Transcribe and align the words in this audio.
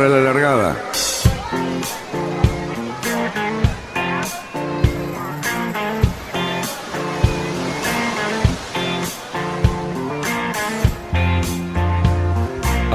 Para 0.00 0.12
la 0.12 0.32
largada. 0.32 0.76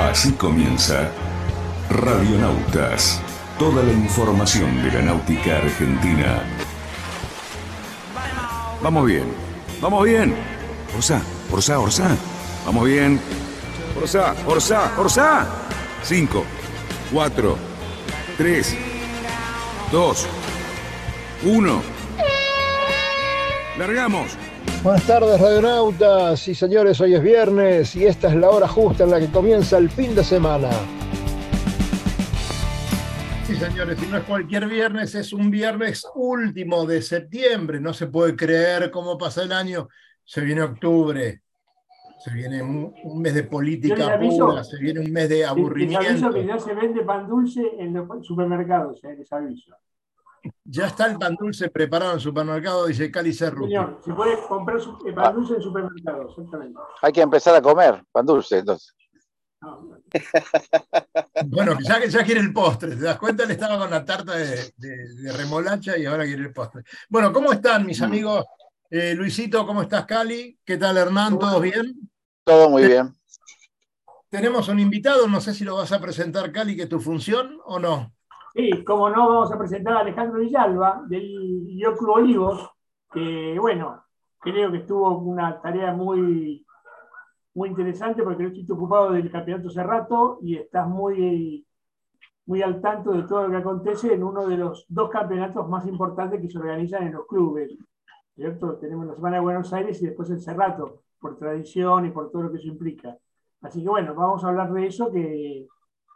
Así 0.09 0.31
comienza 0.31 1.11
Radionautas. 1.91 3.21
Toda 3.59 3.83
la 3.83 3.91
información 3.91 4.81
de 4.81 4.91
la 4.91 5.01
náutica 5.03 5.57
argentina. 5.57 6.41
Vamos 8.81 9.05
bien, 9.05 9.31
vamos 9.79 10.03
bien. 10.05 10.35
Orsá, 10.95 11.21
Orsá, 11.51 11.77
Orsá. 11.79 12.17
Vamos 12.65 12.85
bien. 12.85 13.21
Orsá, 13.95 14.33
Orsá, 14.47 14.91
Orsá. 14.97 15.45
Cinco, 16.01 16.45
cuatro, 17.15 17.55
tres, 18.37 18.75
dos, 19.89 20.27
uno. 21.45 21.81
Largamos. 23.79 24.37
Buenas 24.83 25.07
tardes, 25.07 25.39
radionautas 25.39 26.45
y 26.49 26.53
señores, 26.53 26.99
hoy 26.99 27.15
es 27.15 27.23
viernes 27.23 27.95
y 27.95 28.05
esta 28.05 28.27
es 28.27 28.35
la 28.35 28.49
hora 28.49 28.67
justa 28.67 29.05
en 29.05 29.11
la 29.11 29.21
que 29.21 29.31
comienza 29.31 29.77
el 29.77 29.89
fin 29.89 30.13
de 30.13 30.25
semana. 30.25 30.69
Sí, 33.47 33.55
señores, 33.55 33.97
y 34.03 34.07
no 34.07 34.17
es 34.17 34.23
cualquier 34.25 34.67
viernes, 34.67 35.15
es 35.15 35.31
un 35.31 35.49
viernes 35.49 36.05
último 36.15 36.85
de 36.85 37.01
septiembre. 37.01 37.79
No 37.79 37.93
se 37.93 38.07
puede 38.07 38.35
creer 38.35 38.91
cómo 38.91 39.17
pasa 39.17 39.43
el 39.43 39.53
año. 39.53 39.87
Se 40.25 40.41
viene 40.41 40.63
octubre, 40.63 41.43
se 42.25 42.33
viene 42.33 42.63
un, 42.63 42.91
un 43.03 43.21
mes 43.21 43.35
de 43.35 43.43
política 43.43 44.15
aviso- 44.15 44.47
pura, 44.47 44.63
se 44.63 44.77
viene 44.77 44.99
un 45.01 45.11
mes 45.11 45.29
de 45.29 45.35
Les 45.37 45.47
aviso 45.47 45.61
aburrimiento. 45.61 46.33
que 46.33 46.45
ya 46.47 46.57
se 46.59 46.73
vende 46.73 47.03
pan 47.03 47.27
dulce 47.27 47.61
en 47.77 47.93
los 47.93 48.25
supermercados, 48.25 49.03
eh, 49.03 49.15
les 49.15 49.31
aviso. 49.31 49.75
Ya 50.63 50.87
está 50.87 51.05
el 51.05 51.17
pan 51.19 51.35
dulce 51.39 51.69
preparado 51.69 52.11
en 52.11 52.15
el 52.17 52.21
supermercado, 52.21 52.87
dice 52.87 53.11
Cali 53.11 53.31
Cerruti. 53.31 53.67
Señor, 53.67 53.99
se 54.03 54.11
puede 54.13 54.37
comprar 54.47 54.81
su- 54.81 54.97
eh, 55.05 55.13
pan 55.13 55.35
dulce 55.35 55.53
en 55.55 55.61
supermercados, 55.61 56.31
exactamente. 56.31 56.79
Hay 57.03 57.11
que 57.13 57.21
empezar 57.21 57.55
a 57.55 57.61
comer 57.61 58.03
pan 58.11 58.25
dulce, 58.25 58.57
entonces. 58.57 58.95
No, 59.61 59.87
Bueno, 61.45 61.77
ya, 61.87 62.03
ya 62.05 62.23
quiere 62.23 62.41
el 62.41 62.51
postre, 62.53 62.95
¿te 62.95 63.03
das 63.03 63.19
cuenta? 63.19 63.43
Él 63.43 63.51
estaba 63.51 63.77
con 63.77 63.91
la 63.91 64.03
tarta 64.03 64.33
de, 64.33 64.73
de- 64.77 65.13
de 65.21 65.31
remolacha 65.31 65.95
y 65.95 66.05
ahora 66.05 66.25
quiere 66.25 66.41
el 66.41 66.53
postre. 66.53 66.81
Bueno, 67.07 67.31
¿cómo 67.31 67.51
están 67.51 67.85
mis 67.85 68.01
amigos? 68.01 68.45
Eh, 68.89 69.13
Luisito, 69.15 69.65
¿cómo 69.65 69.83
estás, 69.83 70.05
Cali? 70.05 70.59
¿Qué 70.65 70.77
tal, 70.77 70.97
Hernán? 70.97 71.37
¿Todos 71.37 71.61
bien? 71.61 72.09
Todo 72.45 72.69
muy 72.69 72.85
bien. 72.85 73.11
Tenemos 74.29 74.69
un 74.69 74.79
invitado, 74.79 75.27
no 75.27 75.41
sé 75.41 75.51
si 75.53 75.65
lo 75.65 75.77
vas 75.77 75.91
a 75.91 75.99
presentar, 75.99 76.51
Cali, 76.51 76.75
que 76.75 76.83
es 76.83 76.89
tu 76.89 76.99
función 76.99 77.59
o 77.65 77.79
no. 77.79 78.11
Sí, 78.53 78.83
como 78.83 79.09
no, 79.09 79.27
vamos 79.27 79.51
a 79.51 79.57
presentar 79.57 79.97
a 79.97 79.99
Alejandro 80.01 80.39
Villalba 80.39 81.03
del 81.07 81.65
Yo 81.75 81.97
Club 81.97 82.11
Olivos, 82.11 82.69
que 83.11 83.57
bueno, 83.59 84.03
creo 84.39 84.71
que 84.71 84.77
estuvo 84.77 85.17
una 85.17 85.59
tarea 85.59 85.91
muy, 85.93 86.63
muy 87.55 87.69
interesante 87.69 88.21
porque 88.21 88.43
yo 88.43 88.49
estoy 88.49 88.75
ocupado 88.75 89.11
del 89.13 89.31
campeonato 89.31 89.71
Cerrato 89.71 90.37
y 90.43 90.57
estás 90.57 90.87
muy, 90.87 91.65
muy 92.45 92.61
al 92.61 92.79
tanto 92.79 93.11
de 93.11 93.23
todo 93.23 93.47
lo 93.47 93.49
que 93.49 93.57
acontece 93.57 94.13
en 94.13 94.23
uno 94.23 94.45
de 94.45 94.57
los 94.57 94.85
dos 94.87 95.09
campeonatos 95.09 95.67
más 95.67 95.87
importantes 95.87 96.39
que 96.39 96.49
se 96.49 96.59
organizan 96.59 97.07
en 97.07 97.13
los 97.13 97.25
clubes. 97.25 97.75
¿cierto? 98.35 98.77
Tenemos 98.77 99.07
la 99.07 99.15
Semana 99.15 99.37
de 99.37 99.41
Buenos 99.41 99.73
Aires 99.73 99.99
y 100.01 100.05
después 100.05 100.29
el 100.29 100.41
Cerrato, 100.41 101.04
por 101.19 101.37
tradición 101.37 102.05
y 102.05 102.11
por 102.11 102.31
todo 102.31 102.43
lo 102.43 102.51
que 102.51 102.57
eso 102.57 102.67
implica. 102.67 103.17
Así 103.61 103.81
que 103.83 103.89
bueno, 103.89 104.13
vamos 104.15 104.43
a 104.43 104.49
hablar 104.49 104.71
de 104.73 104.87
eso, 104.87 105.11
que 105.11 105.67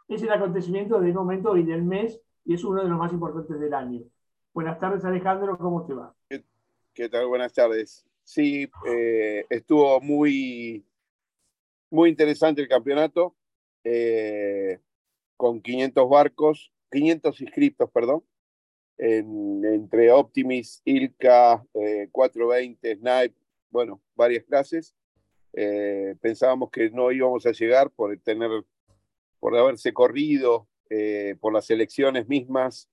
es 0.08 0.22
el 0.22 0.32
acontecimiento 0.32 1.00
del 1.00 1.14
momento 1.14 1.56
y 1.56 1.64
del 1.64 1.82
mes 1.82 2.20
y 2.44 2.54
es 2.54 2.64
uno 2.64 2.82
de 2.82 2.88
los 2.88 2.98
más 2.98 3.12
importantes 3.12 3.58
del 3.58 3.74
año. 3.74 4.02
Buenas 4.52 4.78
tardes, 4.78 5.04
Alejandro, 5.04 5.56
¿cómo 5.58 5.84
te 5.86 5.94
va? 5.94 6.14
¿Qué 6.92 7.08
tal? 7.08 7.26
Buenas 7.28 7.52
tardes. 7.52 8.04
Sí, 8.24 8.68
eh, 8.86 9.46
estuvo 9.48 10.00
muy, 10.00 10.84
muy 11.90 12.10
interesante 12.10 12.60
el 12.60 12.68
campeonato, 12.68 13.34
eh, 13.84 14.78
con 15.36 15.60
500 15.60 16.08
barcos, 16.08 16.72
500 16.90 17.40
inscriptos, 17.40 17.90
perdón, 17.90 18.22
en- 18.98 19.64
entre 19.64 20.12
Optimis, 20.12 20.82
Ilka, 20.84 21.64
eh, 21.74 22.08
420, 22.12 22.96
Snipe, 22.96 23.34
bueno, 23.70 24.00
varias 24.14 24.44
clases. 24.44 24.94
Eh, 25.52 26.14
pensábamos 26.20 26.70
que 26.70 26.90
no 26.90 27.10
íbamos 27.10 27.46
a 27.46 27.52
llegar 27.52 27.90
por 27.90 28.16
tener, 28.18 28.50
por 29.38 29.56
haberse 29.56 29.92
corrido, 29.92 30.68
eh, 30.88 31.36
por 31.40 31.52
las 31.52 31.70
elecciones 31.70 32.28
mismas. 32.28 32.88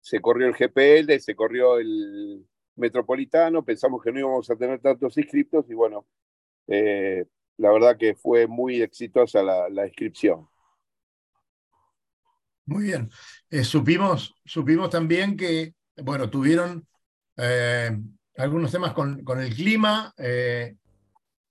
Se 0.00 0.20
corrió 0.20 0.46
el 0.48 0.54
GPL, 0.54 1.18
se 1.20 1.34
corrió 1.34 1.78
el, 1.78 2.46
metropolitano, 2.76 3.64
pensamos 3.64 4.02
que 4.02 4.12
no 4.12 4.20
íbamos 4.20 4.50
a 4.50 4.56
tener 4.56 4.80
tantos 4.80 5.16
inscriptos 5.16 5.64
y 5.70 5.74
bueno, 5.74 6.06
eh, 6.66 7.24
la 7.56 7.72
verdad 7.72 7.96
que 7.96 8.14
fue 8.14 8.46
muy 8.46 8.82
exitosa 8.82 9.42
la, 9.42 9.68
la 9.70 9.86
inscripción. 9.86 10.46
Muy 12.66 12.84
bien. 12.84 13.08
Supimos, 13.62 14.34
supimos 14.44 14.90
también 14.90 15.36
que, 15.36 15.74
bueno, 15.96 16.28
tuvieron 16.28 16.86
algunos 18.36 18.70
temas 18.72 18.92
con, 18.92 19.22
con 19.24 19.40
el 19.40 19.54
clima. 19.54 20.12
eh, 20.18 20.76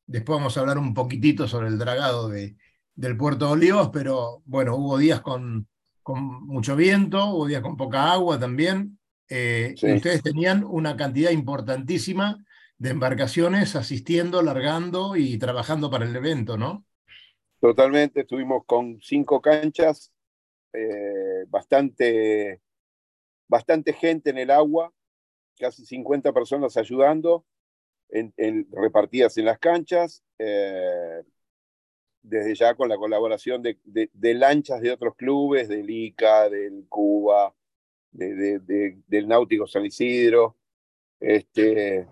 después 0.07 0.37
vamos 0.37 0.55
a 0.55 0.59
hablar 0.59 0.77
un 0.77 0.93
poquitito 0.93 1.47
sobre 1.47 1.67
el 1.67 1.77
dragado 1.77 2.29
de, 2.29 2.55
del 2.95 3.17
Puerto 3.17 3.47
de 3.47 3.51
Olivos, 3.53 3.89
pero 3.91 4.41
bueno, 4.45 4.75
hubo 4.75 4.97
días 4.97 5.21
con, 5.21 5.67
con 6.03 6.21
mucho 6.45 6.75
viento, 6.75 7.25
hubo 7.25 7.47
días 7.47 7.61
con 7.61 7.75
poca 7.77 8.11
agua 8.11 8.39
también. 8.39 8.99
eh, 9.29 9.73
Sí. 9.75 9.91
Ustedes 9.93 10.21
tenían 10.21 10.63
una 10.63 10.95
cantidad 10.95 11.31
importantísima 11.31 12.43
de 12.77 12.89
embarcaciones 12.89 13.75
asistiendo, 13.75 14.41
largando 14.41 15.15
y 15.15 15.37
trabajando 15.37 15.89
para 15.89 16.05
el 16.05 16.15
evento, 16.15 16.57
¿no? 16.57 16.85
Totalmente, 17.59 18.21
estuvimos 18.21 18.63
con 18.65 18.99
cinco 19.01 19.41
canchas, 19.41 20.11
eh, 20.73 21.45
bastante, 21.47 22.61
bastante 23.47 23.93
gente 23.93 24.29
en 24.29 24.37
el 24.37 24.51
agua, 24.51 24.91
casi 25.57 25.85
50 25.85 26.33
personas 26.33 26.77
ayudando, 26.77 27.45
en- 28.09 28.33
en- 28.37 28.67
repartidas 28.71 29.37
en 29.37 29.45
las 29.45 29.59
canchas, 29.59 30.23
eh, 30.39 31.23
desde 32.21 32.55
ya 32.55 32.75
con 32.75 32.89
la 32.89 32.97
colaboración 32.97 33.61
de, 33.61 33.79
de- 33.83 34.09
de 34.13 34.33
lanchas 34.33 34.81
de 34.81 34.91
otros 34.91 35.15
clubes, 35.15 35.67
del 35.69 35.89
ICA, 35.89 36.49
del 36.49 36.85
Cuba, 36.89 37.53
de- 38.11 38.35
de- 38.35 38.59
de- 38.59 38.97
del 39.07 39.27
Náutico 39.27 39.67
San 39.67 39.85
Isidro. 39.85 40.57
Este, 41.19 42.07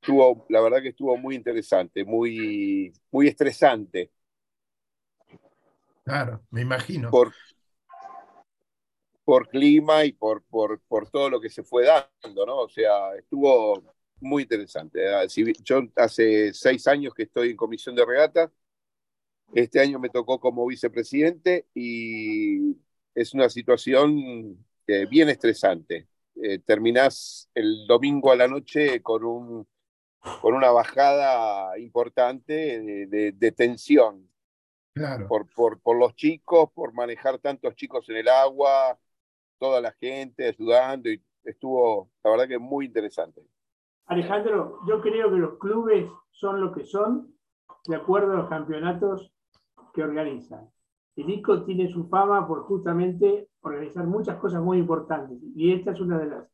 estuvo, 0.00 0.46
la 0.48 0.60
verdad 0.60 0.82
que 0.82 0.90
estuvo 0.90 1.16
muy 1.16 1.34
interesante, 1.34 2.04
muy, 2.04 2.92
muy 3.10 3.28
estresante. 3.28 4.12
Claro, 6.04 6.44
me 6.50 6.60
imagino. 6.62 7.10
por, 7.10 7.34
por 9.26 9.48
clima 9.50 10.06
y 10.06 10.12
por, 10.14 10.44
por, 10.44 10.80
por 10.82 11.10
todo 11.10 11.30
lo 11.30 11.40
que 11.42 11.50
se 11.50 11.64
fue 11.64 11.86
dando, 11.86 12.46
¿no? 12.46 12.58
O 12.60 12.70
sea, 12.70 13.16
estuvo 13.16 13.82
muy 14.20 14.44
interesante. 14.44 15.00
bi- 15.44 15.54
Yo 15.64 15.82
hace 15.96 16.54
seis 16.54 16.86
años 16.88 17.14
que 17.14 17.24
estoy 17.24 17.50
en 17.50 17.58
comisión 17.58 17.96
de 17.96 18.06
regata, 18.06 18.52
este 19.54 19.80
año 19.80 19.98
me 19.98 20.10
tocó 20.10 20.38
como 20.40 20.66
vicepresidente 20.66 21.66
y 21.74 22.76
es 23.14 23.34
una 23.34 23.48
situación 23.48 24.64
eh, 24.86 25.06
bien 25.06 25.28
estresante. 25.28 26.08
Eh, 26.42 26.58
terminás 26.60 27.48
el 27.54 27.86
domingo 27.86 28.30
a 28.32 28.36
la 28.36 28.48
noche 28.48 29.02
con, 29.02 29.24
un, 29.24 29.66
con 30.42 30.54
una 30.54 30.70
bajada 30.72 31.78
importante 31.78 32.80
de- 32.80 33.06
de- 33.08 33.32
de 33.32 33.52
tensión 33.52 34.28
Claro. 34.94 35.28
por, 35.28 35.46
por, 35.54 35.80
por 35.80 35.96
los 35.98 36.14
chicos, 36.14 36.70
por 36.72 36.92
manejar 36.92 37.38
tantos 37.38 37.74
chicos 37.76 38.08
en 38.08 38.16
el 38.16 38.28
agua, 38.28 38.98
toda 39.58 39.80
la 39.80 39.92
gente 39.92 40.48
ayudando 40.48 41.10
y 41.10 41.22
estuvo, 41.44 42.10
la 42.22 42.30
verdad 42.30 42.48
que 42.48 42.58
muy 42.58 42.86
interesante. 42.86 43.42
Alejandro, 44.06 44.80
yo 44.86 45.00
creo 45.00 45.30
que 45.30 45.36
los 45.36 45.58
clubes 45.58 46.08
son 46.30 46.60
lo 46.60 46.72
que 46.72 46.84
son 46.84 47.34
de 47.86 47.96
acuerdo 47.96 48.32
a 48.32 48.36
los 48.36 48.48
campeonatos 48.48 49.32
que 49.92 50.02
organizan. 50.02 50.70
El 51.16 51.30
ICO 51.30 51.64
tiene 51.64 51.88
su 51.88 52.08
fama 52.08 52.46
por 52.46 52.64
justamente 52.64 53.48
organizar 53.62 54.06
muchas 54.06 54.36
cosas 54.36 54.62
muy 54.62 54.78
importantes 54.78 55.38
y 55.54 55.72
esta 55.72 55.92
es 55.92 56.00
una 56.00 56.18
de 56.18 56.26
las 56.26 56.46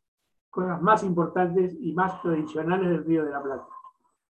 cosas 0.50 0.80
más 0.80 1.02
importantes 1.02 1.74
y 1.80 1.92
más 1.92 2.22
tradicionales 2.22 2.88
del 2.88 3.04
Río 3.04 3.24
de 3.24 3.30
la 3.30 3.42
Plata. 3.42 3.66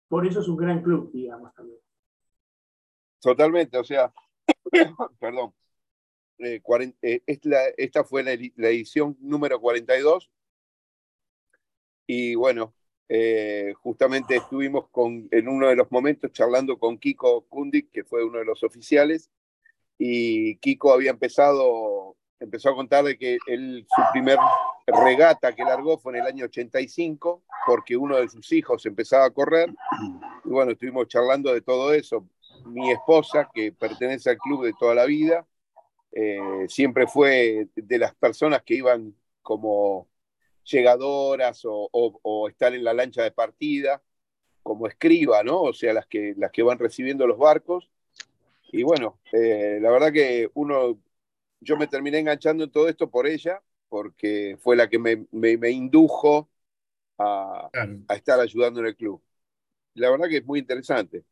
Por 0.07 0.25
eso 0.25 0.41
es 0.41 0.47
un 0.47 0.57
gran 0.57 0.81
club, 0.81 1.11
digamos 1.11 1.53
también. 1.53 1.79
Totalmente, 3.21 3.77
o 3.77 3.83
sea, 3.83 4.13
perdón, 5.19 5.53
eh, 6.39 6.61
eh, 7.01 7.21
esta 7.77 8.03
fue 8.03 8.23
la, 8.23 8.33
edi- 8.33 8.53
la 8.55 8.69
edición 8.69 9.17
número 9.19 9.59
42 9.59 10.29
y 12.07 12.35
bueno, 12.35 12.73
eh, 13.07 13.73
justamente 13.81 14.35
estuvimos 14.35 14.85
en 15.31 15.47
uno 15.47 15.67
de 15.67 15.75
los 15.75 15.91
momentos 15.91 16.31
charlando 16.31 16.77
con 16.79 16.97
Kiko 16.97 17.45
Kundik, 17.47 17.91
que 17.91 18.03
fue 18.03 18.23
uno 18.23 18.39
de 18.39 18.45
los 18.45 18.63
oficiales, 18.63 19.29
y 19.97 20.55
Kiko 20.57 20.91
había 20.93 21.11
empezado, 21.11 22.15
empezó 22.39 22.69
a 22.69 22.75
contar 22.75 23.03
de 23.03 23.17
que 23.17 23.37
él, 23.47 23.85
su 23.95 24.01
primer 24.11 24.37
regata 24.87 25.53
que 25.53 25.63
largó 25.63 25.99
fue 25.99 26.13
en 26.13 26.21
el 26.21 26.27
año 26.27 26.45
85, 26.45 27.43
porque 27.67 27.95
uno 27.95 28.17
de 28.17 28.29
sus 28.29 28.51
hijos 28.53 28.85
empezaba 28.87 29.25
a 29.25 29.31
correr, 29.31 29.69
y 30.45 30.49
bueno, 30.49 30.71
estuvimos 30.71 31.07
charlando 31.07 31.53
de 31.53 31.61
todo 31.61 31.93
eso. 31.93 32.27
Mi 32.65 32.91
esposa, 32.91 33.49
que 33.53 33.71
pertenece 33.71 34.31
al 34.31 34.37
club 34.37 34.65
de 34.65 34.73
toda 34.79 34.95
la 34.95 35.05
vida, 35.05 35.45
eh, 36.11 36.65
siempre 36.67 37.07
fue 37.07 37.67
de 37.75 37.97
las 37.97 38.15
personas 38.15 38.63
que 38.63 38.75
iban 38.75 39.15
como 39.41 40.09
llegadoras 40.63 41.65
o, 41.65 41.89
o, 41.91 42.19
o, 42.21 42.49
estar 42.49 42.73
en 42.73 42.83
la 42.83 42.93
lancha 42.93 43.23
de 43.23 43.31
partida, 43.31 44.01
como 44.63 44.87
escriba, 44.87 45.43
¿no? 45.43 45.61
O 45.61 45.73
sea, 45.73 45.93
las 45.93 46.07
que, 46.07 46.33
las 46.37 46.51
que 46.51 46.63
van 46.63 46.79
recibiendo 46.79 47.27
los 47.27 47.37
barcos. 47.37 47.89
Y 48.71 48.83
bueno, 48.83 49.19
eh, 49.33 49.79
la 49.81 49.91
verdad 49.91 50.13
que 50.13 50.49
uno, 50.53 50.99
yo 51.61 51.77
me 51.77 51.87
terminé 51.87 52.19
enganchando 52.19 52.63
en 52.65 52.71
todo 52.71 52.87
esto 52.89 53.09
por 53.09 53.27
ella, 53.27 53.61
porque 53.89 54.57
fue 54.59 54.75
la 54.75 54.89
que 54.89 54.99
me, 54.99 55.25
me, 55.31 55.57
me 55.57 55.71
indujo 55.71 56.49
a, 57.17 57.69
a, 58.07 58.15
estar 58.15 58.39
ayudando 58.39 58.79
en 58.81 58.87
el 58.87 58.95
club. 58.95 59.21
La 59.95 60.11
verdad 60.11 60.29
que 60.29 60.37
es 60.37 60.45
muy 60.45 60.59
interesante. 60.59 61.25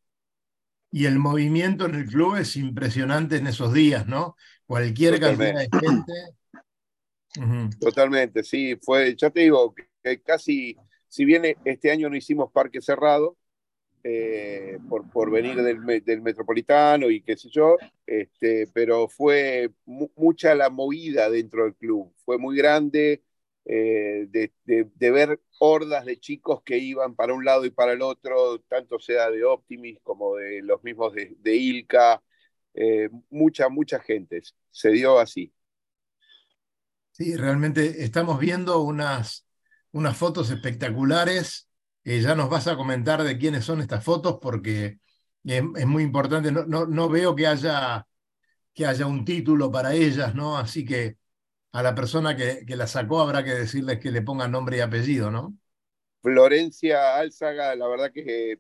Y 0.98 1.06
el 1.06 1.20
movimiento 1.20 1.86
en 1.86 1.94
el 1.94 2.08
club 2.08 2.38
es 2.38 2.56
impresionante 2.56 3.36
en 3.36 3.46
esos 3.46 3.72
días, 3.72 4.08
¿no? 4.08 4.36
Cualquier 4.66 5.20
Totalmente. 5.20 5.70
cantidad 5.70 5.82
de 5.82 5.88
gente. 5.88 6.14
Uh 7.38 7.42
-huh. 7.42 7.80
Totalmente, 7.80 8.44
sí, 8.44 8.76
fue, 8.82 9.16
ya 9.16 9.30
te 9.30 9.42
digo, 9.42 9.76
que 9.76 10.22
casi, 10.24 10.76
si 11.08 11.24
bien 11.24 11.44
este 11.66 11.92
año 11.92 12.10
no 12.10 12.16
hicimos 12.16 12.52
parque 12.52 12.82
cerrado, 12.82 13.38
eh, 14.04 14.80
por, 14.90 15.08
por, 15.12 15.30
venir 15.30 15.62
del, 15.62 16.04
del, 16.04 16.22
metropolitano 16.24 17.12
y 17.12 17.22
qué 17.22 17.38
sé 17.38 17.50
yo, 17.52 17.78
este, 18.08 18.66
pero 18.74 19.08
fue 19.08 19.70
mu 19.86 20.10
mucha 20.16 20.56
la 20.56 20.72
movida 20.72 21.30
dentro 21.30 21.66
del 21.66 21.76
club, 21.76 22.12
fue 22.26 22.40
muy 22.40 22.58
grande 22.58 23.22
eh, 23.70 24.28
de, 24.30 24.54
de, 24.64 25.12
ver 25.12 25.42
hordas 25.60 26.06
de 26.06 26.20
chicos 26.20 26.62
que 26.64 26.78
iban 26.78 27.16
para 27.16 27.34
un 27.34 27.44
lado 27.44 27.66
y 27.66 27.70
para 27.70 27.94
el 27.94 28.02
otro, 28.02 28.60
tanto 28.70 29.00
sea 29.00 29.30
de 29.30 29.44
Optimis 29.44 30.00
como 30.04 30.38
de 30.38 30.62
los 30.62 30.84
mismos 30.84 31.14
de, 31.14 31.36
de 31.40 31.56
Ilka, 31.56 32.24
eh, 32.74 33.10
mucha, 33.30 33.70
mucha 33.70 34.00
gente, 34.00 34.42
se 34.72 34.92
dio 34.92 35.20
así. 35.20 35.54
Sí, 37.12 37.36
realmente 37.36 38.04
estamos 38.04 38.40
viendo 38.40 38.82
unas, 38.82 39.46
unas 39.92 40.16
fotos 40.16 40.50
espectaculares 40.52 41.68
eh, 42.10 42.22
ya 42.22 42.36
nos 42.36 42.50
vas 42.50 42.68
a 42.68 42.78
comentar 42.78 43.22
de 43.22 43.38
quiénes 43.38 43.66
son 43.66 43.82
estas 43.82 44.02
fotos 44.02 44.40
porque 44.42 45.00
es, 45.44 45.64
es 45.76 45.86
muy 45.86 46.04
importante. 46.04 46.54
No, 46.54 46.66
no, 46.66 46.86
no, 46.86 47.10
veo 47.10 47.36
que 47.36 47.48
haya, 47.48 48.08
que 48.74 48.86
haya 48.86 49.06
un 49.08 49.26
título 49.26 49.70
para 49.72 49.94
ellas, 49.94 50.34
¿no? 50.34 50.58
Así 50.58 50.86
que 50.86 51.18
a 51.72 51.84
la 51.84 51.96
persona 51.96 52.36
que, 52.36 52.66
que 52.66 52.76
la 52.76 52.88
sacó 52.88 53.22
habrá 53.22 53.44
que 53.44 53.54
decirles 53.54 54.00
que 54.00 54.12
le 54.12 54.22
ponga 54.22 54.48
nombre 54.48 54.78
y 54.78 54.80
apellido, 54.82 55.32
¿no? 55.32 55.58
Florencia 56.22 57.18
Álzaga, 57.18 57.76
la 57.76 57.88
verdad 57.88 58.12
que 58.12 58.60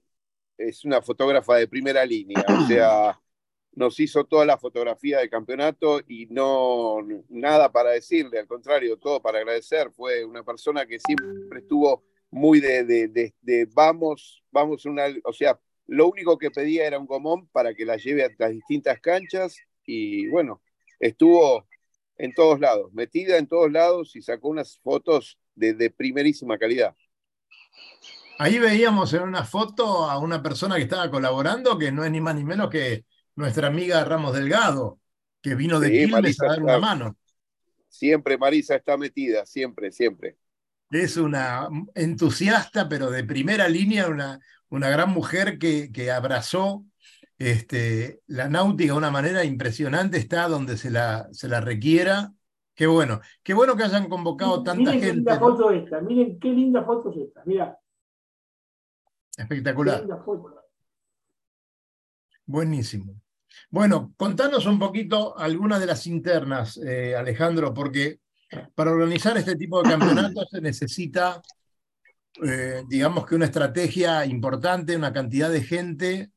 es 0.57 0.85
una 0.85 1.01
fotógrafa 1.01 1.55
de 1.55 1.67
primera 1.67 2.05
línea, 2.05 2.43
o 2.47 2.67
sea, 2.67 3.19
nos 3.73 3.99
hizo 3.99 4.25
toda 4.25 4.45
la 4.45 4.57
fotografía 4.57 5.19
del 5.19 5.29
campeonato 5.29 6.01
y 6.07 6.25
no 6.27 6.97
nada 7.29 7.71
para 7.71 7.91
decirle, 7.91 8.39
al 8.39 8.47
contrario, 8.47 8.97
todo 8.97 9.21
para 9.21 9.37
agradecer. 9.39 9.91
Fue 9.91 10.25
una 10.25 10.43
persona 10.43 10.85
que 10.87 10.99
siempre 10.99 11.59
estuvo 11.59 12.03
muy 12.31 12.59
de, 12.59 12.83
de, 12.83 13.07
de, 13.07 13.35
de, 13.41 13.67
vamos, 13.71 14.43
vamos 14.51 14.85
una, 14.85 15.05
o 15.23 15.31
sea, 15.31 15.59
lo 15.85 16.09
único 16.09 16.37
que 16.37 16.51
pedía 16.51 16.87
era 16.87 16.99
un 16.99 17.05
gomón 17.05 17.47
para 17.49 17.73
que 17.75 17.85
la 17.85 17.97
lleve 17.97 18.25
a 18.25 18.29
las 18.37 18.51
distintas 18.51 18.99
canchas 18.99 19.57
y 19.85 20.27
bueno, 20.27 20.61
estuvo 20.99 21.66
en 22.17 22.33
todos 22.33 22.59
lados, 22.59 22.91
metida 22.93 23.37
en 23.37 23.47
todos 23.47 23.71
lados 23.71 24.15
y 24.15 24.21
sacó 24.21 24.49
unas 24.49 24.79
fotos 24.79 25.39
de, 25.55 25.73
de 25.73 25.89
primerísima 25.89 26.57
calidad. 26.57 26.95
Ahí 28.39 28.59
veíamos 28.59 29.13
en 29.13 29.23
una 29.23 29.43
foto 29.43 30.09
a 30.09 30.19
una 30.19 30.43
persona 30.43 30.75
que 30.75 30.83
estaba 30.83 31.09
colaborando, 31.09 31.77
que 31.77 31.91
no 31.91 32.03
es 32.03 32.11
ni 32.11 32.21
más 32.21 32.35
ni 32.35 32.43
menos 32.43 32.69
que 32.69 33.05
nuestra 33.35 33.67
amiga 33.67 34.03
Ramos 34.03 34.33
Delgado, 34.33 34.99
que 35.41 35.55
vino 35.55 35.79
de 35.79 35.87
sí, 35.87 35.93
Quilmes 35.93 36.11
Marisa 36.11 36.45
a 36.45 36.49
dar 36.49 36.63
una 36.63 36.79
mano. 36.79 37.17
Siempre 37.87 38.37
Marisa 38.37 38.75
está 38.75 38.97
metida, 38.97 39.45
siempre, 39.45 39.91
siempre 39.91 40.37
es 40.91 41.17
una 41.17 41.67
entusiasta, 41.95 42.87
pero 42.87 43.09
de 43.09 43.23
primera 43.23 43.67
línea, 43.67 44.07
una, 44.07 44.39
una 44.69 44.89
gran 44.89 45.09
mujer 45.09 45.57
que, 45.57 45.91
que 45.91 46.11
abrazó 46.11 46.85
este, 47.37 48.21
la 48.27 48.49
náutica 48.49 48.93
de 48.93 48.97
una 48.97 49.11
manera 49.11 49.43
impresionante, 49.43 50.17
está 50.17 50.47
donde 50.47 50.77
se 50.77 50.89
la, 50.89 51.27
se 51.31 51.47
la 51.47 51.61
requiera. 51.61 52.33
Qué 52.73 52.87
bueno, 52.87 53.21
qué 53.43 53.53
bueno 53.53 53.75
que 53.75 53.83
hayan 53.83 54.07
convocado 54.07 54.63
tanta 54.63 54.91
miren 54.91 54.93
gente. 54.93 55.07
Qué 55.07 55.13
linda 55.15 55.39
foto 55.39 55.71
esta, 55.71 56.01
miren 56.01 56.39
qué 56.39 56.49
linda 56.49 56.83
foto 56.83 57.11
es 57.11 57.17
esta, 57.17 57.41
mira. 57.45 57.77
Espectacular. 59.35 60.05
Buenísimo. 62.45 63.21
Bueno, 63.69 64.13
contanos 64.15 64.65
un 64.65 64.79
poquito 64.79 65.37
algunas 65.37 65.79
de 65.79 65.85
las 65.85 66.07
internas, 66.07 66.77
eh, 66.77 67.15
Alejandro, 67.15 67.73
porque 67.73 68.19
para 68.73 68.91
organizar 68.91 69.37
este 69.37 69.55
tipo 69.55 69.81
de 69.81 69.89
campeonatos 69.89 70.47
se 70.49 70.61
necesita, 70.61 71.41
eh, 72.43 72.83
digamos 72.87 73.25
que 73.25 73.35
una 73.35 73.45
estrategia 73.45 74.25
importante, 74.25 74.95
una 74.95 75.11
cantidad 75.11 75.49
de 75.49 75.61
gente. 75.61 76.31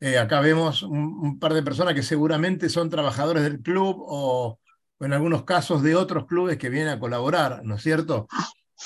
Eh, 0.00 0.18
acá 0.18 0.40
vemos 0.40 0.82
un, 0.82 0.98
un, 1.22 1.38
par 1.38 1.54
de 1.54 1.62
personas 1.62 1.94
que 1.94 2.02
seguramente 2.02 2.68
son 2.68 2.90
trabajadores 2.90 3.42
del 3.42 3.62
club 3.62 3.96
o, 4.00 4.58
o, 4.98 5.04
en 5.04 5.12
algunos 5.12 5.44
casos 5.44 5.82
de 5.82 5.94
otros 5.94 6.26
clubes 6.26 6.58
que 6.58 6.68
vienen 6.68 6.88
a 6.90 7.00
colaborar, 7.00 7.64
¿no 7.64 7.76
es 7.76 7.82
cierto? 7.82 8.26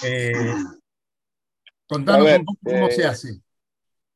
Eh, 0.05 0.33
contanos 1.89 2.25
ver, 2.25 2.41
un 2.41 2.47
poco 2.47 2.61
cómo 2.65 2.91
se 2.91 3.05
hace. 3.05 3.41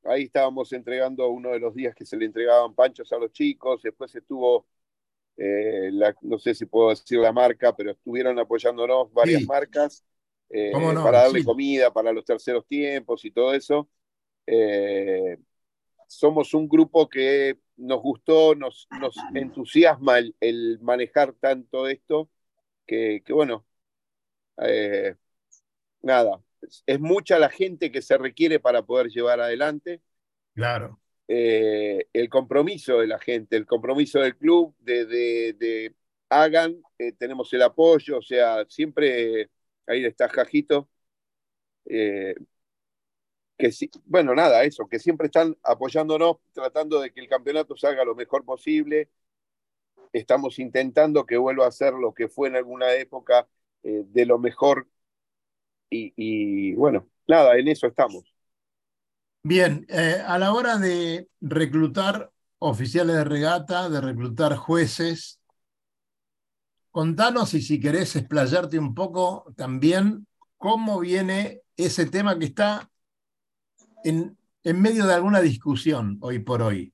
Ahí 0.04 0.24
estábamos 0.24 0.72
entregando 0.72 1.28
uno 1.28 1.50
de 1.50 1.60
los 1.60 1.74
días 1.74 1.94
que 1.94 2.04
se 2.04 2.16
le 2.16 2.26
entregaban 2.26 2.74
panchos 2.74 3.12
a 3.12 3.18
los 3.18 3.32
chicos, 3.32 3.82
después 3.82 4.14
estuvo 4.14 4.66
eh, 5.36 5.90
la, 5.92 6.14
no 6.22 6.38
sé 6.38 6.54
si 6.54 6.66
puedo 6.66 6.90
decir 6.90 7.18
la 7.18 7.32
marca, 7.32 7.74
pero 7.74 7.92
estuvieron 7.92 8.38
apoyándonos 8.38 9.12
varias 9.12 9.40
sí. 9.40 9.46
marcas 9.46 10.04
eh, 10.50 10.70
no? 10.72 11.02
para 11.02 11.22
darle 11.22 11.40
sí. 11.40 11.44
comida 11.44 11.92
para 11.92 12.12
los 12.12 12.24
terceros 12.24 12.66
tiempos 12.66 13.24
y 13.24 13.30
todo 13.30 13.54
eso. 13.54 13.88
Eh, 14.46 15.38
somos 16.12 16.54
un 16.54 16.68
grupo 16.68 17.08
que 17.08 17.58
nos 17.76 18.00
gustó, 18.00 18.54
nos, 18.54 18.86
nos 19.00 19.16
entusiasma 19.34 20.18
el, 20.18 20.36
el, 20.40 20.78
manejar 20.80 21.32
tanto 21.34 21.88
esto, 21.88 22.30
que, 22.86 23.22
que 23.24 23.32
bueno, 23.32 23.66
eh, 24.62 25.16
nada, 26.02 26.42
es, 26.60 26.82
es 26.86 27.00
mucha 27.00 27.38
la 27.38 27.48
gente 27.48 27.90
que 27.90 28.02
se 28.02 28.18
requiere 28.18 28.60
para 28.60 28.82
poder 28.82 29.08
llevar 29.08 29.40
adelante. 29.40 30.00
Claro. 30.54 31.00
Eh, 31.28 32.08
el 32.12 32.28
compromiso 32.28 32.98
de 32.98 33.06
la 33.06 33.18
gente, 33.18 33.56
el 33.56 33.66
compromiso 33.66 34.20
del 34.20 34.36
club, 34.36 34.74
de, 34.80 35.06
de, 35.06 35.52
de 35.54 35.94
hagan, 36.28 36.82
eh, 36.98 37.12
tenemos 37.12 37.52
el 37.52 37.62
apoyo, 37.62 38.18
o 38.18 38.22
sea, 38.22 38.64
siempre, 38.68 39.50
ahí 39.86 40.04
está 40.04 40.28
Jajito, 40.28 40.88
eh, 41.86 42.34
que 43.62 43.70
sí, 43.70 43.88
bueno, 44.06 44.34
nada, 44.34 44.64
eso, 44.64 44.88
que 44.88 44.98
siempre 44.98 45.26
están 45.26 45.56
apoyándonos, 45.62 46.38
tratando 46.52 47.00
de 47.00 47.12
que 47.12 47.20
el 47.20 47.28
campeonato 47.28 47.76
salga 47.76 48.04
lo 48.04 48.16
mejor 48.16 48.44
posible. 48.44 49.08
Estamos 50.12 50.58
intentando 50.58 51.24
que 51.24 51.36
vuelva 51.36 51.68
a 51.68 51.70
ser 51.70 51.94
lo 51.94 52.12
que 52.12 52.26
fue 52.26 52.48
en 52.48 52.56
alguna 52.56 52.92
época 52.94 53.46
eh, 53.84 54.02
de 54.04 54.26
lo 54.26 54.40
mejor. 54.40 54.88
Y, 55.90 56.74
bueno, 56.74 57.08
nada, 57.28 57.56
en 57.56 57.68
eso 57.68 57.86
estamos. 57.86 58.34
Bien, 59.44 59.86
eh, 59.88 60.20
a 60.26 60.38
la 60.40 60.52
hora 60.54 60.78
de 60.78 61.28
reclutar 61.40 62.32
oficiales 62.58 63.14
de 63.14 63.24
regata, 63.24 63.88
de 63.88 64.00
reclutar 64.00 64.56
jueces, 64.56 65.38
contanos 66.90 67.54
y 67.54 67.62
si 67.62 67.78
querés 67.78 68.16
explayarte 68.16 68.80
un 68.80 68.92
poco 68.92 69.54
también 69.56 70.26
cómo 70.58 70.98
viene 70.98 71.60
ese 71.76 72.06
tema 72.06 72.36
que 72.40 72.46
está 72.46 72.88
en, 74.04 74.36
en 74.64 74.82
medio 74.82 75.06
de 75.06 75.14
alguna 75.14 75.40
discusión 75.40 76.18
hoy 76.20 76.38
por 76.38 76.62
hoy. 76.62 76.92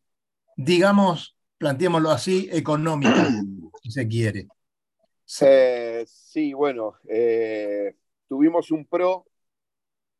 Digamos, 0.57 1.37
planteémoslo 1.59 2.11
así, 2.11 2.49
económica, 2.53 3.29
si 3.83 3.91
se 3.91 4.09
quiere. 4.09 4.49
Eh, 5.43 6.05
sí, 6.07 6.53
bueno, 6.55 6.95
eh, 7.09 7.97
tuvimos 8.29 8.71
un 8.71 8.87
pro 8.87 9.27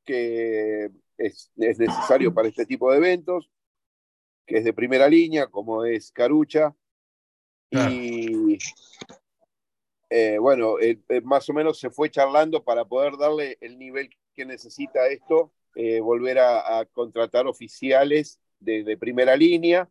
que 0.05 0.91
es, 1.17 1.51
es, 1.57 1.79
necesario 1.79 2.33
para 2.33 2.49
este 2.49 2.67
tipo 2.67 2.91
de 2.91 2.99
eventos, 2.99 3.51
que 4.47 4.59
es 4.59 4.65
de 4.65 4.73
primera 4.73 5.09
línea, 5.09 5.47
como 5.47 5.85
es 5.85 6.13
Carucha. 6.13 6.75
Y 7.71 8.59
eh, 10.09 10.39
bueno, 10.39 10.77
más 11.25 11.49
o 11.51 11.53
menos 11.53 11.79
se 11.79 11.91
fue 11.91 12.11
charlando 12.11 12.65
para 12.65 12.87
poder 12.87 13.19
darle 13.19 13.59
el 13.61 13.79
nivel 13.79 14.09
que 14.35 14.47
necesita 14.47 15.07
esto, 15.09 15.53
eh, 15.79 16.01
volver 16.01 16.41
a, 16.41 16.81
a, 16.81 16.87
contratar 16.87 17.47
oficiales 17.47 18.41
de, 18.59 18.83
de, 18.83 18.97
primera 18.97 19.37
línea. 19.37 19.89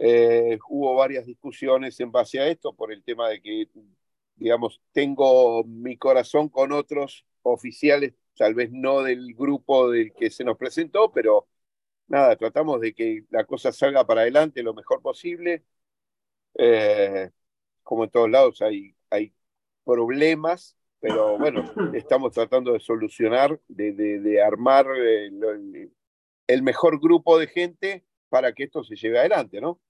Eh, 0.00 0.58
hubo 0.68 0.96
varias 0.96 1.24
discusiones 1.26 2.00
en 2.00 2.10
base 2.10 2.40
a 2.40 2.48
esto 2.48 2.74
por 2.74 2.92
el 2.92 3.04
tema 3.04 3.28
de 3.28 3.40
que, 3.40 3.68
digamos, 4.34 4.80
tengo 4.92 5.62
mi 5.64 5.96
corazón 5.96 6.48
con 6.48 6.72
otros 6.72 7.24
oficiales, 7.42 8.14
tal 8.36 8.54
vez 8.54 8.70
no 8.72 9.02
del 9.02 9.34
grupo 9.34 9.88
del 9.90 10.12
que 10.14 10.30
se 10.30 10.42
nos 10.44 10.58
presentó, 10.58 11.12
pero 11.12 11.46
nada, 12.08 12.36
tratamos 12.36 12.80
de 12.80 12.94
que 12.94 13.24
la 13.30 13.44
cosa 13.44 13.72
salga 13.72 14.04
para 14.06 14.22
adelante 14.22 14.64
lo 14.64 14.74
mejor 14.74 15.00
posible. 15.02 15.64
Eh, 16.58 17.30
como 17.84 18.04
en 18.04 18.10
todos 18.10 18.30
lados 18.30 18.62
hay, 18.62 18.96
hay 19.10 19.34
problemas, 19.84 20.76
pero 21.02 21.36
bueno, 21.36 21.64
estamos 21.92 22.32
tratando 22.32 22.72
de 22.72 22.78
solucionar, 22.78 23.60
de, 23.66 24.40
armar 24.40 24.86
el, 24.96 25.90
el, 26.46 26.62
mejor 26.62 27.00
grupo 27.00 27.40
de 27.40 27.48
gente 27.48 28.04
para 28.28 28.52
que 28.52 28.62
esto 28.62 28.84
se 28.84 28.94
lleve 28.94 29.18
adelante, 29.18 29.60
¿no? 29.60 29.80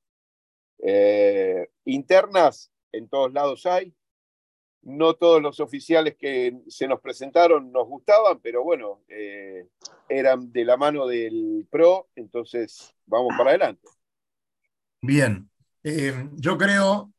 Eh, 0.78 1.68
internas 1.84 2.72
en 2.92 3.08
todos 3.08 3.30
lados 3.30 3.66
hay. 3.66 3.94
No 4.80 5.14
todos 5.14 5.40
los 5.40 5.60
oficiales 5.60 6.16
que 6.16 6.60
se 6.66 6.88
nos 6.88 7.00
presentaron 7.00 7.70
nos 7.70 7.86
gustaban, 7.86 8.40
pero 8.40 8.64
bueno, 8.64 9.02
eh, 9.06 9.68
eran 10.08 10.50
de 10.50 10.64
la 10.64 10.76
mano 10.78 11.06
del 11.06 11.68
PRO, 11.70 12.08
entonces 12.16 12.92
vamos 13.06 13.34
para 13.36 13.50
adelante. 13.50 13.86
Bien, 15.02 15.48
eh, 15.84 16.30
yo 16.36 16.56
creo, 16.56 17.12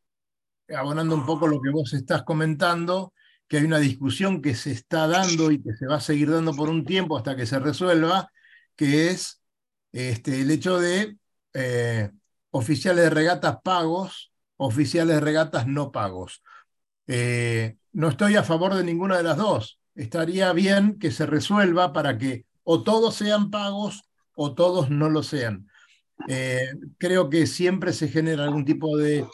abonando 0.75 1.15
un 1.15 1.25
poco 1.25 1.47
lo 1.47 1.61
que 1.61 1.69
vos 1.69 1.93
estás 1.93 2.23
comentando, 2.23 3.13
que 3.53 3.59
hay 3.59 3.65
una 3.65 3.77
discusión 3.77 4.41
que 4.41 4.55
se 4.55 4.71
está 4.71 5.05
dando 5.05 5.51
y 5.51 5.61
que 5.61 5.75
se 5.75 5.85
va 5.85 5.97
a 5.97 6.01
seguir 6.01 6.31
dando 6.31 6.55
por 6.55 6.69
un 6.69 6.85
tiempo 6.85 7.15
hasta 7.15 7.35
que 7.35 7.45
se 7.45 7.59
resuelva, 7.59 8.31
que 8.75 9.11
es 9.11 9.43
este, 9.91 10.41
el 10.41 10.49
hecho 10.49 10.79
de 10.79 11.17
oficiales 12.49 13.03
de 13.03 13.09
regatas 13.11 13.57
pagos, 13.63 14.31
oficiales 14.57 15.17
de 15.17 15.21
regatas 15.21 15.67
no 15.67 15.91
pagos. 15.91 16.41
Eh, 17.05 17.75
no 17.91 18.07
estoy 18.07 18.37
a 18.37 18.43
favor 18.43 18.73
de 18.73 18.83
ninguna 18.83 19.17
de 19.17 19.23
las 19.23 19.37
dos. 19.37 19.79
Estaría 19.93 20.51
bien 20.51 20.97
que 20.97 21.11
se 21.11 21.27
resuelva 21.27 21.93
para 21.93 22.17
que 22.17 22.47
o 22.63 22.81
todos 22.81 23.13
sean 23.13 23.51
pagos 23.51 24.01
o 24.33 24.55
todos 24.55 24.89
no 24.89 25.11
lo 25.11 25.21
sean. 25.21 25.67
Eh, 26.27 26.71
creo 26.97 27.29
que 27.29 27.45
siempre 27.45 27.93
se 27.93 28.07
genera 28.07 28.45
algún 28.45 28.65
tipo 28.65 28.97
de 28.97 29.27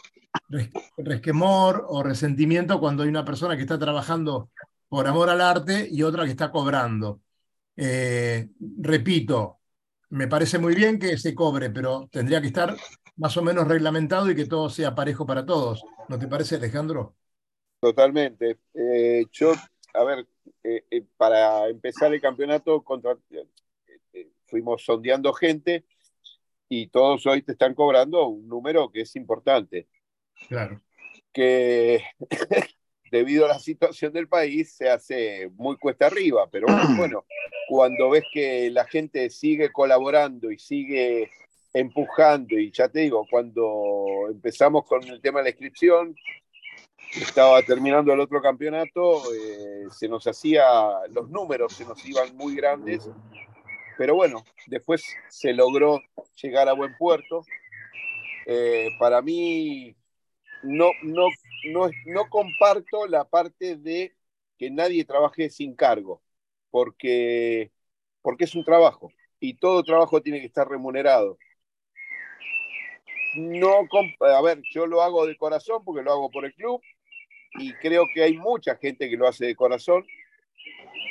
resquemor 0.96 1.86
o 1.88 2.02
resentimiento 2.02 2.80
cuando 2.80 3.02
hay 3.02 3.08
una 3.08 3.24
persona 3.24 3.56
que 3.56 3.62
está 3.62 3.78
trabajando 3.78 4.50
por 4.88 5.06
amor 5.06 5.30
al 5.30 5.40
arte 5.40 5.88
y 5.90 6.02
otra 6.02 6.24
que 6.24 6.30
está 6.30 6.50
cobrando. 6.50 7.20
Eh, 7.76 8.48
repito, 8.78 9.60
me 10.10 10.26
parece 10.26 10.58
muy 10.58 10.74
bien 10.74 10.98
que 10.98 11.16
se 11.16 11.34
cobre, 11.34 11.70
pero 11.70 12.08
tendría 12.10 12.40
que 12.40 12.48
estar 12.48 12.76
más 13.16 13.36
o 13.36 13.42
menos 13.42 13.68
reglamentado 13.68 14.30
y 14.30 14.34
que 14.34 14.46
todo 14.46 14.68
sea 14.68 14.94
parejo 14.94 15.26
para 15.26 15.46
todos. 15.46 15.82
¿No 16.08 16.18
te 16.18 16.26
parece, 16.26 16.56
Alejandro? 16.56 17.14
Totalmente. 17.78 18.58
Eh, 18.74 19.26
yo, 19.30 19.52
a 19.94 20.04
ver, 20.04 20.26
eh, 20.64 21.06
para 21.16 21.68
empezar 21.68 22.12
el 22.12 22.20
campeonato 22.20 22.84
fuimos 24.46 24.84
sondeando 24.84 25.32
gente 25.32 25.84
y 26.68 26.88
todos 26.88 27.24
hoy 27.26 27.42
te 27.42 27.52
están 27.52 27.74
cobrando 27.74 28.26
un 28.26 28.48
número 28.48 28.90
que 28.90 29.02
es 29.02 29.16
importante. 29.16 29.88
Claro. 30.48 30.80
Que 31.32 32.02
debido 33.10 33.44
a 33.44 33.48
la 33.48 33.58
situación 33.58 34.12
del 34.12 34.28
país 34.28 34.72
se 34.72 34.88
hace 34.88 35.50
muy 35.54 35.76
cuesta 35.76 36.06
arriba, 36.06 36.48
pero 36.50 36.66
bueno, 36.96 37.24
cuando 37.68 38.10
ves 38.10 38.24
que 38.32 38.70
la 38.70 38.84
gente 38.84 39.30
sigue 39.30 39.70
colaborando 39.70 40.50
y 40.50 40.58
sigue 40.58 41.30
empujando 41.72 42.58
y 42.58 42.72
ya 42.72 42.88
te 42.88 43.00
digo, 43.00 43.26
cuando 43.30 44.26
empezamos 44.28 44.84
con 44.86 45.04
el 45.04 45.20
tema 45.20 45.38
de 45.38 45.44
la 45.44 45.50
inscripción, 45.50 46.14
estaba 47.14 47.62
terminando 47.62 48.12
el 48.12 48.20
otro 48.20 48.40
campeonato, 48.40 49.22
eh, 49.34 49.86
se 49.90 50.08
nos 50.08 50.26
hacía, 50.26 50.64
los 51.10 51.28
números 51.28 51.72
se 51.74 51.84
nos 51.84 52.04
iban 52.04 52.36
muy 52.36 52.54
grandes, 52.54 53.08
pero 53.98 54.14
bueno, 54.14 54.44
después 54.66 55.04
se 55.28 55.52
logró 55.52 56.00
llegar 56.40 56.68
a 56.68 56.72
buen 56.72 56.96
puerto. 56.96 57.44
Eh, 58.46 58.88
para 58.98 59.20
mí, 59.20 59.94
no, 60.62 60.90
no, 61.02 61.26
no, 61.72 61.90
no 62.06 62.28
comparto 62.28 63.06
la 63.06 63.24
parte 63.24 63.76
de 63.76 64.14
que 64.58 64.70
nadie 64.70 65.04
trabaje 65.04 65.50
sin 65.50 65.74
cargo, 65.74 66.22
porque, 66.70 67.70
porque 68.22 68.44
es 68.44 68.54
un 68.54 68.64
trabajo 68.64 69.10
y 69.38 69.54
todo 69.54 69.82
trabajo 69.82 70.22
tiene 70.22 70.40
que 70.40 70.46
estar 70.46 70.68
remunerado 70.68 71.38
no, 73.34 73.88
a 74.20 74.42
ver, 74.42 74.60
yo 74.72 74.86
lo 74.86 75.02
hago 75.02 75.26
de 75.26 75.36
corazón 75.36 75.84
porque 75.84 76.02
lo 76.02 76.12
hago 76.12 76.30
por 76.30 76.44
el 76.44 76.54
club 76.54 76.80
y 77.54 77.72
creo 77.74 78.04
que 78.12 78.22
hay 78.22 78.36
mucha 78.36 78.76
gente 78.76 79.08
que 79.08 79.16
lo 79.16 79.28
hace 79.28 79.46
de 79.46 79.56
corazón. 79.56 80.04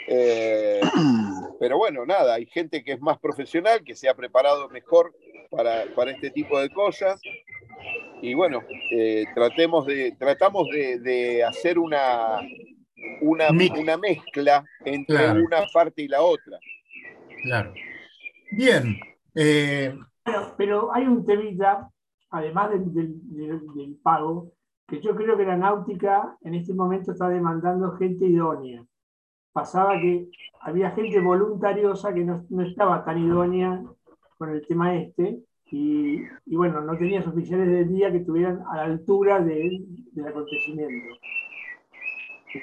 Eh, 0.07 0.81
pero 1.59 1.77
bueno, 1.77 2.05
nada, 2.05 2.35
hay 2.35 2.45
gente 2.45 2.83
que 2.83 2.93
es 2.93 3.01
más 3.01 3.19
profesional, 3.19 3.83
que 3.83 3.95
se 3.95 4.09
ha 4.09 4.15
preparado 4.15 4.69
mejor 4.69 5.15
para, 5.49 5.85
para 5.95 6.11
este 6.11 6.31
tipo 6.31 6.59
de 6.59 6.69
cosas. 6.69 7.21
Y 8.21 8.33
bueno, 8.33 8.61
eh, 8.91 9.25
tratemos 9.33 9.85
de, 9.85 10.15
tratamos 10.17 10.67
de, 10.69 11.43
hacer 11.43 11.79
una, 11.79 12.39
una, 13.21 13.49
una, 13.49 13.97
mezcla 13.97 14.63
entre 14.83 15.31
una 15.41 15.65
parte 15.73 16.01
y 16.01 16.07
la 16.07 16.21
otra. 16.21 16.59
Claro. 17.43 17.73
Bien. 18.51 18.99
Eh, 19.35 19.97
pero 20.57 20.93
hay 20.93 21.05
un 21.05 21.25
temita 21.25 21.89
además 22.31 22.71
del, 22.71 23.99
pago, 24.03 24.53
que 24.87 25.01
yo 25.01 25.15
creo 25.15 25.37
que 25.37 25.45
la 25.45 25.57
náutica 25.57 26.37
en 26.41 26.55
este 26.55 26.73
momento 26.73 27.11
está 27.11 27.29
demandando 27.29 27.95
gente 27.97 28.25
idónea. 28.25 28.83
Pasaba 29.51 29.99
que 29.99 30.29
había 30.61 30.91
gente 30.91 31.19
voluntariosa 31.19 32.13
que 32.13 32.23
no, 32.23 32.45
estaba 32.61 33.03
tan 33.03 33.17
idónea 33.17 33.83
con 34.37 34.49
el 34.49 34.65
tema 34.65 34.95
este, 34.95 35.39
y, 35.71 36.25
bueno, 36.47 36.81
no 36.81 36.97
tenías 36.97 37.27
oficiales 37.27 37.67
del 37.67 37.89
día 37.89 38.11
que 38.11 38.17
estuvieran 38.17 38.63
a 38.71 38.77
la 38.77 38.83
altura 38.83 39.39
del 39.39 39.85
acontecimiento. 40.27 41.15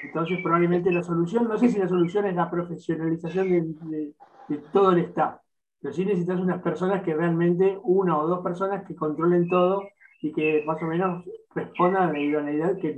Entonces, 0.03 0.39
probablemente 0.43 0.91
la 0.91 1.03
solución, 1.03 1.47
no 1.47 1.57
sé 1.57 1.69
si 1.69 1.79
la 1.79 1.87
solución 1.87 2.25
es 2.25 2.35
la 2.35 2.51
profesionalización 2.51 3.49
de, 3.49 4.13
de 4.49 4.57
todo 4.73 4.91
el 4.91 4.99
staff, 4.99 5.39
pero 5.81 5.93
sí 5.93 6.05
necesitas 6.05 6.39
unas 6.39 6.61
personas 6.61 7.03
que 7.03 7.13
realmente, 7.13 7.77
una 7.83 8.17
o 8.17 8.27
dos 8.27 8.43
personas 8.43 8.85
que 8.85 8.95
controlen 8.95 9.47
todo 9.47 9.83
y 10.21 10.33
que 10.33 10.63
más 10.65 10.81
o 10.81 10.85
menos 10.85 11.23
respondan 11.53 12.09
a 12.09 12.13
la 12.13 12.19
idoneidad 12.19 12.77
que 12.77 12.89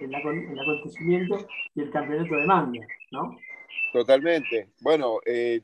el, 0.00 0.14
acontecimiento 0.14 1.46
y 1.74 1.82
el 1.82 1.90
campeonato 1.90 2.34
demanda, 2.34 2.80
¿no? 3.12 3.36
Totalmente. 3.92 4.68
Bueno, 4.80 5.18
eh, 5.24 5.62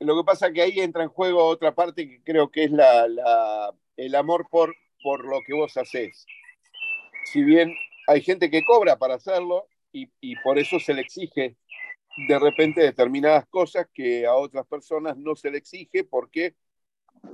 lo 0.00 0.16
que 0.16 0.24
pasa 0.24 0.48
es 0.48 0.52
que 0.52 0.62
ahí 0.62 0.80
entra 0.80 1.02
en 1.02 1.08
juego 1.08 1.44
otra 1.44 1.74
parte 1.74 2.08
que 2.08 2.22
creo 2.22 2.50
que 2.50 2.64
es 2.64 2.70
la, 2.70 3.06
el 3.96 4.14
amor 4.14 4.46
por, 4.50 4.74
por 5.02 5.24
lo 5.24 5.40
que 5.46 5.54
vos 5.54 5.76
haces. 5.76 6.26
Si 7.32 7.42
bien 7.42 7.74
hay 8.06 8.22
gente 8.22 8.50
que 8.50 8.64
cobra 8.64 8.98
para 8.98 9.14
hacerlo 9.14 9.68
y, 9.92 10.36
por 10.42 10.58
eso 10.58 10.78
se 10.78 10.92
le 10.92 11.00
exige 11.00 11.56
de 12.28 12.38
repente 12.38 12.80
determinadas 12.80 13.46
cosas 13.46 13.86
que 13.92 14.26
a 14.26 14.34
otras 14.34 14.66
personas 14.66 15.16
no 15.16 15.34
se 15.34 15.50
le 15.50 15.58
exige 15.58 16.04
porque 16.04 16.54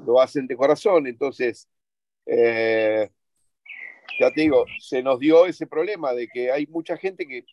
lo 0.07 0.21
hacen 0.21 0.47
de 0.47 0.57
corazón. 0.57 1.07
Entonces, 1.07 1.69
eh, 2.27 3.11
ya 4.21 4.31
te 4.33 4.43
digo, 4.43 4.65
se 4.81 5.03
nos 5.03 5.19
dio 5.19 5.47
ese 5.47 5.67
problema 5.67 6.13
de 6.13 6.29
que 6.29 6.51
hay 6.51 6.67
mucha 6.67 6.97
gente 6.97 7.27
que, 7.27 7.45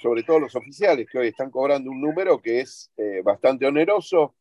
sobre 0.00 0.22
todo 0.22 0.40
los 0.40 0.54
oficiales, 0.56 1.08
que 1.10 1.18
hoy 1.18 1.28
están 1.28 1.50
cobrando 1.50 1.90
un 1.90 2.00
número 2.00 2.40
que 2.40 2.60
es 2.60 2.90
eh, 2.96 3.22
bastante 3.22 3.66
oneroso, 3.66 4.34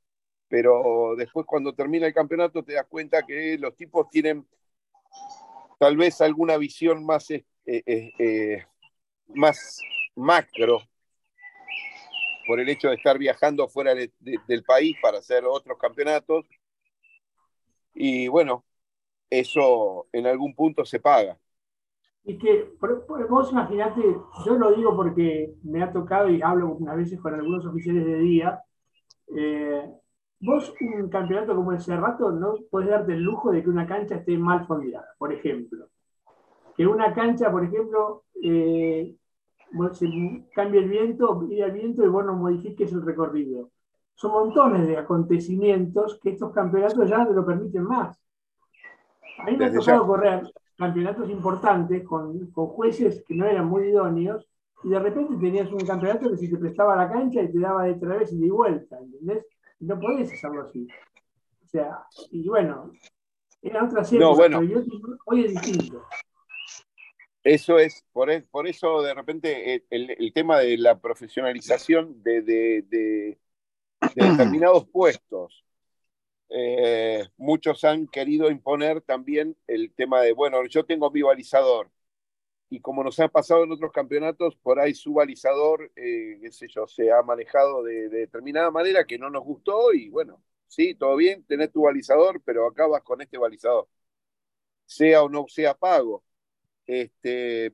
pero 0.48 1.16
después 1.18 1.46
cuando 1.46 1.74
termina 1.74 2.08
el 2.08 2.14
campeonato 2.14 2.64
te 2.64 2.74
das 2.74 2.88
cuenta 2.88 3.24
que 3.24 3.58
los 3.58 3.76
tipos 3.76 4.10
tienen 4.10 4.48
tal 5.80 5.96
vez 5.98 6.22
alguna 6.22 6.58
visión 6.58 7.06
más, 7.06 7.28
eh, 7.32 8.64
más 9.28 9.80
macro 10.16 10.82
por 12.50 12.60
el 12.60 12.68
hecho 12.68 12.90
de 12.90 12.96
estar 12.96 13.16
viajando 13.20 13.68
fuera 13.68 13.94
del 13.94 14.64
país 14.64 14.98
para 15.00 15.20
hacer 15.20 15.46
otros 15.46 15.78
campeonatos. 15.78 16.48
Y 17.94 18.28
bueno, 18.28 18.66
eso 19.30 20.08
en 20.12 20.26
algún 20.26 20.56
punto 20.56 20.84
se 20.84 21.00
paga. 21.00 21.38
Y 22.24 22.38
que 22.38 22.74
vos 23.30 23.52
imaginate, 23.52 24.02
yo 24.46 24.54
lo 24.56 24.72
digo 24.72 24.96
porque 24.96 25.56
me 25.64 25.82
ha 25.82 25.92
tocado 25.92 26.30
y 26.30 26.42
hablo 26.42 26.76
unas 26.76 26.98
veces 26.98 27.20
con 27.20 27.34
algunos 27.34 27.66
oficiales 27.66 28.06
de 28.06 28.20
día. 28.20 28.62
Eh, 29.36 29.90
vos, 30.42 30.74
un 30.82 31.10
campeonato 31.10 31.56
como 31.56 31.72
el 31.72 31.82
Cerrato, 31.82 32.32
no 32.32 32.56
podés 32.70 32.90
darte 32.90 33.14
el 33.14 33.24
lujo 33.24 33.52
de 33.52 33.64
que 33.64 33.70
una 33.70 33.88
cancha 33.88 34.16
esté 34.16 34.38
mal 34.38 34.66
fondeada, 34.66 35.08
por 35.18 35.34
ejemplo. 35.34 35.88
Que 36.76 36.86
una 36.86 37.14
cancha, 37.14 37.52
por 37.52 37.64
ejemplo, 37.64 38.24
eh, 38.44 39.16
se 39.94 40.08
cambia 40.54 40.82
el 40.82 40.90
viento, 40.90 41.48
ir 41.50 41.64
el 41.64 41.72
viento 41.72 42.04
y 42.04 42.10
vos 42.10 42.26
no 42.26 42.36
modifiques 42.36 42.92
el 42.92 43.02
recorrido. 43.02 43.72
Son 44.14 44.32
montones 44.32 44.88
de 44.88 44.98
acontecimientos 44.98 46.20
que 46.22 46.32
estos 46.32 46.52
campeonatos 46.52 47.10
ya 47.10 47.20
no 47.20 47.28
te 47.28 47.34
lo 47.34 47.46
permiten 47.46 47.84
más. 47.84 48.22
A 49.40 49.46
mí 49.46 49.56
me 49.56 49.66
ha 49.66 49.74
tocado 49.74 50.02
ya. 50.02 50.08
correr 50.08 50.44
campeonatos 50.80 51.30
importantes 51.30 52.04
con, 52.08 52.50
con 52.52 52.68
jueces 52.68 53.22
que 53.28 53.36
no 53.36 53.46
eran 53.46 53.68
muy 53.68 53.90
idóneos 53.90 54.48
y 54.84 54.90
de 54.90 55.00
repente 55.00 55.36
tenías 55.36 55.70
un 55.74 55.86
campeonato 55.86 56.30
que 56.32 56.38
si 56.38 56.50
te 56.50 56.58
prestaba 56.58 56.96
la 56.96 57.12
cancha 57.12 57.42
y 57.44 57.52
te 57.52 57.60
daba 57.60 57.84
de 57.84 57.96
través 57.96 58.32
y 58.32 58.40
de 58.40 58.50
vuelta, 58.50 58.98
¿entendés? 58.98 59.46
Y 59.82 59.86
no 59.86 60.00
podés 60.00 60.32
hacerlo 60.32 60.62
así. 60.64 60.88
O 61.66 61.68
sea, 61.68 62.00
y 62.32 62.48
bueno, 62.48 62.92
eran 63.62 63.88
otras 63.90 64.12
épocas, 64.14 64.30
No, 64.30 64.36
bueno. 64.36 64.60
pero 64.62 64.82
yo- 64.86 65.18
hoy 65.26 65.46
es 65.46 65.52
distinto. 65.52 66.02
Eso 67.44 67.78
es, 67.78 68.06
por, 68.14 68.30
e- 68.30 68.42
por 68.50 68.68
eso 68.68 69.02
de 69.02 69.14
repente 69.14 69.76
eh, 69.76 69.86
el, 69.90 70.12
el 70.12 70.34
tema 70.34 70.60
de 70.60 70.78
la 70.78 71.00
profesionalización 71.00 72.22
de, 72.24 72.42
de- 72.42 72.86
de- 72.90 73.38
de 74.16 74.26
determinados 74.32 74.88
puestos. 74.88 75.66
Eh, 76.50 77.28
muchos 77.38 77.84
han 77.84 78.08
querido 78.08 78.50
imponer 78.52 79.02
también 79.02 79.56
el 79.68 79.94
tema 79.94 80.22
de, 80.22 80.34
bueno, 80.34 80.66
yo 80.68 80.86
tengo 80.86 81.12
mi 81.12 81.22
balizador. 81.22 81.92
Y 82.70 82.82
como 82.82 83.04
nos 83.04 83.20
ha 83.20 83.28
pasado 83.30 83.64
en 83.64 83.72
otros 83.72 83.92
campeonatos, 83.92 84.56
por 84.58 84.80
ahí 84.80 84.94
su 84.96 85.14
balizador, 85.14 85.92
eh, 85.96 86.40
qué 86.42 86.52
sé 86.52 86.68
yo, 86.70 86.88
se 86.88 87.12
ha 87.12 87.22
manejado 87.24 87.84
de, 87.84 88.10
de 88.10 88.20
determinada 88.22 88.72
manera 88.72 89.06
que 89.06 89.20
no 89.20 89.30
nos 89.30 89.44
gustó 89.44 89.94
y 89.94 90.10
bueno, 90.10 90.44
sí, 90.68 90.96
todo 90.96 91.16
bien, 91.18 91.44
tenés 91.46 91.72
tu 91.72 91.84
balizador, 91.84 92.42
pero 92.46 92.68
acá 92.68 92.88
vas 92.88 93.04
con 93.04 93.22
este 93.22 93.38
balizador. 93.40 93.88
Sea 94.86 95.24
o 95.24 95.30
no 95.30 95.46
sea 95.48 95.74
pago 95.76 96.24
este, 96.88 97.74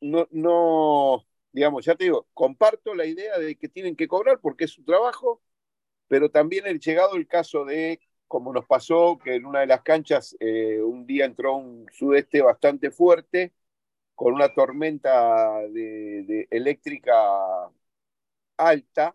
no, 0.00 0.28
no, 0.32 1.26
digamos, 1.52 1.84
ya 1.84 1.94
te 1.96 2.04
digo, 2.04 2.28
comparto 2.34 2.94
la 2.94 3.06
idea 3.06 3.38
de 3.38 3.56
que 3.58 3.68
tienen 3.68 3.96
que 3.96 4.08
cobrar 4.08 4.40
porque 4.40 4.64
es 4.64 4.72
su 4.72 4.84
trabajo, 4.84 5.42
pero 6.12 6.30
también 6.30 6.66
el 6.66 6.78
llegado 6.78 7.16
el 7.16 7.26
caso 7.26 7.64
de, 7.64 7.98
como 8.28 8.52
nos 8.52 8.66
pasó, 8.66 9.18
que 9.18 9.36
en 9.36 9.46
una 9.46 9.60
de 9.60 9.66
las 9.66 9.80
canchas 9.80 10.36
eh, 10.40 10.78
un 10.82 11.06
día 11.06 11.24
entró 11.24 11.56
un 11.56 11.86
sudeste 11.90 12.42
bastante 12.42 12.90
fuerte, 12.90 13.54
con 14.14 14.34
una 14.34 14.52
tormenta 14.54 15.60
de, 15.70 16.48
eléctrica 16.50 17.14
alta, 18.56 19.14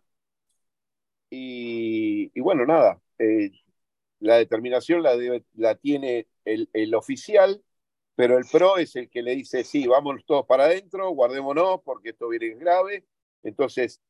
y, 1.29 2.39
bueno, 2.39 2.65
nada, 2.65 2.99
eh, 3.19 3.51
la 4.19 4.37
determinación 4.37 5.03
la 5.03 5.75
tiene 5.75 6.27
el, 6.45 6.69
el 6.73 6.95
oficial, 6.95 7.63
pero 8.15 8.37
el 8.39 8.45
pro 8.51 8.77
es 8.77 8.95
el 8.95 9.09
que 9.09 9.21
le 9.21 9.35
dice, 9.35 9.63
sí, 9.63 9.87
vámonos 9.87 10.25
todos 10.25 10.45
para 10.47 10.65
adentro, 10.65 11.11
guardémonos 11.11 11.81
porque 11.83 12.09
esto 12.09 12.29
viene 12.29 12.55
grave. 12.55 13.05
Entonces, 13.43 14.01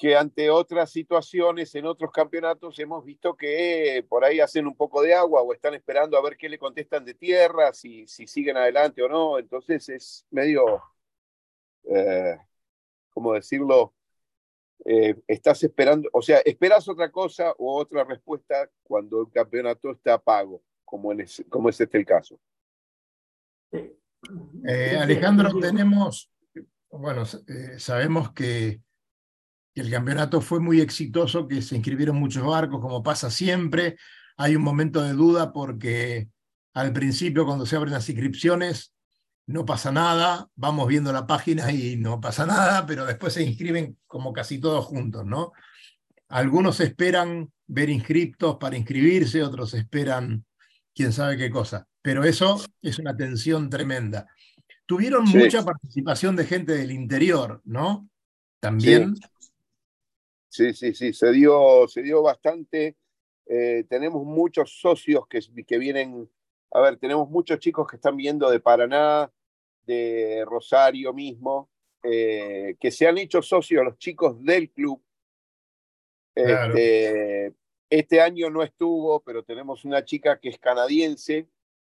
que 0.00 0.16
ante 0.16 0.48
otras 0.48 0.90
situaciones 0.90 1.74
en 1.74 1.84
otros 1.84 2.10
campeonatos 2.10 2.78
hemos 2.78 3.04
visto 3.04 3.36
que 3.36 4.02
por 4.08 4.24
ahí 4.24 4.40
hacen 4.40 4.66
un 4.66 4.74
poco 4.74 5.02
de 5.02 5.12
agua 5.12 5.42
o 5.42 5.52
están 5.52 5.74
esperando 5.74 6.16
a 6.16 6.22
ver 6.22 6.38
qué 6.38 6.48
le 6.48 6.58
contestan 6.58 7.04
de 7.04 7.12
tierra, 7.12 7.74
si, 7.74 8.06
si 8.06 8.26
siguen 8.26 8.56
adelante 8.56 9.02
o 9.02 9.10
no. 9.10 9.38
Entonces 9.38 9.86
es 9.90 10.26
medio, 10.30 10.82
eh, 11.84 12.34
¿cómo 13.10 13.34
decirlo? 13.34 13.92
Eh, 14.86 15.20
estás 15.28 15.62
esperando, 15.64 16.08
o 16.14 16.22
sea, 16.22 16.38
esperas 16.46 16.88
otra 16.88 17.12
cosa 17.12 17.52
o 17.58 17.76
otra 17.76 18.02
respuesta 18.02 18.70
cuando 18.82 19.20
el 19.20 19.30
campeonato 19.30 19.90
está 19.90 20.16
pago, 20.16 20.62
como, 20.82 21.12
en 21.12 21.26
como 21.50 21.68
es 21.68 21.78
este 21.78 21.98
el 21.98 22.06
caso. 22.06 22.40
Eh, 23.70 24.96
Alejandro, 24.98 25.50
tenemos, 25.60 26.32
bueno, 26.90 27.24
eh, 27.46 27.78
sabemos 27.78 28.32
que 28.32 28.80
el 29.74 29.90
campeonato 29.90 30.40
fue 30.40 30.60
muy 30.60 30.80
exitoso, 30.80 31.46
que 31.46 31.62
se 31.62 31.76
inscribieron 31.76 32.16
muchos 32.16 32.44
barcos, 32.44 32.80
como 32.80 33.02
pasa 33.02 33.30
siempre. 33.30 33.96
Hay 34.36 34.56
un 34.56 34.62
momento 34.62 35.02
de 35.02 35.12
duda 35.12 35.52
porque 35.52 36.28
al 36.74 36.92
principio, 36.92 37.44
cuando 37.44 37.66
se 37.66 37.76
abren 37.76 37.92
las 37.92 38.08
inscripciones, 38.08 38.92
no 39.46 39.64
pasa 39.64 39.90
nada, 39.90 40.48
vamos 40.54 40.86
viendo 40.86 41.12
la 41.12 41.26
página 41.26 41.72
y 41.72 41.96
no 41.96 42.20
pasa 42.20 42.46
nada, 42.46 42.86
pero 42.86 43.04
después 43.04 43.32
se 43.32 43.42
inscriben 43.42 43.96
como 44.06 44.32
casi 44.32 44.58
todos 44.58 44.84
juntos, 44.84 45.26
¿no? 45.26 45.52
Algunos 46.28 46.78
esperan 46.80 47.50
ver 47.66 47.90
inscriptos 47.90 48.56
para 48.56 48.76
inscribirse, 48.76 49.42
otros 49.42 49.74
esperan 49.74 50.44
quién 50.94 51.12
sabe 51.12 51.36
qué 51.36 51.50
cosa, 51.50 51.86
pero 52.02 52.22
eso 52.22 52.62
es 52.82 52.98
una 53.00 53.16
tensión 53.16 53.68
tremenda. 53.68 54.28
Tuvieron 54.86 55.26
Sí. 55.26 55.38
mucha 55.38 55.64
participación 55.64 56.36
de 56.36 56.46
gente 56.46 56.72
del 56.72 56.92
interior, 56.92 57.60
¿no? 57.64 58.08
También. 58.60 59.16
Sí, 59.16 59.22
sí, 60.74 60.94
sí, 60.94 61.12
se 61.12 61.32
dio, 61.32 61.86
se 61.88 62.02
dio 62.02 62.22
bastante. 62.22 62.96
Eh, 63.46 63.84
tenemos 63.88 64.24
muchos 64.24 64.78
socios 64.78 65.26
que, 65.26 65.40
que 65.64 65.78
vienen, 65.78 66.30
a 66.70 66.80
ver, 66.80 66.98
tenemos 66.98 67.28
muchos 67.28 67.58
chicos 67.58 67.88
que 67.88 67.96
están 67.96 68.16
viendo 68.16 68.48
de 68.50 68.60
Paraná, 68.60 69.32
de 69.86 70.44
Rosario 70.46 71.12
mismo, 71.12 71.68
eh, 72.04 72.76
que 72.78 72.90
se 72.90 73.08
han 73.08 73.18
hecho 73.18 73.42
socios 73.42 73.84
los 73.84 73.98
chicos 73.98 74.40
del 74.44 74.70
club. 74.70 75.02
Claro. 76.32 76.74
Este, 76.74 77.54
este 77.90 78.20
año 78.20 78.50
no 78.50 78.62
estuvo, 78.62 79.20
pero 79.20 79.42
tenemos 79.42 79.84
una 79.84 80.04
chica 80.04 80.38
que 80.38 80.50
es 80.50 80.58
canadiense, 80.58 81.48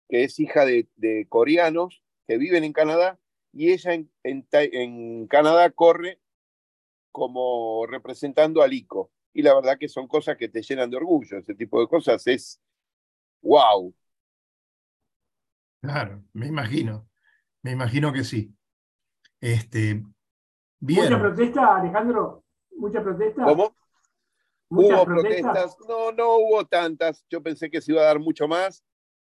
que 0.08 0.24
es 0.24 0.40
hija 0.40 0.64
de, 0.64 0.88
de 0.96 1.26
coreanos 1.28 2.02
que 2.26 2.38
viven 2.38 2.64
en 2.64 2.72
Canadá, 2.72 3.18
y 3.52 3.72
ella 3.72 3.92
en, 3.92 4.10
en 4.22 4.44
Ta- 4.44 4.64
en 4.64 5.26
Canadá 5.26 5.70
corre 5.70 6.18
como 7.12 7.86
representando 7.86 8.62
al 8.62 8.72
ICO. 8.72 9.10
Y 9.34 9.42
la 9.42 9.54
verdad 9.54 9.78
que 9.78 9.88
son 9.88 10.08
cosas 10.08 10.36
que 10.36 10.48
te 10.48 10.62
llenan 10.62 10.90
de 10.90 10.96
orgullo. 10.96 11.38
Ese 11.38 11.54
tipo 11.54 11.80
de 11.80 11.86
cosas 11.88 12.26
es 12.26 12.60
wow. 13.42 13.94
Claro, 15.80 16.22
me 16.32 16.46
imagino. 16.46 17.08
Me 17.62 17.72
imagino 17.72 18.12
que 18.12 18.24
sí. 18.24 18.54
Este, 19.40 19.94
Mucha 20.80 21.08
bien. 21.08 21.20
protesta, 21.20 21.76
Alejandro. 21.76 22.44
Mucha 22.76 23.02
protesta. 23.02 23.44
¿Cómo? 23.44 23.74
Muchas 24.68 24.96
Hubo 24.98 25.04
protestas. 25.04 25.52
protestas. 25.52 25.88
No, 25.88 26.12
no 26.12 26.36
hubo 26.38 26.64
tantas. 26.66 27.24
Yo 27.28 27.42
pensé 27.42 27.70
que 27.70 27.80
se 27.80 27.92
iba 27.92 28.02
a 28.02 28.06
dar 28.06 28.18
mucho 28.18 28.48
más. 28.48 28.82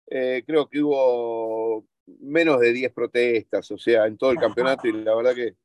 Eh, 0.09 0.43
creo 0.47 0.69
que 0.69 0.83
hubo 0.83 1.87
menos 2.21 2.61
de 2.61 2.73
10 2.73 2.93
protestas, 2.93 3.71
o 3.71 3.79
sea, 3.79 4.07
en 4.07 4.17
todo 4.17 4.31
el 4.31 4.39
campeonato. 4.39 4.87
Y 4.89 4.93
la 4.93 5.15
verdad 5.15 5.35
que 5.35 5.57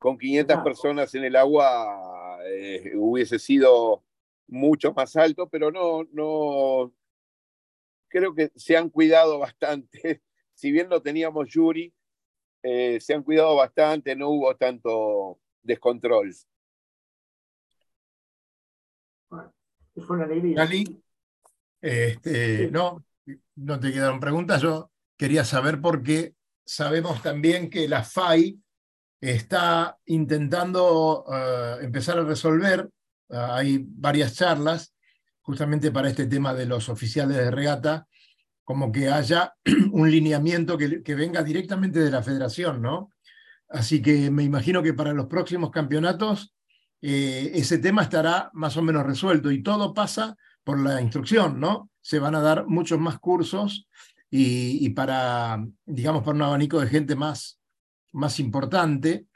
con 0.00 0.16
500 0.18 0.54
Ajá. 0.56 0.64
personas 0.64 1.14
en 1.14 1.24
el 1.24 1.36
agua 1.36 2.38
eh, 2.46 2.92
hubiese 2.96 3.38
sido 3.38 4.02
mucho 4.48 4.92
más 4.94 5.14
alto, 5.14 5.48
pero 5.48 5.70
no, 5.70 6.04
no. 6.12 6.92
Creo 8.08 8.34
que 8.34 8.50
se 8.56 8.76
han 8.76 8.88
cuidado 8.90 9.38
bastante. 9.38 10.22
Si 10.52 10.70
bien 10.70 10.90
no 10.90 11.00
teníamos 11.00 11.48
jury, 11.50 11.90
eh, 12.62 13.00
se 13.00 13.14
han 13.14 13.22
cuidado 13.22 13.56
bastante, 13.56 14.14
no 14.14 14.28
hubo 14.28 14.54
tanto 14.56 15.38
descontrol. 15.62 16.34
Fue 19.30 20.16
una 20.16 20.24
alegría. 20.24 20.68
Este, 21.80 22.66
Sí. 22.66 22.70
no, 22.70 23.02
no 23.56 23.80
te 23.80 23.90
quedaron 23.90 24.20
preguntas. 24.20 24.60
Yo 24.60 24.90
quería 25.16 25.44
saber 25.44 25.80
porque 25.80 26.34
sabemos 26.66 27.22
también 27.22 27.70
que 27.70 27.88
la 27.88 28.04
FAI 28.04 28.60
está 29.20 29.98
intentando 30.06 31.24
eh, 31.32 31.76
empezar 31.82 32.18
a 32.18 32.24
resolver. 32.24 32.88
ah, 33.30 33.56
hay 33.56 33.84
varias 33.86 34.34
charlas 34.34 34.94
justamente 35.42 35.90
para 35.90 36.08
este 36.08 36.26
tema 36.26 36.54
de 36.54 36.66
los 36.66 36.88
oficiales 36.88 37.36
de 37.36 37.50
regata, 37.50 38.06
como 38.64 38.92
que 38.92 39.08
haya 39.08 39.54
un 39.92 40.10
lineamiento 40.10 40.78
que, 40.78 41.02
que 41.02 41.14
venga 41.14 41.42
directamente 41.42 42.00
de 42.00 42.10
la 42.10 42.22
federación, 42.22 42.80
¿no? 42.82 43.10
Así 43.68 44.02
que 44.02 44.30
me 44.30 44.42
imagino 44.42 44.82
que 44.82 44.94
para 44.94 45.12
los 45.12 45.26
próximos 45.26 45.70
campeonatos 45.70 46.54
eh, 47.02 47.52
ese 47.54 47.78
tema 47.78 48.02
estará 48.02 48.50
más 48.52 48.76
o 48.76 48.82
menos 48.82 49.06
resuelto 49.06 49.50
y 49.50 49.62
todo 49.62 49.94
pasa 49.94 50.36
por 50.64 50.78
la 50.78 51.00
instrucción, 51.00 51.60
¿no? 51.60 51.90
Se 52.00 52.18
van 52.18 52.34
a 52.34 52.40
dar 52.40 52.66
muchos 52.66 52.98
más 52.98 53.18
cursos 53.18 53.88
y, 54.30 54.84
y 54.84 54.90
para, 54.90 55.64
digamos, 55.86 56.22
para 56.22 56.36
un 56.36 56.42
abanico 56.42 56.80
de 56.80 56.88
gente 56.88 57.14
más, 57.14 57.59
más 58.12 58.40
importante, 58.40 59.26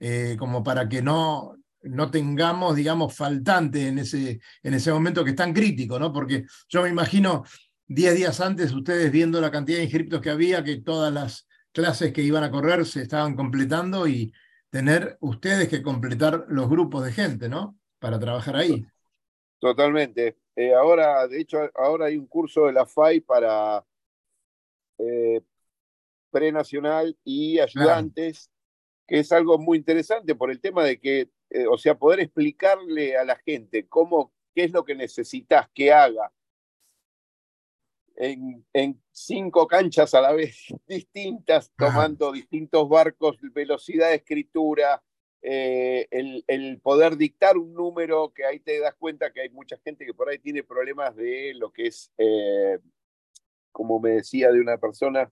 eh, 0.00 0.36
como 0.38 0.62
para 0.62 0.88
que 0.88 1.02
no, 1.02 1.56
no 1.82 2.10
tengamos, 2.10 2.76
digamos, 2.76 3.14
faltante 3.14 3.88
en 3.88 3.98
ese, 3.98 4.40
en 4.62 4.74
ese 4.74 4.92
momento 4.92 5.24
que 5.24 5.30
es 5.30 5.36
tan 5.36 5.52
crítico, 5.52 5.98
¿no? 5.98 6.12
Porque 6.12 6.44
yo 6.68 6.82
me 6.82 6.88
imagino 6.88 7.44
10 7.86 8.16
días 8.16 8.40
antes 8.40 8.72
ustedes 8.72 9.10
viendo 9.12 9.40
la 9.40 9.50
cantidad 9.50 9.78
de 9.78 9.84
inscriptos 9.84 10.20
que 10.20 10.30
había, 10.30 10.64
que 10.64 10.80
todas 10.80 11.12
las 11.12 11.46
clases 11.72 12.12
que 12.12 12.22
iban 12.22 12.44
a 12.44 12.50
correr 12.50 12.86
se 12.86 13.02
estaban 13.02 13.34
completando 13.34 14.06
y 14.06 14.32
tener 14.70 15.16
ustedes 15.20 15.68
que 15.68 15.82
completar 15.82 16.46
los 16.48 16.68
grupos 16.68 17.04
de 17.04 17.12
gente, 17.12 17.48
¿no? 17.48 17.76
Para 17.98 18.18
trabajar 18.18 18.56
ahí. 18.56 18.84
Totalmente. 19.58 20.36
Eh, 20.56 20.74
ahora, 20.74 21.26
de 21.26 21.40
hecho, 21.40 21.58
ahora 21.74 22.06
hay 22.06 22.16
un 22.16 22.26
curso 22.26 22.66
de 22.66 22.72
la 22.72 22.86
FAI 22.86 23.20
para 23.20 23.84
eh, 24.98 25.40
prenacional 26.34 27.16
y 27.24 27.60
ayudantes, 27.60 28.50
que 29.06 29.20
es 29.20 29.30
algo 29.30 29.56
muy 29.56 29.78
interesante 29.78 30.34
por 30.34 30.50
el 30.50 30.60
tema 30.60 30.82
de 30.82 30.98
que, 30.98 31.30
eh, 31.50 31.66
o 31.70 31.78
sea, 31.78 31.96
poder 31.96 32.18
explicarle 32.18 33.16
a 33.16 33.24
la 33.24 33.36
gente 33.36 33.86
cómo, 33.86 34.32
qué 34.54 34.64
es 34.64 34.72
lo 34.72 34.84
que 34.84 34.96
necesitas 34.96 35.68
que 35.72 35.92
haga. 35.92 36.32
en, 38.16 38.64
en 38.72 39.00
cinco 39.10 39.66
canchas 39.66 40.14
a 40.14 40.20
la 40.20 40.32
vez 40.32 40.66
distintas, 40.88 41.72
Ajá. 41.76 41.92
tomando 41.92 42.32
distintos 42.32 42.88
barcos, 42.88 43.38
velocidad 43.52 44.08
de 44.08 44.16
escritura, 44.16 45.02
eh, 45.46 46.08
el, 46.10 46.42
el 46.46 46.80
poder 46.80 47.18
dictar 47.18 47.58
un 47.58 47.74
número, 47.74 48.32
que 48.32 48.46
ahí 48.46 48.60
te 48.60 48.80
das 48.80 48.94
cuenta 48.94 49.30
que 49.30 49.42
hay 49.42 49.50
mucha 49.50 49.76
gente 49.84 50.06
que 50.06 50.14
por 50.14 50.30
ahí 50.30 50.38
tiene 50.38 50.62
problemas 50.62 51.14
de 51.16 51.52
lo 51.54 51.70
que 51.70 51.88
es, 51.88 52.10
eh, 52.16 52.78
como 53.70 54.00
me 54.00 54.10
decía 54.10 54.50
de 54.50 54.60
una 54.60 54.78
persona, 54.78 55.30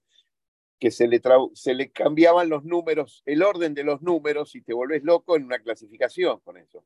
que 0.82 0.90
se 0.90 1.06
le, 1.06 1.22
se 1.54 1.74
le 1.74 1.92
cambiaban 1.92 2.48
los 2.48 2.64
números, 2.64 3.22
el 3.24 3.44
orden 3.44 3.72
de 3.72 3.84
los 3.84 4.02
números 4.02 4.56
y 4.56 4.62
te 4.62 4.74
volvés 4.74 5.04
loco 5.04 5.36
en 5.36 5.44
una 5.44 5.60
clasificación 5.60 6.40
con 6.40 6.56
eso. 6.56 6.82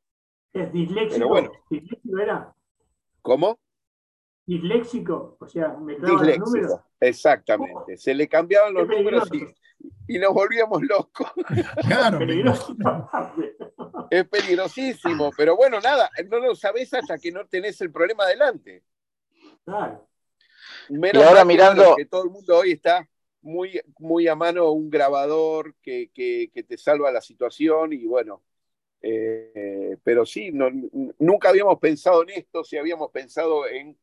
¿Es 0.53 0.71
disléxico? 0.71 1.15
Pero 1.15 1.27
bueno. 1.29 1.51
¿Disléxico 1.67 2.19
era? 2.19 2.53
¿Cómo? 3.23 3.57
¿Disléxico? 4.45 5.35
O 5.39 5.47
sea, 5.47 5.69
mezclaba 5.69 6.13
los 6.13 6.37
números. 6.37 6.53
Disléxico. 6.53 6.85
Exactamente. 6.99 7.97
Se 7.97 8.13
le 8.13 8.27
cambiaban 8.27 8.75
los 8.75 8.87
números 8.87 9.27
y, 9.33 10.15
y 10.15 10.19
nos 10.19 10.31
volvíamos 10.31 10.79
locos. 10.83 11.31
Claro. 11.87 12.19
Es 14.11 14.27
peligrosísimo, 14.27 15.31
pero 15.35 15.55
bueno, 15.57 15.79
nada, 15.81 16.11
no 16.29 16.37
lo 16.37 16.53
sabés 16.53 16.93
hasta 16.93 17.17
que 17.17 17.31
no 17.31 17.47
tenés 17.47 17.81
el 17.81 17.91
problema 17.91 18.25
adelante. 18.25 18.83
Claro. 19.65 20.07
Menos 20.89 21.23
Y 21.23 21.25
ahora 21.27 21.43
mirando- 21.43 21.95
que 21.95 22.05
todo 22.05 22.25
el 22.25 22.29
mundo 22.29 22.59
hoy 22.59 22.73
está 22.73 23.09
muy, 23.47 23.81
muy 23.99 24.27
a 24.27 24.35
mano 24.35 24.71
un 24.71 24.89
grabador 24.89 25.75
que, 25.81 26.11
que- 26.13 26.51
que 26.53 26.63
te 26.63 26.77
salva 26.77 27.11
la 27.11 27.21
situación 27.21 27.93
y 27.93 28.05
bueno, 28.07 28.43
eh, 29.01 29.97
pero 30.03 30.25
sí, 30.25 30.51
no- 30.51 30.69
nunca 31.19 31.49
habíamos 31.49 31.79
pensado 31.79 32.23
en 32.23 32.31
esto, 32.31 32.63
si 32.63 32.77
habíamos 32.77 33.11
pensado 33.11 33.67
en, 33.67 33.97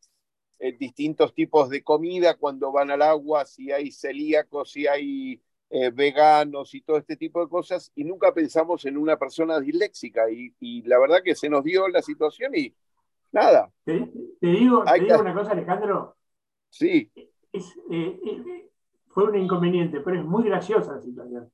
en 0.58 0.78
distintos 0.78 1.34
tipos 1.34 1.68
de 1.70 1.82
comida 1.82 2.36
cuando 2.36 2.72
van 2.72 2.90
al 2.90 3.02
agua, 3.02 3.44
si 3.46 3.72
hay 3.72 3.90
celíacos, 3.92 4.72
si 4.72 4.86
hay 4.86 5.42
eh, 5.70 5.90
veganos 5.90 6.74
y 6.74 6.82
todo 6.82 6.98
este 6.98 7.16
tipo 7.16 7.40
de 7.42 7.48
cosas, 7.48 7.92
y 7.94 8.04
nunca 8.04 8.32
pensamos 8.34 8.84
en 8.86 8.96
una 8.96 9.18
persona 9.18 9.60
disléxica 9.60 10.30
y, 10.30 10.54
y 10.60 10.82
la 10.82 10.98
verdad 10.98 11.22
que 11.24 11.34
se 11.34 11.48
nos 11.48 11.64
dio 11.64 11.88
la 11.88 12.02
situación 12.02 12.54
y 12.56 12.74
nada, 13.32 13.72
Te, 13.84 14.10
te 14.40 14.46
digo, 14.46 14.84
te 14.92 15.02
digo 15.04 15.18
que- 15.18 15.20
una 15.20 15.34
cosa, 15.34 15.52
Alejandro. 15.52 16.16
sí, 16.70 17.10
Es, 17.52 17.74
eh, 17.90 18.70
fue 19.14 19.24
un 19.24 19.36
inconveniente, 19.36 20.00
pero 20.00 20.18
es 20.18 20.24
muy 20.24 20.44
graciosa 20.44 20.96
la 20.96 21.00
situación. 21.00 21.50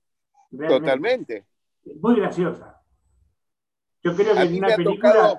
Realmente. 0.51 0.81
totalmente. 0.81 1.47
Muy 2.01 2.17
graciosa. 2.17 2.83
Yo 4.03 4.17
creo 4.17 4.35
que 4.35 4.41
en 4.41 4.57
una 4.57 4.75
película. 4.77 5.13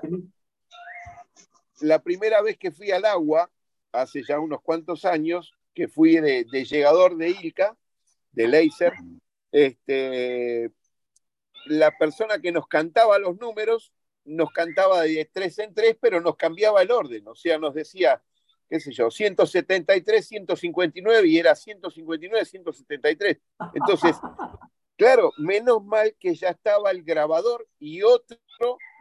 la 1.80 1.98
primera 2.00 2.40
vez 2.42 2.56
que 2.56 2.70
fui 2.70 2.92
al 2.92 3.04
agua, 3.04 3.50
hace 3.90 4.22
ya 4.22 4.38
unos 4.38 4.62
cuantos 4.62 5.04
años, 5.04 5.52
que 5.74 5.88
fui 5.88 6.16
de, 6.20 6.44
de 6.50 6.64
llegador 6.64 7.16
de 7.16 7.30
Ilca, 7.30 7.76
de 8.30 8.46
Laser, 8.46 8.92
este, 9.50 10.70
la 11.66 11.90
persona 11.98 12.38
que 12.38 12.52
nos 12.52 12.68
cantaba 12.68 13.18
los 13.18 13.36
números 13.38 13.92
nos 14.24 14.52
cantaba 14.52 15.02
de 15.02 15.28
tres 15.32 15.58
en 15.58 15.74
tres, 15.74 15.96
pero 16.00 16.20
nos 16.20 16.36
cambiaba 16.36 16.80
el 16.82 16.92
orden, 16.92 17.26
o 17.26 17.34
sea, 17.34 17.58
nos 17.58 17.74
decía, 17.74 18.22
qué 18.72 18.80
sé 18.80 18.90
yo, 18.90 19.10
173, 19.10 20.26
159 20.26 21.28
y 21.28 21.38
era 21.38 21.54
159, 21.54 22.42
173. 22.46 23.36
Entonces, 23.74 24.16
claro, 24.96 25.30
menos 25.36 25.84
mal 25.84 26.16
que 26.18 26.34
ya 26.34 26.48
estaba 26.48 26.90
el 26.90 27.02
grabador 27.02 27.68
y 27.78 28.00
otro 28.02 28.38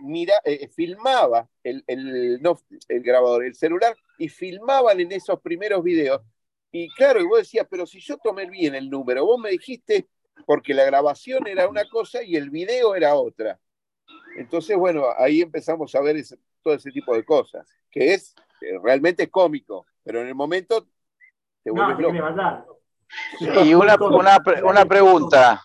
mira, 0.02 0.34
eh, 0.44 0.68
filmaba 0.68 1.48
el, 1.64 1.86
el, 1.88 2.42
no, 2.42 2.60
el 2.90 3.02
grabador, 3.02 3.46
el 3.46 3.56
celular, 3.56 3.96
y 4.18 4.28
filmaban 4.28 5.00
en 5.00 5.14
esos 5.14 5.40
primeros 5.40 5.82
videos. 5.86 6.22
Y 6.70 6.90
claro, 6.96 7.22
y 7.22 7.26
vos 7.26 7.38
decías, 7.40 7.66
pero 7.70 7.86
si 7.86 8.02
yo 8.02 8.18
tomé 8.18 8.50
bien 8.50 8.76
el 8.76 8.90
número, 8.90 9.26
vos 9.26 9.40
me 9.40 9.52
dijiste, 9.52 10.10
porque 10.46 10.74
la 10.74 10.84
grabación 10.84 11.48
era 11.48 11.70
una 11.70 11.88
cosa 11.88 12.24
y 12.24 12.36
el 12.36 12.50
video 12.50 12.94
era 12.94 13.16
otra. 13.16 13.58
Entonces, 14.36 14.76
bueno, 14.76 15.06
ahí 15.18 15.42
empezamos 15.42 15.96
a 15.96 16.02
ver 16.02 16.18
ese- 16.18 16.40
todo 16.62 16.74
ese 16.74 16.92
tipo 16.92 17.16
de 17.16 17.24
cosas, 17.24 17.66
que 17.90 18.14
es 18.16 18.36
eh, 18.62 18.80
realmente 18.84 19.30
cómico, 19.30 19.86
pero 20.04 20.22
en 20.22 20.28
el 20.28 20.36
momento 20.36 20.86
te 21.64 21.72
No, 21.72 21.74
vuelves 21.74 21.98
querés 21.98 22.36
loco. 22.36 22.80
Y 23.64 23.74
una, 23.74 23.96
una, 23.96 24.38
una 24.64 24.86
pregunta, 24.86 25.62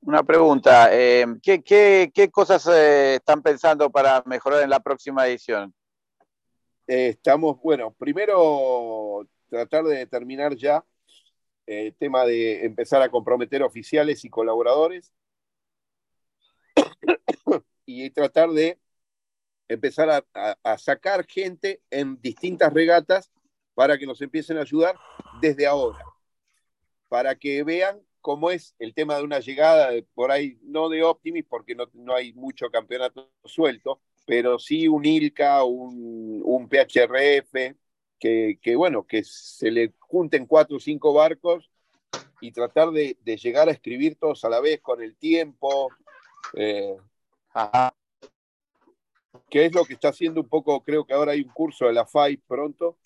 una 0.00 0.22
pregunta. 0.22 0.88
eh, 0.92 1.26
¿qué, 1.42 1.62
qué, 1.62 2.10
qué 2.12 2.30
cosas 2.30 2.66
eh, 2.66 3.16
están 3.16 3.42
pensando 3.42 3.90
para 3.90 4.22
mejorar 4.26 4.62
en 4.62 4.70
la 4.70 4.80
próxima 4.80 5.26
edición? 5.26 5.72
Eh, 6.86 7.08
estamos, 7.08 7.60
bueno, 7.62 7.94
primero 7.98 9.26
tratar 9.48 9.84
de 9.84 9.98
determinar 9.98 10.56
ya 10.56 10.84
el 11.66 11.94
tema 11.96 12.24
de 12.24 12.64
empezar 12.64 13.02
a 13.02 13.10
comprometer 13.10 13.62
oficiales 13.62 14.24
y 14.24 14.30
colaboradores 14.30 15.12
y 17.84 18.08
tratar 18.10 18.50
de 18.50 18.78
empezar 19.68 20.24
a, 20.34 20.78
sacar 20.78 21.26
gente 21.26 21.82
en 21.90 22.20
distintas 22.20 22.72
regatas 22.72 23.30
para 23.74 23.98
que 23.98 24.06
nos 24.06 24.20
empiecen 24.22 24.58
a 24.58 24.62
ayudar 24.62 24.96
desde 25.40 25.66
ahora, 25.66 26.04
para 27.08 27.34
que 27.34 27.62
vean 27.62 28.00
cómo 28.20 28.50
es 28.50 28.74
el 28.78 28.94
tema 28.94 29.16
de 29.16 29.22
una 29.22 29.40
llegada, 29.40 29.90
de- 29.90 30.02
por 30.02 30.32
ahí 30.32 30.58
no 30.62 30.88
de 30.88 31.04
Optimis, 31.04 31.44
porque 31.48 31.74
no, 31.74 31.84
no 31.92 32.14
hay 32.14 32.32
mucho 32.32 32.70
campeonato 32.70 33.30
suelto, 33.44 34.00
pero 34.26 34.58
sí 34.58 34.88
un 34.88 35.04
ILCA, 35.04 35.64
un, 35.64 36.42
un 36.44 36.68
PHRF, 36.68 37.76
que, 38.18 38.58
que, 38.60 38.76
bueno, 38.76 39.06
que 39.06 39.22
se 39.24 39.70
le 39.70 39.94
junten 39.98 40.46
cuatro 40.46 40.78
o 40.78 40.80
cinco 40.80 41.12
barcos 41.12 41.70
y 42.40 42.52
tratar 42.52 42.90
de, 42.90 43.16
llegar 43.24 43.68
a 43.68 43.72
escribir 43.72 44.16
todos 44.16 44.44
a 44.44 44.48
la 44.48 44.60
vez 44.60 44.80
con 44.80 45.02
el 45.02 45.16
tiempo, 45.16 45.90
eh, 46.54 46.96
Ajá. 47.52 47.94
Que 49.50 49.66
es 49.66 49.74
lo 49.74 49.84
que 49.84 49.94
está 49.94 50.08
haciendo 50.10 50.40
un 50.42 50.48
poco, 50.48 50.82
creo 50.82 51.06
que 51.06 51.14
ahora 51.14 51.32
hay 51.32 51.42
un 51.42 51.50
curso 51.50 51.86
de 51.86 51.92
la 51.92 52.02
FAI 52.02 52.36
pronto, 52.38 52.98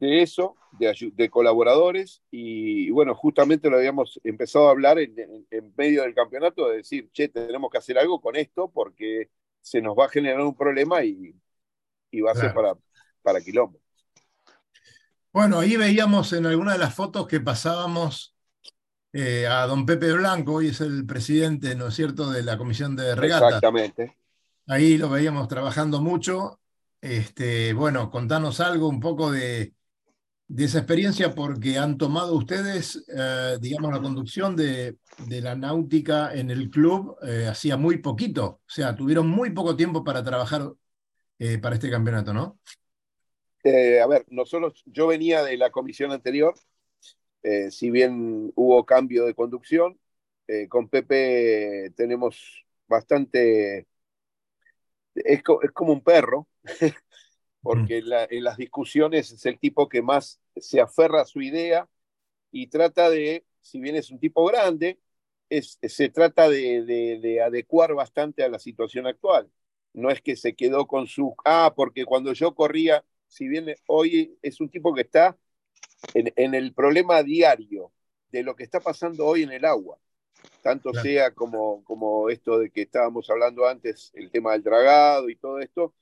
de 0.00 0.22
eso, 0.22 0.56
de, 0.72 1.30
colaboradores, 1.30 2.22
y, 2.30 2.88
y 2.88 2.90
bueno, 2.90 3.14
justamente 3.14 3.70
lo 3.70 3.76
habíamos 3.78 4.20
empezado 4.24 4.68
a 4.68 4.72
hablar 4.72 4.98
en, 4.98 5.18
en- 5.18 5.46
en 5.50 5.74
medio 5.76 6.02
del 6.02 6.14
campeonato, 6.14 6.68
de 6.68 6.78
decir, 6.78 7.10
che, 7.12 7.28
tenemos 7.28 7.70
que 7.70 7.78
hacer 7.78 7.98
algo 7.98 8.20
con 8.20 8.36
esto 8.36 8.70
porque 8.72 9.30
se 9.62 9.80
nos 9.82 9.96
va 9.98 10.06
a 10.06 10.08
generar 10.10 10.40
un 10.42 10.56
problema 10.56 11.04
y, 11.04 11.34
y 12.10 12.20
va 12.22 12.32
a 12.32 12.36
ser 12.36 12.52
para, 12.52 12.76
para 13.22 13.40
quilombo. 13.42 13.80
Bueno, 15.32 15.58
ahí 15.58 15.76
veíamos 15.76 16.32
en 16.32 16.46
alguna 16.46 16.72
de 16.74 16.78
las 16.78 16.94
fotos 16.94 17.26
que 17.26 17.40
pasábamos 17.40 18.34
eh, 19.12 19.46
a 19.48 19.66
don 19.66 19.86
Pepe 19.86 20.12
Blanco, 20.14 20.54
hoy 20.54 20.68
es 20.68 20.80
el 20.82 21.06
presidente, 21.06 21.74
¿no 21.76 21.88
es 21.88 21.94
cierto?, 21.94 22.30
de 22.30 22.42
la 22.44 22.58
Comisión 22.58 22.96
de 22.96 23.14
Regatas. 23.16 23.62
Exactamente. 23.62 24.16
Ahí 24.66 24.96
lo 24.96 25.10
veíamos 25.10 25.48
trabajando 25.48 26.00
mucho. 26.00 26.60
Este, 27.00 27.72
bueno, 27.74 28.10
contanos 28.10 28.60
algo 28.60 28.88
un 28.88 28.98
poco 28.98 29.30
de, 29.30 29.74
de 30.48 30.64
esa 30.64 30.78
experiencia, 30.78 31.34
porque 31.34 31.76
han 31.76 31.98
tomado 31.98 32.34
ustedes, 32.34 33.04
eh, 33.14 33.58
digamos, 33.60 33.92
la 33.92 34.00
conducción 34.00 34.56
de, 34.56 34.96
de 35.26 35.40
la 35.40 35.54
náutica 35.54 36.34
en 36.34 36.50
el 36.50 36.70
club 36.70 37.16
eh, 37.22 37.46
hacía 37.46 37.76
muy 37.76 37.98
poquito. 37.98 38.44
O 38.46 38.60
sea, 38.66 38.96
tuvieron 38.96 39.28
muy 39.28 39.50
poco 39.50 39.76
tiempo 39.76 40.02
para 40.02 40.24
trabajar 40.24 40.72
eh, 41.38 41.58
para 41.58 41.74
este 41.74 41.90
campeonato, 41.90 42.32
¿no? 42.32 42.58
A 43.66 44.06
ver, 44.06 44.26
nosotros, 44.28 44.82
yo 44.84 45.06
venía 45.06 45.42
de 45.42 45.56
la 45.56 45.70
comisión 45.70 46.12
anterior, 46.12 46.54
si 47.70 47.90
bien 47.90 48.52
hubo 48.54 48.84
cambio 48.84 49.24
de 49.24 49.34
conducción, 49.34 49.98
con 50.68 50.90
Pepe 50.90 51.90
tenemos 51.96 52.66
bastante, 52.86 53.86
es, 55.16 55.42
co- 55.42 55.62
es 55.62 55.70
como 55.72 55.92
un 55.92 56.02
perro, 56.02 56.48
porque 57.62 57.98
en, 57.98 58.08
la- 58.10 58.26
en 58.30 58.44
las 58.44 58.56
discusiones 58.56 59.32
es 59.32 59.46
el 59.46 59.58
tipo 59.58 59.88
que 59.88 60.02
más 60.02 60.40
se 60.56 60.80
aferra 60.80 61.22
a 61.22 61.26
su 61.26 61.40
idea 61.42 61.88
y 62.50 62.68
trata 62.68 63.10
de, 63.10 63.46
si 63.60 63.80
bien 63.80 63.96
es 63.96 64.10
un 64.10 64.20
tipo 64.20 64.44
grande, 64.46 65.00
es, 65.50 65.78
se 65.82 66.08
trata 66.10 66.48
de, 66.48 66.84
de- 66.84 67.20
de 67.20 67.42
adecuar 67.42 67.94
bastante 67.94 68.42
a 68.44 68.48
la 68.48 68.58
situación 68.58 69.06
actual. 69.06 69.50
No 69.94 70.10
es 70.10 70.22
que 70.22 70.36
se 70.36 70.54
quedó 70.56 70.86
con 70.86 71.06
su, 71.06 71.34
ah, 71.44 71.72
porque 71.76 72.04
cuando 72.04 72.32
yo 72.32 72.54
corría, 72.54 73.04
si 73.28 73.48
bien 73.48 73.74
hoy 73.88 74.38
es 74.42 74.60
un 74.60 74.70
tipo 74.70 74.94
que 74.94 75.02
está 75.02 75.38
en, 76.14 76.32
en 76.36 76.54
el 76.54 76.74
problema 76.74 77.22
diario 77.22 77.92
de 78.30 78.42
lo 78.42 78.56
que 78.56 78.64
está 78.64 78.80
pasando 78.80 79.26
hoy 79.26 79.42
en 79.42 79.52
el 79.52 79.64
agua, 79.64 79.98
tanto 80.62 80.92
Claro. 80.92 81.10
sea 81.10 81.32
como, 81.34 81.84
como 81.84 82.30
esto 82.30 82.58
de 82.58 82.70
que 82.70 82.82
estábamos 82.82 83.28
hablando 83.30 83.66
antes, 83.66 84.10
el 84.14 84.30
tema 84.30 84.52
del 84.52 84.62
dragado 84.62 85.28
y 85.30 85.36
todo 85.36 85.58
esto, 85.60 85.94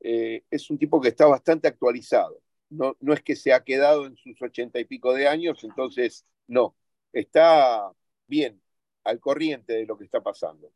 eh, 0.00 0.44
es 0.50 0.70
un 0.70 0.78
tipo 0.78 1.00
que 1.00 1.08
está 1.08 1.26
bastante 1.26 1.68
actualizado. 1.68 2.40
No, 2.70 2.96
no 3.00 3.12
es 3.14 3.22
que 3.22 3.36
se 3.36 3.52
ha 3.52 3.64
quedado 3.64 4.06
en 4.06 4.16
sus 4.16 4.40
ochenta 4.42 4.80
y 4.80 4.84
pico 4.86 5.14
de 5.14 5.28
años, 5.28 5.64
entonces 5.64 6.26
no, 6.48 6.76
está 7.12 7.92
bien, 8.26 8.60
al 9.04 9.20
corriente 9.20 9.74
de 9.74 9.86
lo 9.86 9.98
que 9.98 10.04
está 10.04 10.22
pasando. 10.22 10.72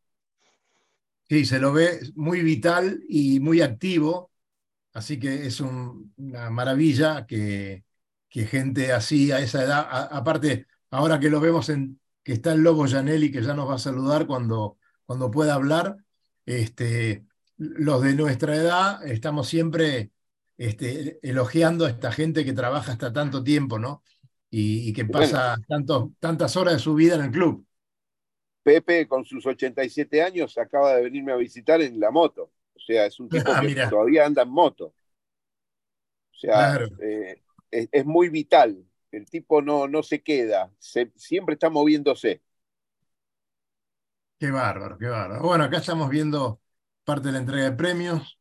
Sí, 1.28 1.44
se 1.44 1.58
lo 1.58 1.72
ve 1.74 2.00
muy 2.14 2.40
vital 2.42 3.02
y 3.06 3.38
muy 3.40 3.60
activo, 3.60 4.32
así 4.94 5.18
que 5.20 5.46
es 5.46 5.60
un- 5.60 6.12
una 6.16 6.50
maravilla 6.50 7.26
que, 7.26 7.84
que 8.28 8.46
gente 8.46 8.92
así 8.92 9.32
a 9.32 9.40
esa 9.40 9.64
edad, 9.64 9.88
aparte, 10.12 10.66
ahora 10.90 11.20
que 11.20 11.30
lo 11.30 11.40
vemos 11.40 11.68
en 11.70 12.00
que 12.28 12.34
está 12.34 12.52
el 12.52 12.60
Lobo 12.60 12.86
Janelli, 12.86 13.32
que 13.32 13.40
ya 13.40 13.54
nos 13.54 13.70
va 13.70 13.76
a 13.76 13.78
saludar 13.78 14.26
cuando, 14.26 14.76
cuando 15.06 15.30
pueda 15.30 15.54
hablar, 15.54 15.96
este, 16.44 17.24
los 17.56 18.02
de 18.02 18.14
nuestra 18.14 18.54
edad 18.54 19.06
estamos 19.06 19.48
siempre 19.48 20.10
este, 20.58 21.18
elogiando 21.22 21.86
a 21.86 21.88
esta 21.88 22.12
gente 22.12 22.44
que 22.44 22.52
trabaja 22.52 22.92
hasta 22.92 23.14
tanto 23.14 23.42
tiempo, 23.42 23.78
¿no? 23.78 24.02
Y, 24.50 24.92
que 24.92 25.06
pasa 25.06 25.56
tantas 26.20 26.54
horas 26.58 26.74
de 26.74 26.80
su 26.80 26.94
vida 26.94 27.14
en 27.14 27.22
el 27.22 27.30
club. 27.30 27.64
Pepe, 28.62 29.08
con 29.08 29.24
sus 29.24 29.46
87 29.46 30.20
años, 30.20 30.58
acaba 30.58 30.96
de 30.96 31.04
venirme 31.04 31.32
a 31.32 31.36
visitar 31.36 31.80
en 31.80 31.98
la 31.98 32.10
moto. 32.10 32.52
O 32.74 32.78
sea, 32.78 33.06
es 33.06 33.18
un 33.18 33.28
tipo 33.30 33.50
ah, 33.50 33.62
que 33.62 33.86
todavía 33.86 34.26
anda 34.26 34.42
en 34.42 34.50
moto. 34.50 34.88
O 36.30 36.38
sea, 36.38 36.78
eh, 37.00 37.40
es, 37.70 38.04
muy 38.04 38.28
vital. 38.28 38.84
El 39.10 39.26
tipo 39.26 39.62
no, 39.62 39.88
no 39.88 40.02
se 40.02 40.22
queda, 40.22 40.70
siempre 40.78 41.54
está 41.54 41.70
moviéndose. 41.70 42.42
Qué 44.38 44.50
bárbaro, 44.50 44.98
qué 44.98 45.06
bárbaro. 45.06 45.42
Bueno, 45.42 45.64
acá 45.64 45.78
estamos 45.78 46.08
viendo 46.10 46.60
parte 47.04 47.28
de 47.28 47.32
la 47.32 47.38
entrega 47.38 47.64
de 47.64 47.76
premios. 47.76 48.38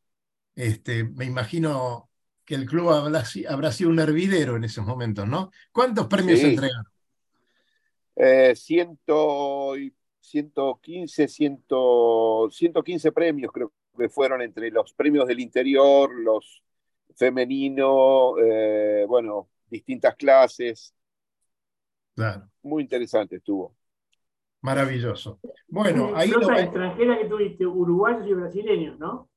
Este, 0.55 1.05
me 1.05 1.25
imagino 1.25 2.09
que 2.45 2.55
el 2.55 2.65
club 2.65 2.89
habrá, 2.89 3.23
sido 3.71 3.89
un 3.89 3.99
hervidero 3.99 4.55
en 4.55 4.63
esos 4.63 4.85
momentos, 4.85 5.27
¿no? 5.27 5.51
¿Cuántos 5.71 6.07
premios 6.07 6.39
se 6.39 6.49
entregaron? 6.49 6.85
Eh, 8.15 8.55
ciento, 8.55 9.73
115, 10.21 11.27
115 11.27 13.11
premios 13.11 13.51
creo 13.51 13.71
que 13.97 14.09
fueron 14.09 14.41
entre 14.41 14.69
los 14.71 14.93
premios 14.93 15.27
del 15.27 15.39
interior, 15.39 16.13
los 16.13 16.63
femeninos, 17.15 18.33
eh, 18.43 19.05
bueno, 19.07 19.49
distintas 19.69 20.15
clases. 20.15 20.93
Claro. 22.15 22.49
Muy 22.63 22.83
interesante 22.83 23.37
estuvo. 23.37 23.75
Maravilloso. 24.61 25.39
Bueno, 25.67 26.11
ahí. 26.15 26.29
Lo... 26.29 26.51
extranjera 26.51 27.19
que 27.19 27.25
tuviste, 27.25 27.65
uruguayos 27.65 28.27
y 28.27 28.33
brasileños, 28.33 28.97
¿no? 28.99 29.29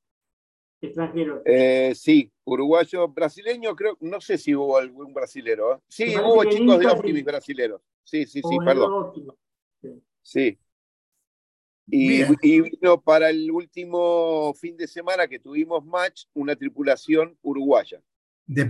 extranjeros. 0.81 1.43
Eh, 1.45 1.93
sí, 1.95 2.33
uruguayo, 2.45 3.09
brasileño, 3.09 3.75
creo, 3.77 3.97
no 4.01 4.21
sé 4.21 4.39
si 4.39 4.55
hubo 4.55 4.79
algún 4.79 5.13
brasilero. 5.13 5.75
¿eh? 5.75 5.79
Sí, 5.89 6.15
hubo 6.17 6.45
chicos 6.45 6.79
de 6.79 6.87
Optimis 6.87 7.25
brasileros. 7.25 7.83
Sí, 8.03 8.27
sí, 8.27 8.41
sí, 8.43 8.57
perdón. 8.65 9.13
Sí. 10.23 10.59
Y, 11.93 12.23
vino 12.63 13.01
para 13.01 13.31
el 13.31 13.51
último 13.51 14.55
fin 14.55 14.77
de 14.77 14.87
semana 14.87 15.27
que 15.27 15.41
tuvimos 15.41 15.85
match 15.85 16.25
una 16.35 16.55
tripulación 16.55 17.37
uruguaya. 17.43 18.01
De 18.47 18.65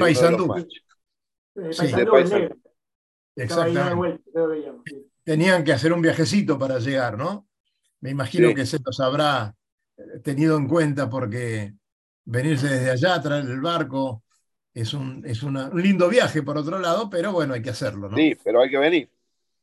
Paysandú. 1.69 2.13
De 3.37 3.45
Exactamente. 3.45 4.23
Tenían 5.23 5.65
que 5.65 5.73
hacer 5.73 5.93
un 5.93 6.03
viajecito 6.03 6.59
para 6.59 6.79
llegar, 6.79 7.17
¿no? 7.17 7.47
Me 8.01 8.11
imagino 8.11 8.55
que 8.55 8.67
se 8.67 8.79
los 8.85 8.99
habrá 9.01 9.55
tenido 10.23 10.57
en 10.57 10.67
cuenta 10.67 11.09
porque 11.09 11.75
venirse 12.25 12.69
desde 12.69 12.91
allá, 12.91 13.21
traer 13.21 13.45
el 13.45 13.61
barco, 13.61 14.25
es, 14.73 14.95
un, 14.95 15.23
es 15.27 15.43
un 15.43 15.59
lindo 15.75 16.09
viaje 16.09 16.43
por 16.43 16.57
otro 16.57 16.79
lado, 16.79 17.11
pero 17.11 17.33
bueno, 17.33 17.55
hay 17.55 17.63
que 17.63 17.71
hacerlo, 17.71 18.09
¿no? 18.09 18.17
Sí, 18.17 18.37
pero 18.43 18.63
hay 18.63 18.71
que 18.71 18.79
venir. 18.79 19.11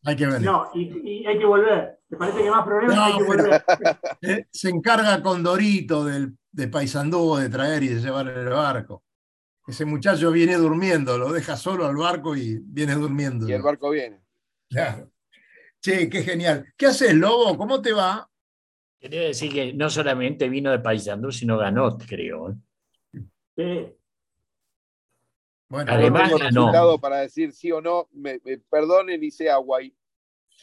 Hay 0.03 0.15
que 0.15 0.27
venir. 0.27 0.43
No, 0.43 0.69
y, 0.73 1.25
hay 1.25 1.39
que 1.39 1.45
volver. 1.45 1.99
¿Te 2.07 2.15
parece 2.15 2.43
que 2.43 2.49
más 2.49 2.65
problemas 2.65 2.97
hay 2.97 3.17
que 3.17 3.23
volver? 3.23 3.63
Eh, 4.21 4.45
se 4.51 4.69
encarga 4.69 5.21
con 5.21 5.43
Dorito 5.43 6.05
del, 6.05 6.37
de 6.51 6.67
Paisandú 6.67 7.37
de 7.37 7.49
traer 7.49 7.83
y 7.83 7.89
de 7.89 8.01
llevar 8.01 8.27
el 8.27 8.49
barco. 8.49 9.03
Ese 9.67 9.83
muchacho 9.83 10.31
viene 10.31 10.55
durmiendo, 10.55 11.17
lo 11.17 11.33
deja 11.33 11.57
solo 11.57 11.85
al 11.85 11.95
barco 11.97 12.37
y 12.37 12.57
viene 12.63 12.95
durmiendo. 12.95 13.47
Y 13.49 13.51
el 13.51 13.61
barco 13.61 13.89
viene. 13.89 14.21
Claro. 14.69 15.11
Che, 15.81 16.09
qué 16.09 16.23
genial. 16.23 16.73
¿Qué 16.77 16.85
haces, 16.85 17.13
Lobo? 17.13 17.57
¿Cómo 17.57 17.81
te 17.81 17.91
va? 17.91 18.29
Quería 18.97 19.21
decir 19.21 19.51
que 19.51 19.73
no 19.73 19.89
solamente 19.89 20.47
vino 20.47 20.71
de 20.71 20.79
Paysandú, 20.79 21.33
sino 21.33 21.57
ganó, 21.57 21.97
creo. 21.97 22.51
¿eh? 22.51 22.55
Sí. 23.57 23.93
Bueno, 25.69 25.91
además 25.91 26.31
no 26.53 26.97
para 26.99 27.17
decir 27.17 27.51
sí 27.51 27.69
o 27.71 27.81
no, 27.81 28.07
me, 28.13 28.39
perdonen 28.69 29.21
y 29.21 29.31
sea 29.31 29.57
guay. 29.57 29.93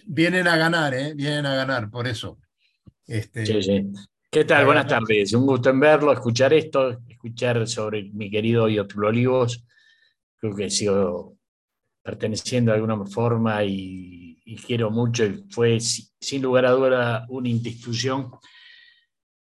Vienen 0.07 0.49
a 0.49 0.57
ganar, 0.57 0.95
¿eh? 0.95 1.13
Vienen 1.15 1.45
a 1.45 1.55
ganar, 1.55 1.91
por 1.91 2.07
eso. 2.07 2.39
Este... 3.07 3.45
Sí, 3.45 3.63
sí. 3.63 3.93
¿Qué 4.31 4.45
tal? 4.45 4.65
Buenas 4.65 4.87
tardes. 4.87 5.33
Un 5.35 5.47
gusto 5.47 5.71
en 5.71 5.79
verlo, 5.79 6.11
escuchar 6.11 6.53
esto, 6.55 7.01
escuchar 7.29 7.67
sobre 7.67 8.11
mi 8.13 8.31
querido 8.31 8.69
Iotlo 8.69 9.09
Olivos. 9.09 9.65
Creo 10.37 10.55
que 10.55 10.71
sigo 10.71 11.37
perteneciendo 12.03 12.73
de 12.73 12.77
alguna 12.77 13.05
forma 13.07 13.65
y 13.65 14.25
y 14.45 14.57
quiero 14.57 14.91
mucho, 14.91 15.25
y 15.25 15.45
fue 15.49 15.79
sin 15.81 16.43
lugar 16.43 16.67
a 16.67 16.73
duda 16.73 17.27
una 17.29 17.49
institución 17.49 18.31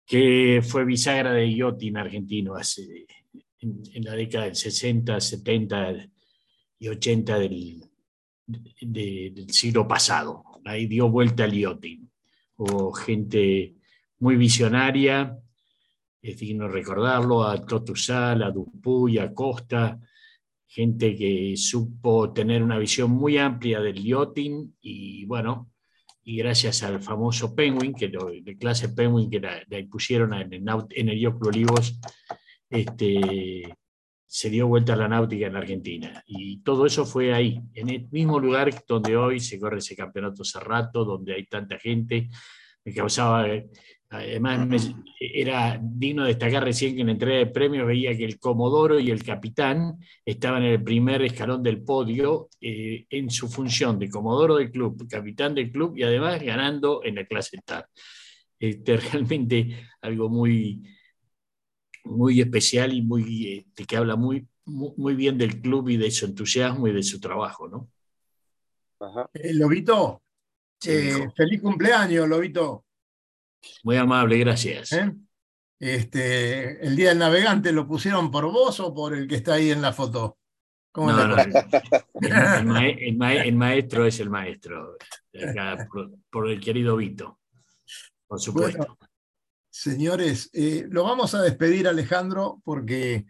que 0.06 0.62
fue 0.68 0.86
bisagra 0.86 1.32
de 1.32 1.48
Iotin 1.48 1.98
argentino 1.98 2.56
hace, 2.56 3.06
en, 3.60 4.04
la 4.04 4.14
década 4.14 4.46
del 4.46 4.56
60, 4.56 5.20
70 5.20 6.10
y 6.80 6.88
80 6.88 7.40
del, 7.40 7.84
del 8.46 9.50
siglo 9.52 9.88
pasado. 9.88 10.44
Ahí 10.66 10.88
dio 10.88 11.10
vuelta 11.10 11.44
al 11.44 11.54
Iotin. 11.54 12.10
Hubo 12.58 12.92
gente 12.92 13.76
muy 14.18 14.36
visionaria, 14.36 15.38
es 16.22 16.38
digno 16.38 16.68
recordarlo, 16.68 17.44
a 17.44 17.64
Totusal, 17.66 18.44
a 18.44 18.52
Dupuy, 18.52 19.18
a 19.18 19.34
Costa, 19.34 20.00
gente 20.68 21.16
que 21.16 21.56
supo 21.58 22.32
tener 22.32 22.62
una 22.62 22.78
visión 22.78 23.12
muy 23.12 23.38
amplia 23.38 23.80
del 23.80 24.04
yachting 24.04 24.76
y 24.82 25.26
bueno, 25.26 25.72
y 26.24 26.38
gracias 26.38 26.84
al 26.84 27.02
famoso 27.02 27.56
Penguin, 27.56 27.94
que 27.94 28.08
lo, 28.08 28.28
de 28.28 28.58
clase 28.58 28.90
Penguin 28.90 29.30
que 29.32 29.40
la, 29.40 29.80
impusieron 29.80 30.34
en 30.36 30.54
el, 30.54 30.64
en 30.92 31.10
el 31.10 31.28
Olivos, 31.28 32.00
este, 32.70 33.76
se 34.28 34.50
dio 34.52 34.68
vuelta 34.68 34.94
a 34.94 34.96
la 34.96 35.08
náutica 35.08 35.48
en 35.48 35.56
Argentina. 35.56 36.24
Y 36.28 36.62
todo 36.62 36.86
eso 36.86 37.04
fue 37.04 37.34
ahí, 37.34 37.60
en 37.74 37.90
el 37.90 38.08
mismo 38.12 38.40
lugar 38.40 38.70
donde 38.88 39.18
hoy 39.18 39.40
se 39.40 39.60
corre 39.60 39.80
ese 39.80 39.96
campeonato 39.96 40.44
cerrato, 40.44 41.04
donde 41.04 41.34
hay 41.34 41.48
tanta 41.48 41.80
gente. 41.80 42.30
Me 42.86 42.94
causaba 42.94 43.48
Además, 44.12 44.92
era 45.20 45.80
digno 45.80 46.26
destacar 46.26 46.64
recién 46.64 46.96
que 46.96 47.02
en 47.02 47.08
la 47.08 47.14
entrega 47.14 47.38
de 47.38 47.46
premios 47.46 47.86
veía 47.86 48.18
que 48.18 48.26
el 48.26 48.40
Comodoro 48.40 49.00
y 49.00 49.12
el 49.12 49.24
Capitán 49.24 50.00
estaban 50.26 50.64
en 50.64 50.72
el 50.72 50.84
primer 50.84 51.22
escalón 51.22 51.62
del 51.62 51.84
podio 51.84 52.50
eh, 52.60 53.06
en 53.08 53.30
su 53.30 53.48
función 53.48 54.00
de 54.00 54.10
Comodoro 54.10 54.56
del 54.56 54.72
club, 54.72 55.08
capitán 55.08 55.54
del 55.54 55.72
club 55.72 55.96
y 55.96 56.02
además 56.02 56.42
ganando 56.42 57.04
en 57.04 57.16
la 57.16 57.26
clase 57.26 57.60
TAR. 57.64 57.88
Este, 58.60 58.98
realmente 58.98 59.78
algo 60.02 60.28
muy, 60.28 60.82
muy 62.06 62.42
especial 62.42 62.92
y 62.94 63.04
muy, 63.04 63.60
este, 63.60 63.86
que 63.86 63.96
habla 63.96 64.16
muy, 64.16 64.48
muy, 64.66 65.14
bien 65.14 65.38
del 65.38 65.62
club 65.62 65.90
y 65.90 65.98
de 65.98 66.10
su 66.10 66.26
entusiasmo 66.26 66.88
y 66.88 66.94
de 66.94 67.04
su 67.04 67.20
trabajo. 67.20 67.68
¿no? 67.68 67.92
Eh, 69.34 69.54
Lobito, 69.54 70.24
eh, 70.84 71.28
feliz 71.36 71.62
cumpleaños, 71.62 72.28
Lobito. 72.28 72.86
Muy 73.84 73.98
amable, 73.98 74.38
gracias. 74.38 74.92
¿Eh? 74.94 75.14
Este, 75.80 76.86
el 76.86 76.96
Día 76.96 77.10
del 77.10 77.20
Navegante, 77.20 77.72
¿lo 77.72 77.88
pusieron 77.88 78.32
por 78.32 78.46
vos 78.46 78.80
o 78.80 78.94
por 78.94 79.16
el 79.16 79.28
que 79.28 79.36
está 79.36 79.54
ahí 79.54 79.72
en 79.72 79.82
la 79.82 79.94
foto? 79.94 80.38
¿Cómo 80.92 81.12
no, 81.12 81.36
el, 82.82 83.56
maestro 83.56 84.06
es 84.06 84.20
el 84.20 84.30
maestro, 84.30 84.98
por, 86.32 86.50
el 86.50 86.60
querido 86.60 86.98
Vito, 86.98 87.40
por 88.28 88.42
supuesto. 88.42 88.98
señores, 89.70 90.50
eh, 90.52 90.88
lo 90.90 91.04
vamos 91.04 91.36
a 91.36 91.44
despedir 91.44 91.88
Alejandro 91.88 92.60
porque 92.66 93.26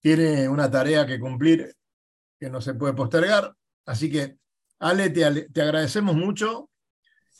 tiene 0.00 0.48
una 0.48 0.70
tarea 0.70 1.06
que 1.06 1.20
cumplir 1.20 1.76
que 2.40 2.48
no 2.48 2.60
se 2.60 2.74
puede 2.74 2.94
postergar. 2.94 3.54
Así 3.86 4.10
que, 4.10 4.38
Ale, 4.78 5.10
te 5.10 5.62
agradecemos 5.62 6.16
mucho 6.16 6.70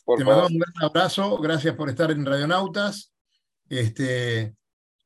te 0.07 0.25
mandamos 0.25 0.51
un 0.51 0.59
gran 0.59 0.73
abrazo, 0.83 1.38
gracias 1.38 1.75
por 1.75 1.88
estar 1.88 2.11
en 2.11 2.27
Radionautas. 2.27 3.12
Este, 3.69 4.55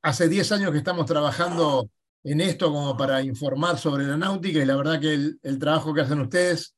hace 0.02 0.28
10 0.28 0.52
años 0.52 0.72
que 0.72 0.78
estamos 0.78 1.06
trabajando 1.06 1.88
en 2.24 2.40
esto 2.40 2.72
como 2.72 2.96
para 2.96 3.22
informar 3.22 3.78
sobre 3.78 4.04
la 4.04 4.16
náutica 4.16 4.58
y 4.58 4.66
la 4.66 4.76
verdad 4.76 5.00
que 5.00 5.14
el, 5.14 5.58
trabajo 5.58 5.94
que 5.94 6.00
hacen 6.00 6.20
ustedes 6.20 6.74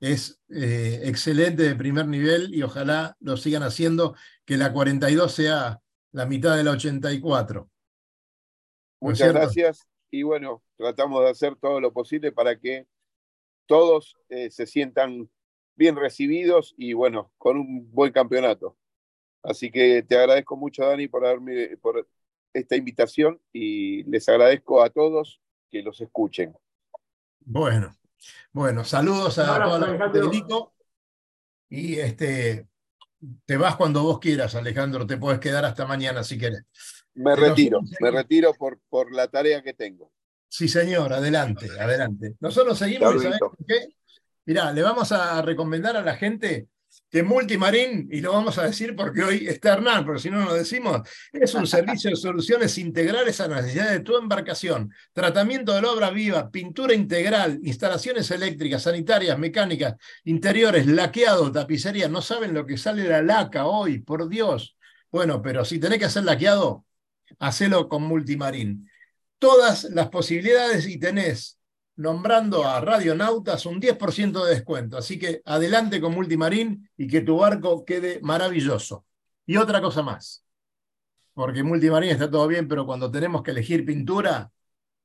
es 0.00 0.40
eh, 0.48 1.02
excelente 1.04 1.62
de 1.62 1.74
primer 1.76 2.06
nivel 2.06 2.54
y 2.54 2.62
ojalá 2.62 3.16
lo 3.20 3.36
sigan 3.36 3.62
haciendo, 3.62 4.14
que 4.44 4.56
la 4.56 4.72
42 4.72 5.32
sea 5.32 5.80
la 6.12 6.26
mitad 6.26 6.56
de 6.56 6.64
la 6.64 6.72
84. 6.72 7.68
Muchas 9.00 9.32
gracias 9.32 9.86
y 10.10 10.22
bueno, 10.22 10.62
tratamos 10.76 11.22
de 11.22 11.30
hacer 11.30 11.56
todo 11.56 11.80
lo 11.80 11.92
posible 11.92 12.32
para 12.32 12.58
que 12.58 12.86
todos 13.66 14.16
eh, 14.28 14.50
se 14.50 14.66
sientan 14.66 15.30
bien 15.80 15.96
recibidos 15.96 16.74
y 16.76 16.92
bueno, 16.92 17.32
con 17.38 17.56
un 17.56 17.90
buen 17.90 18.12
campeonato. 18.12 18.76
Así 19.42 19.70
que 19.70 20.02
te 20.02 20.18
agradezco 20.18 20.54
mucho, 20.54 20.84
Dani, 20.84 21.08
por, 21.08 21.22
darme, 21.22 21.78
por 21.78 22.06
esta 22.52 22.76
invitación 22.76 23.40
y 23.50 24.02
les 24.02 24.28
agradezco 24.28 24.82
a 24.82 24.90
todos 24.90 25.40
que 25.70 25.82
los 25.82 25.98
escuchen. 26.02 26.54
Bueno, 27.40 27.96
Bueno, 28.52 28.84
saludos 28.84 29.38
a 29.38 29.64
toda 29.64 29.78
la 29.78 29.98
gente 29.98 30.20
de 30.20 30.28
Nico. 30.28 30.74
Y 31.70 31.98
este, 31.98 32.68
te 33.46 33.56
vas 33.56 33.76
cuando 33.76 34.02
vos 34.02 34.18
quieras, 34.18 34.54
Alejandro. 34.54 35.06
Te 35.06 35.16
puedes 35.16 35.40
quedar 35.40 35.64
hasta 35.64 35.86
mañana 35.86 36.22
si 36.22 36.36
quieres. 36.36 36.62
Me 37.14 37.34
retiro, 37.34 37.80
me 38.00 38.10
retiro 38.10 38.52
por, 38.52 38.78
por 38.90 39.14
la 39.14 39.28
tarea 39.28 39.62
que 39.62 39.72
tengo. 39.72 40.12
Sí, 40.46 40.68
señor, 40.68 41.10
adelante, 41.14 41.68
adelante. 41.80 42.34
Nosotros 42.40 42.76
seguimos, 42.76 43.22
¿sabés 43.22 43.38
por 43.38 43.56
qué? 43.66 43.96
Mirá, 44.50 44.72
le 44.72 44.82
vamos 44.82 45.12
a 45.12 45.40
recomendar 45.42 45.96
a 45.96 46.02
la 46.02 46.16
gente 46.16 46.66
que 47.08 47.22
Multimarín, 47.22 48.08
y 48.10 48.20
lo 48.20 48.32
vamos 48.32 48.58
a 48.58 48.64
decir 48.64 48.96
porque 48.96 49.22
hoy 49.22 49.46
está 49.46 49.74
Hernán, 49.74 50.04
pero 50.04 50.18
si 50.18 50.28
no 50.28 50.44
lo 50.44 50.54
decimos, 50.54 51.08
es 51.32 51.54
un 51.54 51.68
servicio 51.68 52.10
de 52.10 52.16
soluciones 52.16 52.76
integrales 52.76 53.40
a 53.40 53.46
la 53.46 53.62
necesidad 53.62 53.92
de 53.92 54.00
tu 54.00 54.16
embarcación, 54.16 54.92
tratamiento 55.12 55.72
de 55.72 55.82
la 55.82 55.92
obra 55.92 56.10
viva, 56.10 56.50
pintura 56.50 56.94
integral, 56.94 57.60
instalaciones 57.62 58.28
eléctricas, 58.32 58.82
sanitarias, 58.82 59.38
mecánicas, 59.38 59.94
interiores, 60.24 60.84
laqueado, 60.84 61.52
tapicería. 61.52 62.08
No 62.08 62.20
saben 62.20 62.52
lo 62.52 62.66
que 62.66 62.76
sale 62.76 63.04
la 63.04 63.22
laca 63.22 63.66
hoy, 63.66 64.00
por 64.00 64.28
Dios. 64.28 64.76
Bueno, 65.12 65.40
pero 65.42 65.64
si 65.64 65.78
tenés 65.78 66.00
que 66.00 66.06
hacer 66.06 66.24
laqueado, 66.24 66.84
hacelo 67.38 67.88
con 67.88 68.02
Multimarín. 68.02 68.90
Todas 69.38 69.84
las 69.84 70.08
posibilidades 70.08 70.88
y 70.88 70.98
tenés 70.98 71.59
nombrando 72.00 72.64
a 72.64 72.80
Radionautas 72.80 73.66
un 73.66 73.78
10% 73.78 74.44
de 74.44 74.54
descuento. 74.54 74.96
Así 74.96 75.18
que 75.18 75.42
adelante 75.44 76.00
con 76.00 76.14
Multimarín 76.14 76.88
y 76.96 77.06
que 77.06 77.20
tu 77.20 77.36
barco 77.36 77.84
quede 77.84 78.20
maravilloso. 78.22 79.04
Y 79.44 79.58
otra 79.58 79.82
cosa 79.82 80.02
más, 80.02 80.42
porque 81.34 81.62
Multimarín 81.62 82.10
está 82.10 82.30
todo 82.30 82.48
bien, 82.48 82.66
pero 82.66 82.86
cuando 82.86 83.10
tenemos 83.10 83.42
que 83.42 83.50
elegir 83.50 83.84
pintura, 83.84 84.50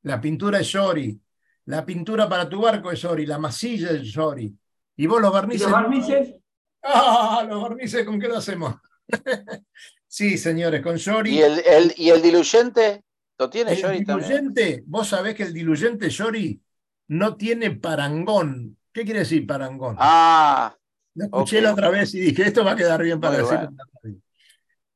la 0.03 0.21
pintura 0.21 0.59
es 0.59 0.67
Shori, 0.67 1.19
la 1.65 1.85
pintura 1.85 2.29
para 2.29 2.47
tu 2.47 2.61
barco 2.61 2.91
es 2.91 2.99
Shori, 2.99 3.25
la 3.25 3.39
masilla 3.39 3.91
es 3.91 4.03
Shori. 4.03 4.55
Y 4.95 5.07
vos 5.07 5.21
los 5.21 5.33
barnices. 5.33 5.63
los 5.63 5.71
barnices? 5.71 6.35
Ah, 6.81 7.45
los 7.49 7.61
barnices, 7.61 8.05
¿con 8.05 8.19
qué 8.19 8.29
lo 8.29 8.37
hacemos? 8.37 8.75
sí, 10.07 10.37
señores, 10.37 10.81
con 10.81 10.95
Shori. 10.95 11.39
¿Y 11.39 11.41
el, 11.41 11.93
y 11.97 12.09
el 12.09 12.21
diluyente? 12.21 13.03
¿Lo 13.37 13.49
tiene 13.49 13.73
el 13.73 14.05
diluyente, 14.05 14.83
vos 14.85 15.09
sabés 15.09 15.35
que 15.35 15.43
el 15.43 15.53
diluyente 15.53 16.09
Shori 16.09 16.61
no 17.07 17.35
tiene 17.35 17.71
parangón. 17.71 18.77
¿Qué 18.91 19.03
quiere 19.03 19.19
decir 19.19 19.45
parangón? 19.45 19.95
Ah. 19.99 20.75
Lo 21.15 21.25
escuché 21.25 21.59
la 21.61 21.73
otra 21.73 21.89
vez 21.89 22.13
y 22.13 22.19
dije, 22.19 22.43
esto 22.43 22.63
va 22.65 22.73
a 22.73 22.75
quedar 22.75 23.01
bien 23.01 23.21
para 23.21 23.37
decirlo. 23.37 23.69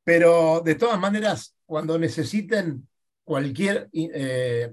Pero 0.04 0.60
de 0.64 0.74
todas 0.74 1.00
maneras, 1.00 1.54
cuando 1.64 1.98
necesiten 1.98 2.86
cualquier, 3.24 3.88
eh, 3.92 4.70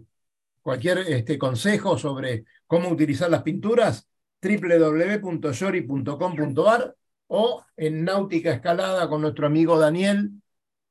cualquier 0.62 0.98
este, 1.00 1.38
consejo 1.38 1.98
sobre 1.98 2.44
cómo 2.66 2.90
utilizar 2.90 3.30
las 3.30 3.44
pinturas, 3.44 4.10
www.yori.com.ar 4.42 6.96
o 7.28 7.66
en 7.76 8.04
Náutica 8.04 8.52
Escalada 8.52 9.08
con 9.08 9.22
nuestro 9.22 9.46
amigo 9.48 9.80
Daniel, 9.80 10.32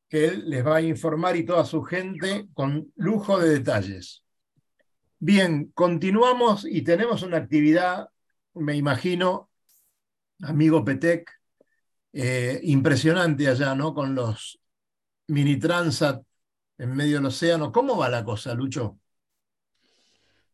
que 0.09 0.27
él 0.27 0.49
les 0.49 0.65
va 0.65 0.77
a 0.77 0.83
informar 0.83 1.37
y 1.37 1.45
toda 1.45 1.65
su 1.65 1.83
gente 1.83 2.47
con 2.55 2.93
lujo 2.97 3.39
de 3.39 3.51
detalles. 3.51 4.23
Bien, 5.19 5.71
continuamos 5.75 6.67
y 6.69 6.83
tenemos 6.83 7.23
una 7.23 7.39
actividad, 7.39 8.11
me 8.53 8.77
imagino, 8.77 9.49
amigo 10.43 10.85
Petec, 10.85 11.31
eh, 12.13 12.61
impresionante 12.65 13.49
allá, 13.49 13.75
¿no? 13.75 13.95
Con 13.95 14.15
los 14.15 14.61
mini 15.29 15.59
transat 15.59 16.23
en 16.77 16.95
medio 16.95 17.17
del 17.17 17.27
océano. 17.27 17.73
¿Cómo 17.73 17.97
va 17.97 18.11
la 18.11 18.25
cosa, 18.25 18.53
Lucho? 18.53 18.99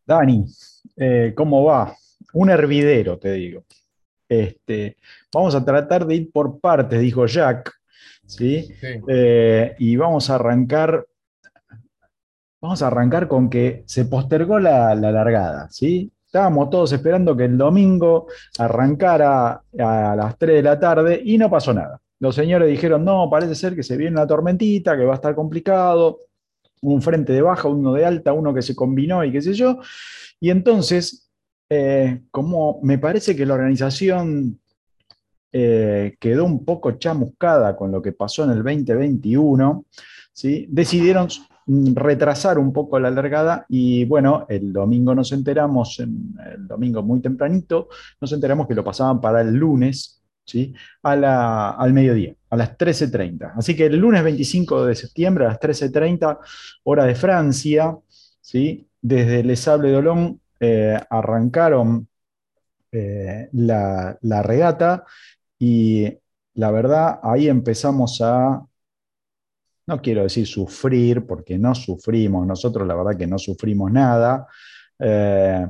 Dani, 0.07 0.45
eh, 0.97 1.33
¿cómo 1.37 1.65
va? 1.65 1.97
Un 2.35 2.51
hervidero, 2.51 3.19
te 3.19 3.33
digo. 3.33 3.65
Este, 4.29 4.97
vamos 5.33 5.57
a 5.57 5.65
tratar 5.65 6.07
de 6.07 6.15
ir 6.15 6.31
por 6.31 6.61
partes, 6.61 7.01
dijo 7.01 7.27
Jack, 7.27 7.73
¿sí? 8.27 8.69
Eh, 9.09 9.75
y 9.79 9.97
vamos 9.97 10.31
a 10.31 10.37
arrancar 10.37 11.05
Vamos 12.63 12.81
a 12.81 12.87
arrancar 12.87 13.27
con 13.27 13.51
que 13.51 13.83
se 13.87 14.05
postergó 14.05 14.61
la, 14.61 14.95
largada, 14.95 15.69
¿sí? 15.69 16.13
Estábamos 16.25 16.71
todos 16.71 16.93
esperando 16.93 17.37
que 17.37 17.47
el 17.47 17.59
domingo 17.59 18.29
arrancara 18.57 19.65
a 19.81 20.15
las 20.17 20.39
3 20.39 20.57
de 20.57 20.63
la 20.63 20.79
tarde 20.79 21.21
y 21.25 21.39
no 21.39 21.51
pasó 21.51 21.75
nada. 21.75 22.01
Los 22.21 22.37
señores 22.37 22.71
dijeron, 22.71 23.05
no, 23.05 23.29
parece 23.29 23.57
ser 23.57 23.75
que 23.75 23.83
se 23.83 23.97
viene 23.97 24.13
una 24.13 24.29
tormentita, 24.29 24.97
que 24.97 25.05
va 25.05 25.15
a 25.15 25.17
estar 25.17 25.35
complicado, 25.35 26.21
un 26.83 27.03
frente 27.03 27.33
de 27.33 27.43
baja, 27.43 27.67
uno 27.67 27.93
de 27.95 28.07
alta, 28.07 28.33
uno 28.33 28.55
que 28.55 28.63
se 28.63 28.77
combinó 28.77 29.25
y 29.25 29.33
qué 29.33 29.43
sé 29.43 29.55
yo. 29.55 29.81
Y 30.39 30.51
entonces, 30.51 31.29
eh, 31.69 32.23
como 32.31 32.79
me 32.85 32.97
parece 32.97 33.35
que 33.35 33.45
la 33.45 33.55
organización 33.55 34.61
eh, 35.51 36.15
quedó 36.21 36.45
un 36.45 36.65
poco 36.65 36.93
chamuscada 36.93 37.75
con 37.77 37.91
lo 37.91 38.01
que 38.01 38.13
pasó 38.13 38.45
en 38.45 38.51
el 38.51 38.63
2021, 38.63 39.85
¿sí? 40.33 40.67
decidieron 40.71 41.27
retrasar 41.67 42.59
un 42.59 42.73
poco 42.73 42.99
la 42.99 43.11
largada 43.11 43.65
y 43.69 44.05
bueno, 44.05 44.47
el 44.49 44.73
domingo 44.73 45.15
nos 45.15 45.33
enteramos, 45.33 45.99
el 46.01 46.67
domingo 46.67 47.03
muy 47.03 47.21
tempranito, 47.21 47.89
nos 48.21 48.33
enteramos 48.33 48.67
que 48.67 48.75
lo 48.75 48.85
pasaban 48.85 49.21
para 49.21 49.41
el 49.41 49.55
lunes, 49.55 50.23
¿sí? 50.45 50.75
A 51.03 51.71
al 51.71 51.93
mediodía, 51.93 52.35
a 52.51 52.57
las 52.57 52.77
13.30. 52.77 53.55
Así 53.57 53.77
que 53.77 53.87
el 53.87 53.97
lunes 53.97 54.25
25 54.25 54.87
de 54.87 54.95
septiembre 54.95 55.45
a 55.45 55.49
las 55.49 55.61
13.30, 55.61 56.39
hora 56.85 57.05
de 57.05 57.15
Francia, 57.15 57.97
¿sí? 58.41 58.89
Desde 59.01 59.45
Les 59.45 59.61
Sable 59.61 59.91
d'Olonne 59.93 60.39
eh, 60.61 60.99
arrancaron 61.11 62.09
eh, 62.91 63.49
la, 63.53 64.17
la 64.21 64.43
regata 64.43 65.05
y 65.59 66.07
la 66.55 66.71
verdad 66.71 67.21
ahí 67.23 67.49
empezamos 67.49 68.21
a 68.21 68.63
no 69.87 70.01
quiero 70.01 70.23
decir 70.23 70.47
sufrir, 70.47 71.27
porque 71.27 71.59
no 71.59 71.75
sufrimos, 71.75 72.47
nosotros 72.47 72.87
la 72.87 72.95
verdad 72.95 73.17
que 73.17 73.27
no 73.27 73.39
sufrimos 73.39 73.91
nada, 73.91 74.47
eh, 74.99 75.67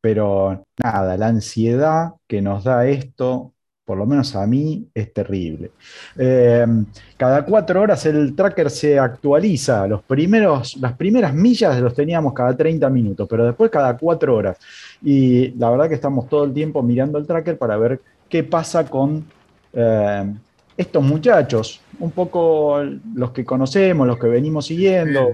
pero 0.00 0.66
nada, 0.82 1.16
la 1.16 1.28
ansiedad 1.28 2.12
que 2.26 2.42
nos 2.42 2.64
da 2.64 2.86
esto, 2.86 3.54
por 3.84 3.98
lo 3.98 4.06
menos 4.06 4.34
a 4.34 4.46
mí, 4.46 4.88
es 4.94 5.12
terrible. 5.12 5.72
Eh, 6.16 6.66
cada 7.16 7.44
cuatro 7.44 7.80
horas 7.82 8.04
el 8.06 8.34
tracker 8.34 8.70
se 8.70 8.98
actualiza, 8.98 9.86
los 9.86 10.02
primeros, 10.02 10.76
las 10.78 10.94
primeras 10.94 11.34
millas 11.34 11.80
los 11.80 11.94
teníamos 11.94 12.32
cada 12.34 12.56
30 12.56 12.88
minutos, 12.90 13.26
pero 13.30 13.46
después 13.46 13.70
cada 13.70 13.96
cuatro 13.96 14.36
horas. 14.36 14.58
Y 15.02 15.50
la 15.58 15.70
verdad 15.70 15.88
que 15.88 15.94
estamos 15.94 16.28
todo 16.28 16.44
el 16.44 16.52
tiempo 16.52 16.82
mirando 16.82 17.18
el 17.18 17.26
tracker 17.26 17.58
para 17.58 17.76
ver 17.76 18.00
qué 18.28 18.44
pasa 18.44 18.84
con... 18.88 19.24
Eh, 19.72 20.34
estos 20.76 21.02
muchachos, 21.02 21.80
un 21.98 22.10
poco 22.10 22.82
los 23.14 23.30
que 23.30 23.44
conocemos, 23.44 24.06
los 24.06 24.18
que 24.18 24.28
venimos 24.28 24.66
siguiendo, 24.66 25.32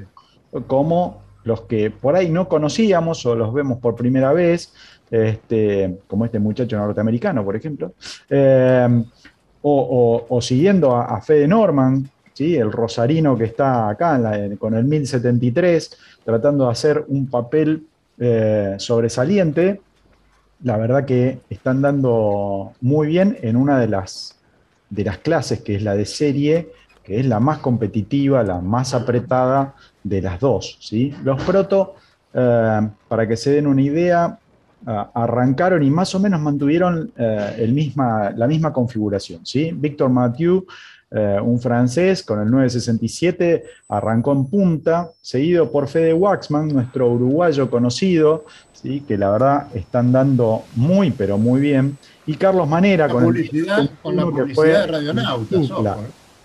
como 0.66 1.22
los 1.44 1.62
que 1.62 1.90
por 1.90 2.16
ahí 2.16 2.30
no 2.30 2.48
conocíamos 2.48 3.24
o 3.26 3.34
los 3.34 3.52
vemos 3.52 3.78
por 3.78 3.94
primera 3.94 4.32
vez, 4.32 4.72
este, 5.10 5.98
como 6.06 6.24
este 6.24 6.38
muchacho 6.38 6.76
norteamericano, 6.76 7.44
por 7.44 7.56
ejemplo, 7.56 7.92
eh, 8.28 9.04
o, 9.62 10.38
siguiendo 10.40 10.96
a, 10.96 11.20
Fede 11.20 11.46
Norman, 11.46 12.08
¿sí? 12.32 12.56
el 12.56 12.72
rosarino 12.72 13.36
que 13.36 13.44
está 13.44 13.90
acá 13.90 14.18
con 14.58 14.74
el 14.74 14.84
1073, 14.84 15.98
tratando 16.24 16.66
de 16.66 16.70
hacer 16.70 17.04
un 17.08 17.28
papel 17.28 17.86
eh, 18.18 18.76
sobresaliente. 18.78 19.80
La 20.62 20.76
verdad 20.76 21.04
que 21.04 21.40
están 21.50 21.82
dando 21.82 22.72
muy 22.80 23.08
bien 23.08 23.36
en 23.42 23.56
una 23.56 23.78
de 23.78 23.88
las 23.88 24.39
de 24.90 25.04
las 25.04 25.18
clases, 25.18 25.60
que 25.60 25.76
es 25.76 25.82
la 25.82 25.94
de 25.94 26.04
serie, 26.04 26.70
que 27.02 27.20
es 27.20 27.26
la 27.26 27.40
más 27.40 27.58
competitiva, 27.58 28.42
la 28.42 28.60
más 28.60 28.92
apretada 28.92 29.74
de 30.02 30.20
las 30.20 30.40
dos. 30.40 30.76
¿sí? 30.80 31.14
Los 31.24 31.42
proto, 31.42 31.94
eh, 32.34 32.88
para 33.08 33.26
que 33.26 33.36
se 33.36 33.52
den 33.52 33.66
una 33.66 33.82
idea, 33.82 34.38
arrancaron 34.84 35.82
y 35.82 35.90
más 35.90 36.14
o 36.14 36.20
menos 36.20 36.40
mantuvieron 36.40 37.12
eh, 37.16 37.56
el 37.58 37.72
misma, 37.72 38.30
la 38.30 38.46
misma 38.46 38.72
configuración. 38.72 39.44
¿sí? 39.44 39.72
Víctor 39.74 40.10
Mathieu, 40.10 40.64
eh, 41.10 41.38
un 41.42 41.60
francés 41.60 42.22
con 42.22 42.40
el 42.40 42.50
967, 42.50 43.64
arrancó 43.88 44.32
en 44.32 44.46
punta, 44.46 45.10
seguido 45.20 45.70
por 45.70 45.88
Fede 45.88 46.14
Waxman, 46.14 46.68
nuestro 46.68 47.10
uruguayo 47.10 47.70
conocido, 47.70 48.44
¿sí? 48.72 49.00
que 49.00 49.18
la 49.18 49.30
verdad 49.30 49.66
están 49.74 50.12
dando 50.12 50.62
muy, 50.76 51.10
pero 51.10 51.36
muy 51.36 51.60
bien 51.60 51.98
y 52.26 52.34
Carlos 52.34 52.68
Manera 52.68 53.08
con, 53.08 53.24
publicidad, 53.24 53.88
con 54.02 54.16
la 54.16 54.24
publicidad 54.24 54.86
de 54.86 54.86
Radionautas. 54.86 55.70
Ojo. 55.70 56.04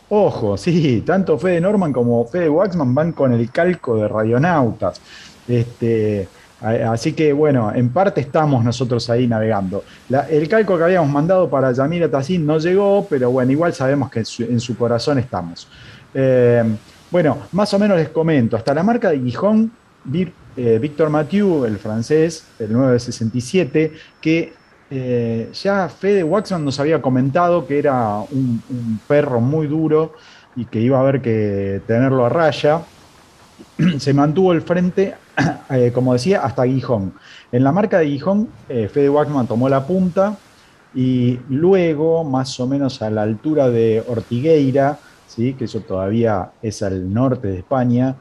ojo, 0.09 0.57
sí, 0.57 1.03
tanto 1.05 1.37
Fede 1.37 1.61
Norman 1.61 1.91
como 1.91 2.25
Fede 2.25 2.49
Waxman 2.49 2.93
van 2.95 3.11
con 3.11 3.33
el 3.33 3.51
calco 3.51 3.97
de 3.97 4.07
Radionautas. 4.07 5.01
Este, 5.47 6.27
así 6.61 7.13
que 7.13 7.33
bueno, 7.33 7.71
en 7.73 7.89
parte 7.89 8.21
estamos 8.21 8.63
nosotros 8.63 9.09
ahí 9.09 9.27
navegando. 9.27 9.83
el 10.29 10.47
calco 10.47 10.77
que 10.77 10.83
habíamos 10.83 11.11
mandado 11.11 11.49
para 11.49 11.71
Yamira 11.71 12.09
Tassin 12.09 12.45
no 12.45 12.57
llegó, 12.57 13.05
pero 13.09 13.29
bueno, 13.31 13.51
igual 13.51 13.73
sabemos 13.73 14.09
que 14.09 14.23
en 14.39 14.59
su, 14.59 14.77
corazón 14.77 15.19
estamos. 15.19 15.67
Eh, 16.13 16.63
bueno, 17.11 17.37
más 17.51 17.73
o 17.73 17.79
menos 17.79 17.97
les 17.97 18.09
comento, 18.09 18.57
hasta 18.57 18.73
la 18.73 18.83
marca 18.83 19.09
de 19.09 19.19
Gijón 19.19 19.71
eh, 20.57 20.79
Víctor 20.79 21.09
Mathieu, 21.09 21.65
el 21.65 21.77
francés, 21.77 22.45
el 22.59 22.71
967, 22.71 23.93
que 24.21 24.53
eh, 24.89 25.49
ya 25.53 25.89
Fede 25.89 26.23
Waxman 26.23 26.63
nos 26.63 26.79
había 26.79 27.01
comentado 27.01 27.65
que 27.65 27.79
era 27.79 28.19
un, 28.19 28.99
perro 29.07 29.41
muy 29.41 29.67
duro 29.67 30.13
y 30.55 30.65
que 30.65 30.79
iba 30.79 30.97
a 30.97 31.01
haber 31.01 31.21
que 31.21 31.81
tenerlo 31.87 32.25
a 32.25 32.29
raya. 32.29 32.81
Se 33.99 34.13
mantuvo 34.13 34.53
el 34.53 34.61
frente, 34.61 35.15
eh, 35.69 35.91
como 35.93 36.13
decía, 36.13 36.41
hasta 36.41 36.65
Gijón. 36.65 37.13
En 37.51 37.63
la 37.63 37.71
marca 37.71 37.99
de 37.99 38.07
Gijón, 38.07 38.49
Fede 38.67 39.09
Waxman 39.09 39.47
tomó 39.47 39.69
la 39.69 39.85
punta 39.85 40.37
y 40.93 41.39
luego, 41.49 42.23
más 42.23 42.59
o 42.59 42.67
menos 42.67 43.01
a 43.01 43.09
la 43.09 43.23
altura 43.23 43.69
de 43.69 44.03
Ortigueira, 44.07 44.97
¿sí? 45.27 45.53
que 45.53 45.65
eso 45.65 45.81
todavía 45.81 46.51
es 46.61 46.81
al 46.83 47.13
norte 47.13 47.49
de 47.49 47.57
España, 47.57 48.15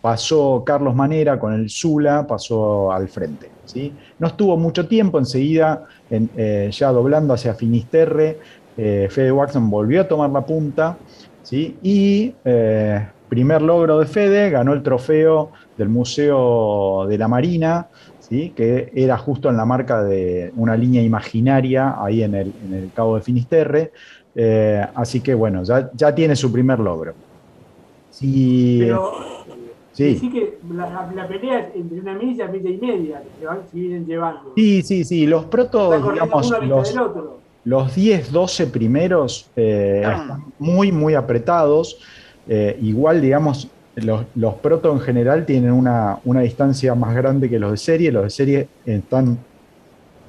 pasó 0.00 0.62
Carlos 0.64 0.94
Manera 0.94 1.38
con 1.38 1.52
el 1.52 1.70
Zula, 1.70 2.26
pasó 2.26 2.92
al 2.92 3.08
frente. 3.08 3.50
¿sí? 3.64 3.92
No 4.18 4.28
estuvo 4.28 4.56
mucho 4.56 4.86
tiempo, 4.88 5.18
enseguida, 5.18 5.84
eh, 6.10 6.70
ya 6.72 6.90
doblando 6.90 7.34
hacia 7.34 7.54
Finisterre, 7.54 8.38
eh, 8.76 9.08
Fede 9.10 9.32
Waxman 9.32 9.70
volvió 9.70 10.02
a 10.02 10.08
tomar 10.08 10.30
la 10.30 10.44
punta, 10.44 10.96
¿sí? 11.42 11.76
y 11.82 12.34
eh, 12.44 13.06
primer 13.28 13.62
logro 13.62 13.98
de 14.00 14.06
Fede, 14.06 14.50
ganó 14.50 14.72
el 14.72 14.82
trofeo 14.82 15.52
del 15.76 15.88
Museo 15.88 17.06
de 17.08 17.18
la 17.18 17.28
Marina, 17.28 17.88
¿sí? 18.20 18.52
que 18.56 18.90
era 18.94 19.18
justo 19.18 19.48
en 19.48 19.56
la 19.56 19.64
marca 19.64 20.02
de 20.02 20.52
una 20.56 20.76
línea 20.76 21.02
imaginaria 21.02 21.96
ahí 22.02 22.22
en 22.22 22.34
el, 22.34 22.52
Cabo 22.94 23.16
de 23.16 23.22
Finisterre, 23.22 23.92
así 24.94 25.20
que 25.20 25.34
bueno, 25.34 25.62
ya 25.64 26.14
tiene 26.14 26.34
su 26.36 26.52
primer 26.52 26.78
logro. 26.78 27.27
Sí. 28.18 28.78
Pero 28.80 29.12
sí. 29.92 30.30
que 30.30 30.58
la, 30.72 31.12
la, 31.14 31.28
pelea 31.28 31.70
entre 31.72 32.00
una 32.00 32.14
milla 32.14 32.46
y 32.46 32.58
milla 32.58 32.70
y 32.70 32.76
media 32.78 33.22
que 33.22 33.70
se, 33.70 33.76
vienen 33.76 34.06
llevando. 34.06 34.52
Sí, 34.56 34.82
sí, 34.82 35.04
sí. 35.04 35.26
Los 35.26 35.44
protos, 35.44 36.02
digamos, 36.12 36.50
los, 36.62 36.96
los 37.64 37.94
10, 37.94 38.32
12 38.32 38.66
primeros 38.66 39.48
eh, 39.54 40.02
ah. 40.04 40.16
están 40.20 40.44
muy, 40.58 40.90
muy 40.90 41.14
apretados. 41.14 42.00
Eh, 42.48 42.76
igual, 42.82 43.20
digamos, 43.20 43.68
los, 43.94 44.24
los 44.34 44.54
protos 44.54 44.94
en 44.94 45.00
general 45.00 45.46
tienen 45.46 45.70
una, 45.70 46.18
una 46.24 46.40
distancia 46.40 46.96
más 46.96 47.14
grande 47.14 47.48
que 47.48 47.60
los 47.60 47.70
de 47.70 47.76
serie. 47.76 48.10
Los 48.10 48.24
de 48.24 48.30
serie 48.30 48.68
están 48.84 49.38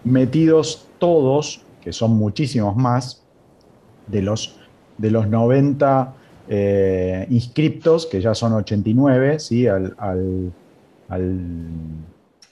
metidos 0.03 0.87
todos, 0.99 1.63
que 1.81 1.91
son 1.91 2.11
muchísimos 2.11 2.75
más, 2.75 3.23
de 4.05 4.21
los, 4.21 4.59
de 4.99 5.09
los 5.09 5.27
90 5.27 6.13
eh, 6.52 7.28
inscriptos, 7.30 8.08
que 8.08 8.20
ya 8.22 8.34
son 8.34 8.54
89, 8.54 9.39
¿sí? 9.39 9.68
Al, 9.68 10.52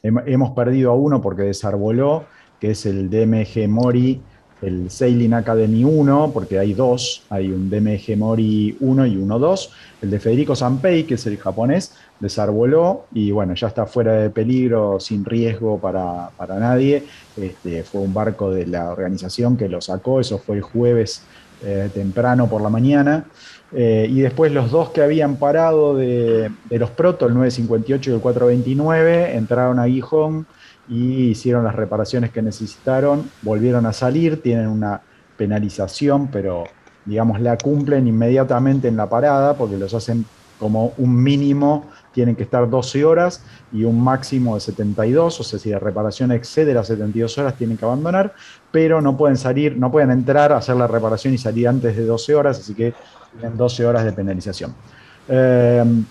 hemos 0.04 0.52
perdido 0.52 0.92
a 0.92 0.96
uno 0.96 1.20
porque 1.20 1.44
desarboló, 1.44 2.26
que 2.60 2.72
es 2.72 2.86
el 2.86 3.10
DMG 3.10 3.68
Mori, 3.68 4.22
el 4.62 4.90
Sailing 4.90 5.34
Academy 5.34 5.84
1, 5.84 6.32
porque 6.32 6.60
hay 6.60 6.74
dos, 6.74 7.24
hay 7.30 7.52
un 7.52 7.70
DMG 7.70 8.18
Mori 8.18 8.78
1 8.80 9.06
y 9.08 9.16
1-2. 9.16 9.70
El 10.02 10.12
de 10.12 10.20
Federico 10.20 10.56
Sanpei, 10.56 11.04
que 11.04 11.16
es 11.16 11.26
el 11.26 11.38
japonés, 11.38 11.94
desarboló 12.20 13.06
y 13.14 13.32
bueno, 13.32 13.54
ya 13.56 13.68
está 13.68 13.86
fuera 13.86 14.14
de 14.14 14.30
peligro, 14.30 15.00
sin 15.00 15.26
riesgo 15.26 15.80
para, 15.80 16.32
nadie. 16.60 17.04
Este, 17.36 17.84
fue 17.84 18.02
un 18.02 18.14
barco 18.14 18.52
de 18.52 18.68
la 18.68 18.92
organización 18.92 19.58
que 19.58 19.70
lo 19.70 19.82
sacó, 19.82 20.20
eso 20.20 20.38
fue 20.38 20.58
el 20.58 20.62
jueves 20.62 21.24
eh, 21.64 21.90
temprano 21.94 22.48
por 22.48 22.62
la 22.62 22.70
mañana. 22.70 23.26
Eh, 23.74 24.08
y 24.10 24.22
después 24.22 24.52
los 24.52 24.72
dos 24.72 24.92
que 24.92 25.02
habían 25.02 25.36
parado 25.36 25.96
de, 25.96 26.52
los 26.70 26.90
proto, 26.92 27.28
el 27.28 27.34
958 27.34 28.12
y 28.12 28.14
el 28.14 28.22
429, 28.22 29.36
entraron 29.36 29.80
a 29.80 29.88
Gijón 29.88 30.48
y 30.88 31.30
hicieron 31.30 31.66
las 31.66 31.76
reparaciones 31.76 32.32
que 32.32 32.42
necesitaron, 32.42 33.30
volvieron 33.42 33.86
a 33.86 33.94
salir, 33.94 34.42
tienen 34.42 34.68
una 34.68 35.02
penalización, 35.36 36.28
pero 36.28 36.64
digamos 37.06 37.42
la 37.42 37.58
cumplen 37.58 38.08
inmediatamente 38.08 38.88
en 38.88 38.98
la 38.98 39.10
parada 39.10 39.56
porque 39.56 39.78
los 39.78 39.94
hacen 39.94 40.26
como 40.60 40.94
un 40.98 41.22
mínimo 41.22 41.86
tienen 42.18 42.36
que 42.36 42.42
estar 42.42 42.68
12 42.68 43.06
horas 43.06 43.44
y 43.72 43.84
un 43.84 44.04
máximo 44.04 44.56
de 44.56 44.62
72, 44.62 45.40
o 45.40 45.44
sea, 45.44 45.60
si 45.60 45.70
la 45.70 45.78
reparación 45.78 46.32
excede 46.32 46.74
las 46.74 46.88
72 46.88 47.38
horas 47.38 47.54
tienen 47.54 47.78
que 47.78 47.86
abandonar, 47.86 48.34
pero 48.72 49.04
no 49.04 49.16
pueden 49.16 49.38
salir, 49.38 49.78
no 49.78 49.92
pueden 49.92 50.10
entrar 50.10 50.52
a 50.52 50.58
hacer 50.58 50.78
la 50.78 50.88
reparación 50.88 51.36
y 51.36 51.38
salir 51.38 51.68
antes 51.68 51.96
de 51.96 52.04
12 52.04 52.34
horas, 52.34 52.60
así 52.60 52.74
que 52.74 52.96
tienen 53.40 53.56
12 53.56 53.86
horas 53.86 54.04
de 54.04 54.14
penalización. 54.14 54.74
Em, 55.28 56.06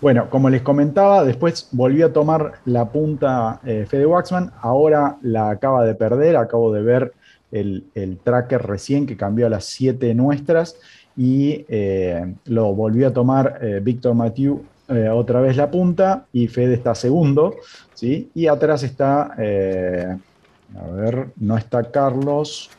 bueno, 0.00 0.30
como 0.30 0.48
les 0.48 0.62
comentaba, 0.62 1.24
después 1.24 1.70
volvió 1.72 2.06
a 2.06 2.12
tomar 2.12 2.60
la 2.64 2.84
punta 2.84 3.58
eh, 3.66 3.84
Fede 3.88 4.06
Waxman, 4.06 4.52
ahora 4.60 5.16
la 5.22 5.50
acaba 5.50 5.84
de 5.84 5.96
perder, 5.96 6.36
acabo 6.36 6.72
de 6.72 6.82
ver 6.82 7.14
el, 7.50 7.82
tracker 8.22 8.62
recién 8.62 9.06
que 9.06 9.16
cambió 9.16 9.46
a 9.46 9.50
las 9.50 9.64
7 9.64 10.14
nuestras 10.14 10.76
y 11.16 11.64
eh, 11.68 12.32
lo 12.44 12.72
volvió 12.74 13.08
a 13.08 13.12
tomar 13.12 13.58
eh, 13.60 13.80
Víctor 13.82 14.14
Mathieu 14.14 14.62
otra 14.88 15.40
vez 15.40 15.56
la 15.56 15.70
punta 15.70 16.26
y 16.32 16.48
Fede 16.48 16.74
está 16.74 16.94
segundo, 16.94 17.56
¿sí? 17.94 18.30
y 18.34 18.46
atrás 18.46 18.82
está, 18.82 19.32
a 19.32 20.86
ver, 20.92 21.28
no 21.36 21.56
está 21.56 21.90
Carlos, 21.90 22.70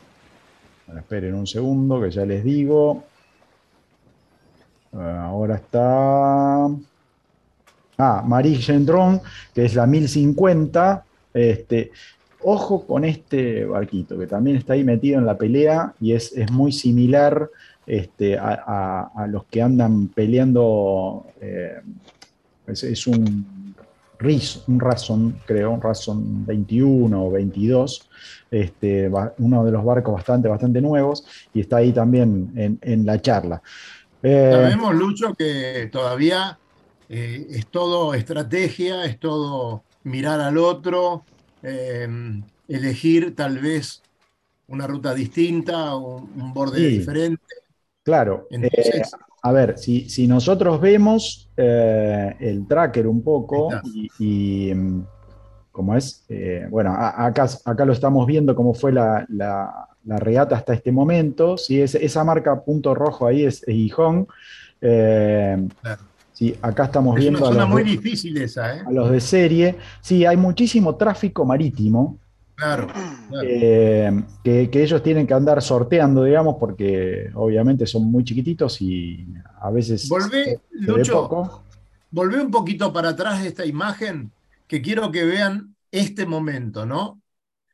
esperen 0.96 1.34
un 1.34 1.46
segundo 1.46 2.00
que 2.00 2.10
ya 2.10 2.24
les 2.24 2.42
digo, 2.42 3.04
Ahora 4.92 5.56
está. 5.56 6.66
Ah, 7.98 8.22
Marie 8.24 8.56
Gendron, 8.56 9.20
que 9.54 9.64
es 9.64 9.74
la 9.74 9.86
1050. 9.86 11.04
Este, 11.34 11.90
ojo 12.40 12.86
con 12.86 13.04
este 13.04 13.64
barquito, 13.64 14.18
que 14.18 14.26
también 14.26 14.56
está 14.56 14.72
ahí 14.74 14.84
metido 14.84 15.18
en 15.18 15.26
la 15.26 15.36
pelea 15.36 15.94
y 16.00 16.12
es, 16.12 16.32
muy 16.50 16.72
similar 16.72 17.50
este, 17.88 18.36
a, 18.38 19.26
los 19.28 19.46
que 19.46 19.62
andan 19.62 20.08
peleando. 20.08 21.26
Eh, 21.40 21.80
es, 22.66 23.06
un 23.06 23.74
RIS, 24.18 24.64
un 24.66 24.78
Razon, 24.78 25.40
creo, 25.46 25.70
un 25.70 25.80
Razon 25.80 26.44
21 26.44 27.24
o 27.24 27.30
22. 27.30 28.10
Este, 28.50 29.10
uno 29.38 29.64
de 29.64 29.72
los 29.72 29.84
barcos 29.84 30.14
bastante, 30.14 30.48
bastante 30.48 30.82
nuevos, 30.82 31.24
y 31.54 31.60
está 31.60 31.78
ahí 31.78 31.92
también 31.92 32.52
en, 32.56 32.78
en 32.82 33.06
la 33.06 33.20
charla. 33.22 33.62
Eh, 34.22 34.50
Sabemos, 34.52 34.94
Lucho, 34.94 35.32
que 35.34 35.88
todavía 35.90 36.58
eh, 37.08 37.46
es 37.50 37.66
todo 37.68 38.12
estrategia, 38.12 39.06
es 39.06 39.18
todo 39.18 39.84
mirar 40.04 40.40
al 40.40 40.58
otro, 40.58 41.24
elegir 42.68 43.34
tal 43.34 43.58
vez 43.58 44.02
una 44.66 44.86
ruta 44.86 45.14
distinta, 45.14 45.96
un, 45.96 46.30
un 46.36 46.52
borde 46.52 46.86
diferente. 46.86 47.57
Claro. 48.08 48.48
Eh, 48.50 49.02
a 49.42 49.52
ver, 49.52 49.78
si, 49.78 50.08
si 50.08 50.26
nosotros 50.26 50.80
vemos 50.80 51.50
el 51.56 52.66
tracker 52.66 53.06
un 53.06 53.22
poco 53.22 53.68
y, 54.18 54.70
em, 54.70 55.04
como 55.70 55.94
es, 55.94 56.24
bueno, 56.70 56.94
acá, 56.96 57.46
acá 57.64 57.84
lo 57.84 57.92
estamos 57.92 58.26
viendo 58.26 58.54
cómo 58.54 58.74
fue 58.74 58.92
la, 58.92 59.26
la 60.08 60.16
regata 60.18 60.56
hasta 60.56 60.72
este 60.72 60.90
momento. 60.90 61.58
¿sí? 61.58 61.80
esa 61.80 62.24
marca 62.24 62.64
punto 62.64 62.94
rojo 62.94 63.26
ahí 63.26 63.44
es, 63.44 63.62
Gijón. 63.66 64.26
Eh, 64.80 65.68
acá 66.62 66.84
estamos 66.84 67.14
viendo 67.16 67.46
a 67.46 67.52
los, 67.52 67.68
muy 67.68 67.84
de, 67.84 67.90
difícil 67.90 68.36
esa, 68.38 68.76
¿eh? 68.76 68.82
a 68.86 68.90
los 68.90 69.10
de 69.10 69.20
serie. 69.20 69.76
Sí, 70.00 70.24
hay 70.24 70.38
muchísimo 70.38 70.96
tráfico 70.96 71.44
marítimo. 71.44 72.18
Claro. 72.58 72.88
Eh, 73.44 74.10
que, 74.42 74.68
ellos 74.72 75.00
tienen 75.00 75.28
que 75.28 75.34
andar 75.34 75.62
sorteando, 75.62 76.24
digamos, 76.24 76.56
porque 76.58 77.30
obviamente 77.34 77.86
son 77.86 78.10
muy 78.10 78.24
chiquititos 78.24 78.82
y 78.82 79.28
a 79.60 79.70
veces. 79.70 80.08
Volvé, 80.08 80.60
Lucho, 80.72 81.62
volvé 82.10 82.40
un 82.40 82.50
poquito 82.50 82.92
para 82.92 83.10
atrás 83.10 83.42
de 83.42 83.48
esta 83.48 83.64
imagen, 83.64 84.32
que 84.66 84.82
quiero 84.82 85.12
que 85.12 85.24
vean 85.24 85.76
este 85.92 86.26
momento, 86.26 86.84
¿no? 86.84 87.20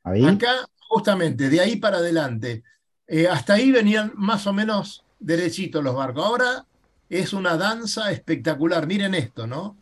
Ahí. 0.02 0.22
Acá 0.22 0.52
justamente, 0.86 1.48
de 1.48 1.60
ahí 1.60 1.76
para 1.76 1.96
adelante. 1.96 2.62
Eh, 3.06 3.26
hasta 3.26 3.54
ahí 3.54 3.72
venían 3.72 4.12
más 4.16 4.46
o 4.46 4.52
menos 4.52 5.02
derechitos 5.18 5.82
los 5.82 5.94
barcos. 5.94 6.26
Ahora 6.26 6.66
es 7.08 7.32
una 7.32 7.56
danza 7.56 8.12
espectacular. 8.12 8.86
Miren 8.86 9.14
esto, 9.14 9.46
¿no? 9.46 9.78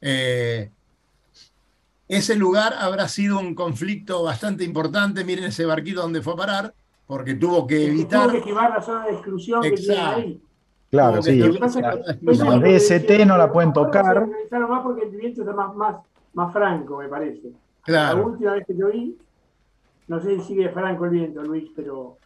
Eh, 0.00 0.70
ese 2.08 2.36
lugar 2.36 2.74
habrá 2.78 3.08
sido 3.08 3.38
un 3.38 3.54
conflicto 3.54 4.22
bastante 4.22 4.64
importante. 4.64 5.24
Miren 5.24 5.44
ese 5.44 5.64
barquito 5.64 6.02
donde 6.02 6.22
fue 6.22 6.34
a 6.34 6.36
parar, 6.36 6.74
porque 7.06 7.34
tuvo 7.34 7.66
que 7.66 7.86
evitar. 7.86 8.30
Tuvo 8.30 8.44
que 8.44 8.52
la 8.52 8.82
zona 8.82 9.06
de 9.06 9.12
exclusión 9.12 9.62
que 9.62 9.72
tiene 9.72 9.98
ahí. 9.98 10.40
Claro, 10.90 11.22
sí. 11.22 11.38
La 11.38 12.58
DST 12.58 13.26
no 13.26 13.36
la 13.36 13.52
pueden 13.52 13.72
tocar. 13.72 14.26
más 14.26 14.82
porque 14.82 15.04
el 15.04 15.10
viento 15.10 15.42
está 15.42 15.52
más, 15.52 15.74
más, 15.74 15.96
más 16.34 16.52
franco, 16.52 16.98
me 16.98 17.08
parece. 17.08 17.50
Claro. 17.82 18.18
La 18.18 18.24
última 18.24 18.52
vez 18.54 18.66
que 18.66 18.76
yo 18.76 18.88
vi, 18.88 19.16
no 20.08 20.20
sé 20.20 20.36
si 20.36 20.44
sigue 20.44 20.68
franco 20.70 21.04
el 21.06 21.10
viento, 21.10 21.42
Luis, 21.42 21.70
pero. 21.74 22.16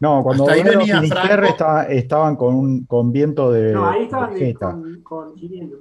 No, 0.00 0.22
cuando 0.22 0.48
ahí 0.50 0.62
venía 0.62 1.00
Franco, 1.00 1.88
estaban 1.88 2.36
con, 2.36 2.54
un, 2.54 2.84
con 2.84 3.12
viento 3.12 3.52
de. 3.52 3.72
No, 3.72 3.88
ahí 3.88 4.04
estaban 4.04 4.34
con, 4.54 5.00
con, 5.02 5.34
viento. 5.36 5.76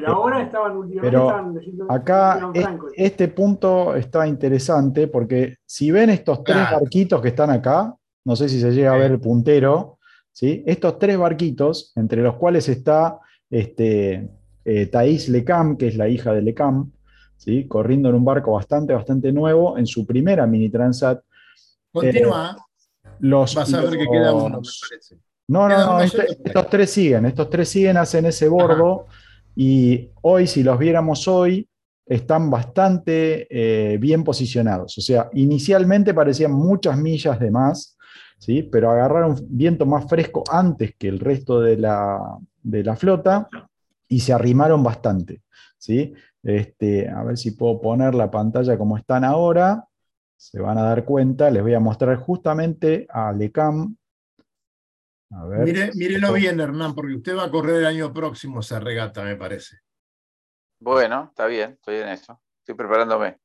Pero 0.00 0.12
ahora 0.14 0.42
estaban 0.42 0.76
últimamente 0.76 1.10
Pero 1.10 1.26
estaban 1.28 1.54
diciendo- 1.54 1.86
Acá 1.88 2.50
e- 2.54 2.78
este 3.04 3.26
punto 3.28 3.96
está 3.96 4.28
interesante 4.28 5.08
porque 5.08 5.56
si 5.66 5.90
ven 5.90 6.10
estos 6.10 6.44
tres 6.44 6.58
Claro. 6.58 6.80
barquitos 6.80 7.20
que 7.20 7.28
están 7.28 7.50
acá, 7.50 7.94
no 8.24 8.36
sé 8.36 8.48
si 8.48 8.60
se 8.60 8.70
llega 8.70 8.92
a 8.92 8.96
ver 8.96 9.10
el 9.10 9.20
puntero, 9.20 9.98
¿sí? 10.30 10.62
estos 10.66 11.00
tres 11.00 11.18
barquitos, 11.18 11.92
entre 11.96 12.22
los 12.22 12.36
cuales 12.36 12.68
está 12.68 13.18
este, 13.50 14.30
eh, 14.64 14.86
Thais 14.86 15.28
Lecam, 15.30 15.76
que 15.76 15.88
es 15.88 15.96
la 15.96 16.08
hija 16.08 16.32
de 16.32 16.42
Lecam, 16.42 16.92
¿sí? 17.36 17.66
corriendo 17.66 18.08
en 18.10 18.14
un 18.14 18.24
barco 18.24 18.52
bastante, 18.52 18.92
bastante 18.94 19.32
nuevo, 19.32 19.76
en 19.78 19.86
su 19.86 20.06
primera 20.06 20.46
mini 20.46 20.68
transat. 20.68 21.20
Continúa, 21.92 22.56
Los, 23.20 23.54
vas 23.54 23.74
a 23.74 23.80
ver 23.80 23.98
que 23.98 24.06
queda 24.06 24.32
uno, 24.32 24.48
me 24.48 24.56
los- 24.58 24.80
parece. 24.88 25.16
no, 25.48 25.62
no, 25.62 25.74
Queda 25.74 25.86
no, 25.86 26.00
este- 26.02 26.26
estos 26.44 26.68
tres 26.70 26.90
siguen, 26.90 27.26
estos 27.26 27.50
tres 27.50 27.68
siguen, 27.68 27.96
hacen 27.96 28.26
ese 28.26 28.48
bordo 28.48 29.06
y 29.60 30.12
hoy, 30.22 30.46
si 30.46 30.62
los 30.62 30.78
viéramos 30.78 31.26
hoy, 31.26 31.68
están 32.06 32.48
bastante 32.48 33.48
eh, 33.50 33.98
bien 33.98 34.22
posicionados. 34.22 34.96
O 34.98 35.00
sea, 35.00 35.30
inicialmente 35.32 36.14
parecían 36.14 36.52
muchas 36.52 36.96
millas 36.96 37.40
de 37.40 37.50
más, 37.50 37.98
¿sí? 38.38 38.62
pero 38.62 38.92
agarraron 38.92 39.36
viento 39.48 39.84
más 39.84 40.08
fresco 40.08 40.44
antes 40.48 40.94
que 40.96 41.08
el 41.08 41.18
resto 41.18 41.60
de 41.60 41.76
la, 41.76 42.20
de 42.62 42.84
la 42.84 42.94
flota 42.94 43.48
y 44.06 44.20
se 44.20 44.32
arrimaron 44.32 44.84
bastante. 44.84 45.42
¿sí? 45.76 46.14
Este, 46.44 47.08
a 47.08 47.24
ver 47.24 47.36
si 47.36 47.50
puedo 47.50 47.80
poner 47.80 48.14
la 48.14 48.30
pantalla 48.30 48.78
como 48.78 48.96
están 48.96 49.24
ahora. 49.24 49.88
Se 50.36 50.60
van 50.60 50.78
a 50.78 50.84
dar 50.84 51.04
cuenta, 51.04 51.50
les 51.50 51.64
voy 51.64 51.74
a 51.74 51.80
mostrar 51.80 52.14
justamente 52.18 53.08
a 53.10 53.32
Lecam. 53.32 53.96
A 55.30 55.44
ver. 55.44 55.64
Mire, 55.64 55.90
mírelo 55.94 56.32
bien, 56.32 56.58
Hernán, 56.58 56.94
porque 56.94 57.14
usted 57.14 57.36
va 57.36 57.44
a 57.44 57.50
correr 57.50 57.76
el 57.76 57.86
año 57.86 58.12
próximo 58.12 58.60
esa 58.60 58.80
regata, 58.80 59.22
me 59.22 59.36
parece. 59.36 59.78
Bueno, 60.80 61.26
está 61.28 61.46
bien, 61.46 61.72
estoy 61.72 61.96
en 61.96 62.08
eso. 62.08 62.40
Estoy 62.60 62.74
preparándome. 62.74 63.38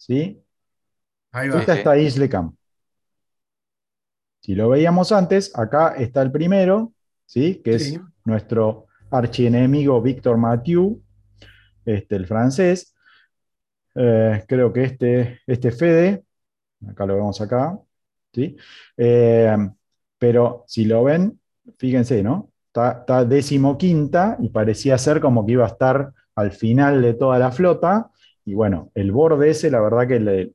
¿sí? 0.00 0.42
Ahí 1.32 1.48
va. 1.48 1.60
Esta 1.60 1.74
sí. 1.74 1.78
está 1.78 1.98
Isle 1.98 2.28
Camp. 2.28 2.54
Si 4.40 4.54
lo 4.54 4.70
veíamos 4.70 5.12
antes, 5.12 5.56
acá 5.56 5.94
está 5.96 6.22
el 6.22 6.32
primero, 6.32 6.94
¿sí? 7.26 7.60
que 7.62 7.74
es 7.74 8.00
nuestro 8.24 8.86
archienemigo 9.10 10.00
Víctor 10.00 10.38
Mathieu, 10.38 11.02
este, 11.84 12.16
el 12.16 12.26
francés. 12.26 12.94
Eh, 13.94 14.44
creo 14.48 14.72
que 14.72 14.84
este, 14.84 15.40
este 15.46 15.70
Fede, 15.70 16.24
acá 16.88 17.04
lo 17.04 17.16
vemos 17.16 17.40
acá, 17.40 17.78
¿sí? 18.32 18.56
Eh, 18.96 19.56
pero 20.20 20.64
si 20.68 20.84
lo 20.84 21.02
ven, 21.02 21.40
fíjense, 21.78 22.22
¿no? 22.22 22.50
Está, 22.66 23.00
está 23.00 23.24
decimoquinta 23.24 24.36
y 24.38 24.50
parecía 24.50 24.98
ser 24.98 25.18
como 25.18 25.46
que 25.46 25.52
iba 25.52 25.64
a 25.64 25.68
estar 25.68 26.12
al 26.36 26.52
final 26.52 27.00
de 27.00 27.14
toda 27.14 27.38
la 27.38 27.50
flota. 27.50 28.10
Y 28.44 28.52
bueno, 28.52 28.92
el 28.94 29.12
borde 29.12 29.48
ese, 29.48 29.70
la 29.70 29.80
verdad 29.80 30.06
que 30.06 30.20
le, 30.20 30.52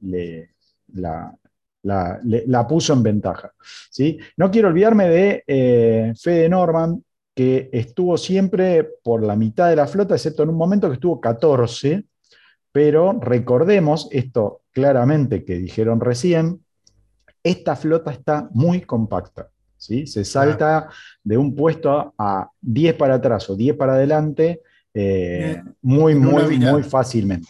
la, 0.93 1.35
la 1.81 2.67
puso 2.67 2.93
en 2.93 3.01
ventaja. 3.01 3.51
¿sí? 3.89 4.19
No 4.37 4.51
quiero 4.51 4.67
olvidarme 4.67 5.09
de 5.09 5.43
eh, 5.47 6.13
Fede 6.15 6.47
Norman, 6.47 7.03
que 7.33 7.69
estuvo 7.73 8.17
siempre 8.17 8.87
por 9.03 9.23
la 9.23 9.35
mitad 9.35 9.69
de 9.69 9.75
la 9.75 9.87
flota, 9.87 10.13
excepto 10.13 10.43
en 10.43 10.49
un 10.49 10.57
momento 10.57 10.87
que 10.87 10.93
estuvo 10.93 11.19
14, 11.19 12.05
pero 12.71 13.19
recordemos 13.19 14.07
esto 14.11 14.61
claramente 14.71 15.43
que 15.43 15.55
dijeron 15.55 15.99
recién, 15.99 16.63
esta 17.43 17.75
flota 17.75 18.11
está 18.11 18.49
muy 18.51 18.81
compacta. 18.81 19.49
¿Sí? 19.85 20.07
Se 20.07 20.25
salta 20.25 20.89
de 21.23 21.37
un 21.37 21.55
puesto 21.55 21.91
a, 21.91 22.13
a 22.17 22.51
10 22.61 22.95
para 22.95 23.15
atrás 23.15 23.49
o 23.49 23.55
10 23.55 23.75
para 23.75 23.93
adelante 23.93 24.61
eh, 24.97 25.61
Bien. 25.61 25.75
muy, 25.81 26.15
muy, 26.15 26.57
muy 26.57 26.81
fácilmente. 26.83 27.49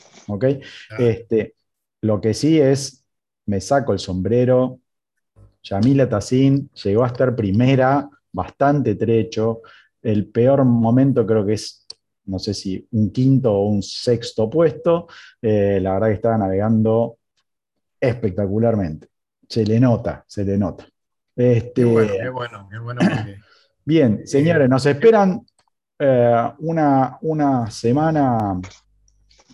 Este, 0.98 1.54
lo 2.02 2.20
que 2.20 2.34
sí 2.34 2.60
es, 2.60 3.06
me 3.46 3.62
saco 3.62 3.94
el 3.94 4.00
sombrero. 4.00 4.80
Yamila 5.62 6.10
Tassin 6.10 6.70
llegó 6.84 7.04
a 7.04 7.08
estar 7.08 7.36
primera, 7.36 8.10
bastante 8.32 8.96
trecho. 8.96 9.62
El 10.02 10.28
peor 10.28 10.66
momento 10.66 11.26
creo 11.26 11.46
que 11.46 11.54
es, 11.54 11.86
no 12.26 12.40
sé 12.40 12.56
si 12.56 12.88
un 12.92 13.12
quinto 13.12 13.54
o 13.54 13.68
un 13.68 13.84
sexto 13.84 14.50
puesto. 14.50 15.08
Eh, 15.40 15.80
la 15.80 15.94
verdad 15.94 16.08
que 16.08 16.14
estaba 16.16 16.38
navegando 16.40 17.20
espectacularmente. 18.00 19.08
Se 19.48 19.64
le 19.64 19.80
nota, 19.80 20.26
se 20.28 20.44
le 20.44 20.58
nota. 20.58 20.88
Este, 21.36 21.74
Qué 21.82 21.86
bueno, 21.86 22.14
qué 22.22 22.30
bueno, 22.30 22.68
qué 22.72 22.80
bueno. 22.80 23.02
porque- 23.02 23.36
Bien, 23.86 24.26
señores, 24.26 24.68
nos 24.70 24.86
esperan 24.86 25.42
eh, 26.00 26.52
una, 26.60 27.18
una 27.22 27.70
semana 27.70 28.60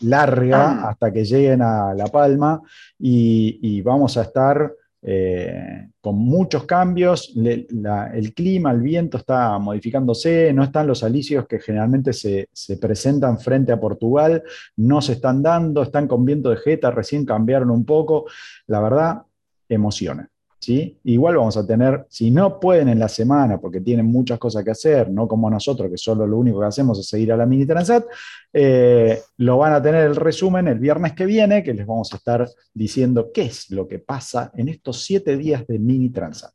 larga 0.01 0.87
hasta 0.89 1.11
que 1.11 1.23
lleguen 1.25 1.61
a 1.61 1.93
La 1.93 2.07
Palma 2.07 2.61
y, 2.97 3.59
y 3.61 3.81
vamos 3.81 4.17
a 4.17 4.23
estar 4.23 4.73
eh, 5.03 5.89
con 5.99 6.15
muchos 6.17 6.63
cambios. 6.65 7.33
Le- 7.35 7.67
la- 7.71 8.07
el 8.13 8.33
clima, 8.33 8.71
el 8.71 8.81
viento 8.81 9.17
está 9.17 9.57
modificándose, 9.59 10.53
no 10.53 10.63
están 10.63 10.87
los 10.87 11.03
alicios 11.03 11.45
que 11.47 11.59
generalmente 11.59 12.13
se, 12.13 12.47
se 12.53 12.77
presentan 12.77 13.37
frente 13.39 13.71
a 13.71 13.79
Portugal, 13.79 14.43
no 14.77 15.01
se 15.01 15.13
están 15.13 15.43
dando, 15.43 15.83
están 15.83 16.07
con 16.07 16.23
viento 16.25 16.49
de 16.51 16.57
jeta, 16.57 16.89
recién 16.91 17.25
cambiaron 17.25 17.69
un 17.69 17.85
poco. 17.85 18.25
La 18.67 18.79
verdad, 18.79 19.21
emociona. 19.67 20.27
Igual 20.67 21.37
vamos 21.37 21.57
a 21.57 21.65
tener, 21.65 22.05
si 22.09 22.29
no 22.29 22.59
pueden 22.59 22.89
en 22.89 22.99
la 22.99 23.09
semana, 23.09 23.59
porque 23.59 23.81
tienen 23.81 24.05
muchas 24.05 24.37
cosas 24.37 24.63
que 24.63 24.71
hacer, 24.71 25.09
no 25.09 25.27
como 25.27 25.49
nosotros, 25.49 25.89
que 25.89 25.97
solo 25.97 26.27
lo 26.27 26.37
único 26.37 26.59
que 26.59 26.67
hacemos 26.67 26.99
es 26.99 27.07
seguir 27.07 27.31
a 27.31 27.37
la 27.37 27.45
Mini 27.45 27.65
Transat, 27.65 28.05
eh, 28.53 29.21
lo 29.37 29.57
van 29.57 29.73
a 29.73 29.81
tener 29.81 30.05
el 30.05 30.15
resumen 30.15 30.67
el 30.67 30.79
viernes 30.79 31.13
que 31.13 31.25
viene, 31.25 31.63
que 31.63 31.73
les 31.73 31.87
vamos 31.87 32.13
a 32.13 32.17
estar 32.17 32.47
diciendo 32.73 33.31
qué 33.33 33.43
es 33.43 33.71
lo 33.71 33.87
que 33.87 33.99
pasa 33.99 34.51
en 34.55 34.69
estos 34.69 35.03
siete 35.03 35.35
días 35.37 35.65
de 35.65 35.79
Mini 35.79 36.09
Transat. 36.11 36.53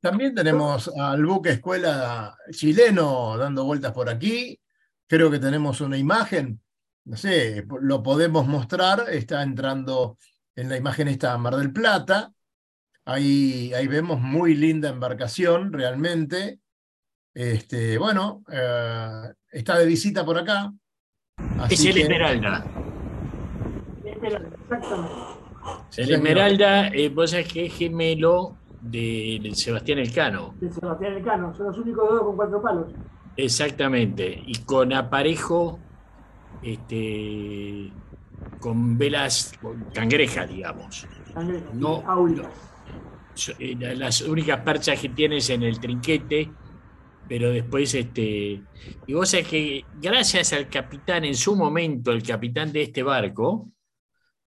También 0.00 0.34
tenemos 0.34 0.90
al 0.96 1.24
buque 1.26 1.50
escuela 1.50 2.36
chileno 2.50 3.36
dando 3.36 3.64
vueltas 3.64 3.92
por 3.92 4.08
aquí. 4.08 4.58
Creo 5.06 5.30
que 5.30 5.40
tenemos 5.40 5.80
una 5.80 5.98
imagen, 5.98 6.60
no 7.04 7.16
sé, 7.16 7.66
lo 7.80 8.02
podemos 8.02 8.46
mostrar. 8.46 9.06
Está 9.10 9.42
entrando 9.42 10.16
en 10.54 10.68
la 10.68 10.76
imagen 10.76 11.08
esta 11.08 11.36
Mar 11.36 11.56
del 11.56 11.72
Plata. 11.72 12.32
Ahí, 13.08 13.72
ahí 13.72 13.86
vemos 13.86 14.20
muy 14.20 14.54
linda 14.54 14.90
embarcación, 14.90 15.72
realmente. 15.72 16.58
Este, 17.32 17.96
bueno, 17.96 18.42
eh, 18.52 19.32
está 19.50 19.78
de 19.78 19.86
visita 19.86 20.26
por 20.26 20.36
acá. 20.36 20.70
Es 21.70 21.86
el 21.86 21.94
que- 21.94 22.00
Esmeralda. 22.02 22.66
Exactamente. 24.04 25.14
El. 25.96 26.10
Esmeralda, 26.12 26.88
eh, 26.88 27.08
vos 27.08 27.30
sabés 27.30 27.50
que 27.50 27.64
es 27.64 27.74
gemelo 27.74 28.58
de, 28.82 29.52
Sebastián 29.54 30.00
Elcano. 30.00 30.54
De 30.60 30.70
Sebastián 30.70 31.14
Elcano. 31.14 31.54
Son 31.54 31.66
los 31.68 31.78
únicos 31.78 32.10
dos 32.10 32.20
con 32.20 32.36
cuatro 32.36 32.60
palos. 32.60 32.92
Exactamente. 33.38 34.42
Y 34.46 34.54
con 34.64 34.92
aparejo, 34.92 35.78
este, 36.62 37.90
con 38.60 38.98
velas 38.98 39.54
con 39.62 39.82
cangrejas, 39.94 40.46
digamos. 40.50 41.06
Sangre, 41.32 41.62
No, 41.72 42.00
eh, 42.00 42.36
la- 42.36 42.67
Las 43.58 44.20
únicas 44.22 44.60
perchas 44.60 45.00
que 45.00 45.10
tienes 45.10 45.48
en 45.50 45.62
el 45.62 45.78
trinquete, 45.78 46.50
pero 47.28 47.50
después, 47.50 47.94
este, 47.94 48.62
y 49.06 49.12
vos 49.12 49.28
sabés 49.28 49.48
que 49.48 49.84
gracias 50.00 50.52
al 50.52 50.68
capitán, 50.68 51.24
en 51.24 51.34
su 51.34 51.54
momento, 51.54 52.12
el 52.12 52.22
capitán 52.22 52.72
de 52.72 52.82
este 52.82 53.02
barco, 53.02 53.70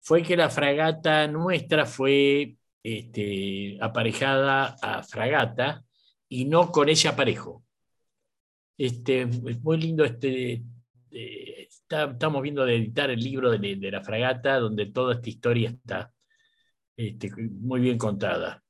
fue 0.00 0.22
que 0.22 0.36
la 0.36 0.50
fragata 0.50 1.26
nuestra 1.26 1.84
fue 1.86 2.56
este, 2.82 3.78
aparejada 3.80 4.76
a 4.80 5.02
fragata 5.02 5.84
y 6.28 6.44
no 6.44 6.70
con 6.70 6.88
ese 6.88 7.08
aparejo. 7.08 7.64
Este, 8.78 9.22
es 9.22 9.62
muy 9.62 9.78
lindo 9.78 10.04
este. 10.04 10.62
eh, 11.10 11.68
estamos 11.88 12.42
viendo 12.42 12.64
de 12.64 12.76
editar 12.76 13.10
el 13.10 13.20
libro 13.20 13.50
de, 13.50 13.76
de 13.76 13.90
la 13.90 14.02
fragata, 14.02 14.58
donde 14.58 14.86
toda 14.86 15.14
esta 15.14 15.28
historia 15.28 15.70
está 15.70 16.12
este, 16.96 17.30
muy 17.36 17.80
bien 17.80 17.98
contada. 17.98 18.62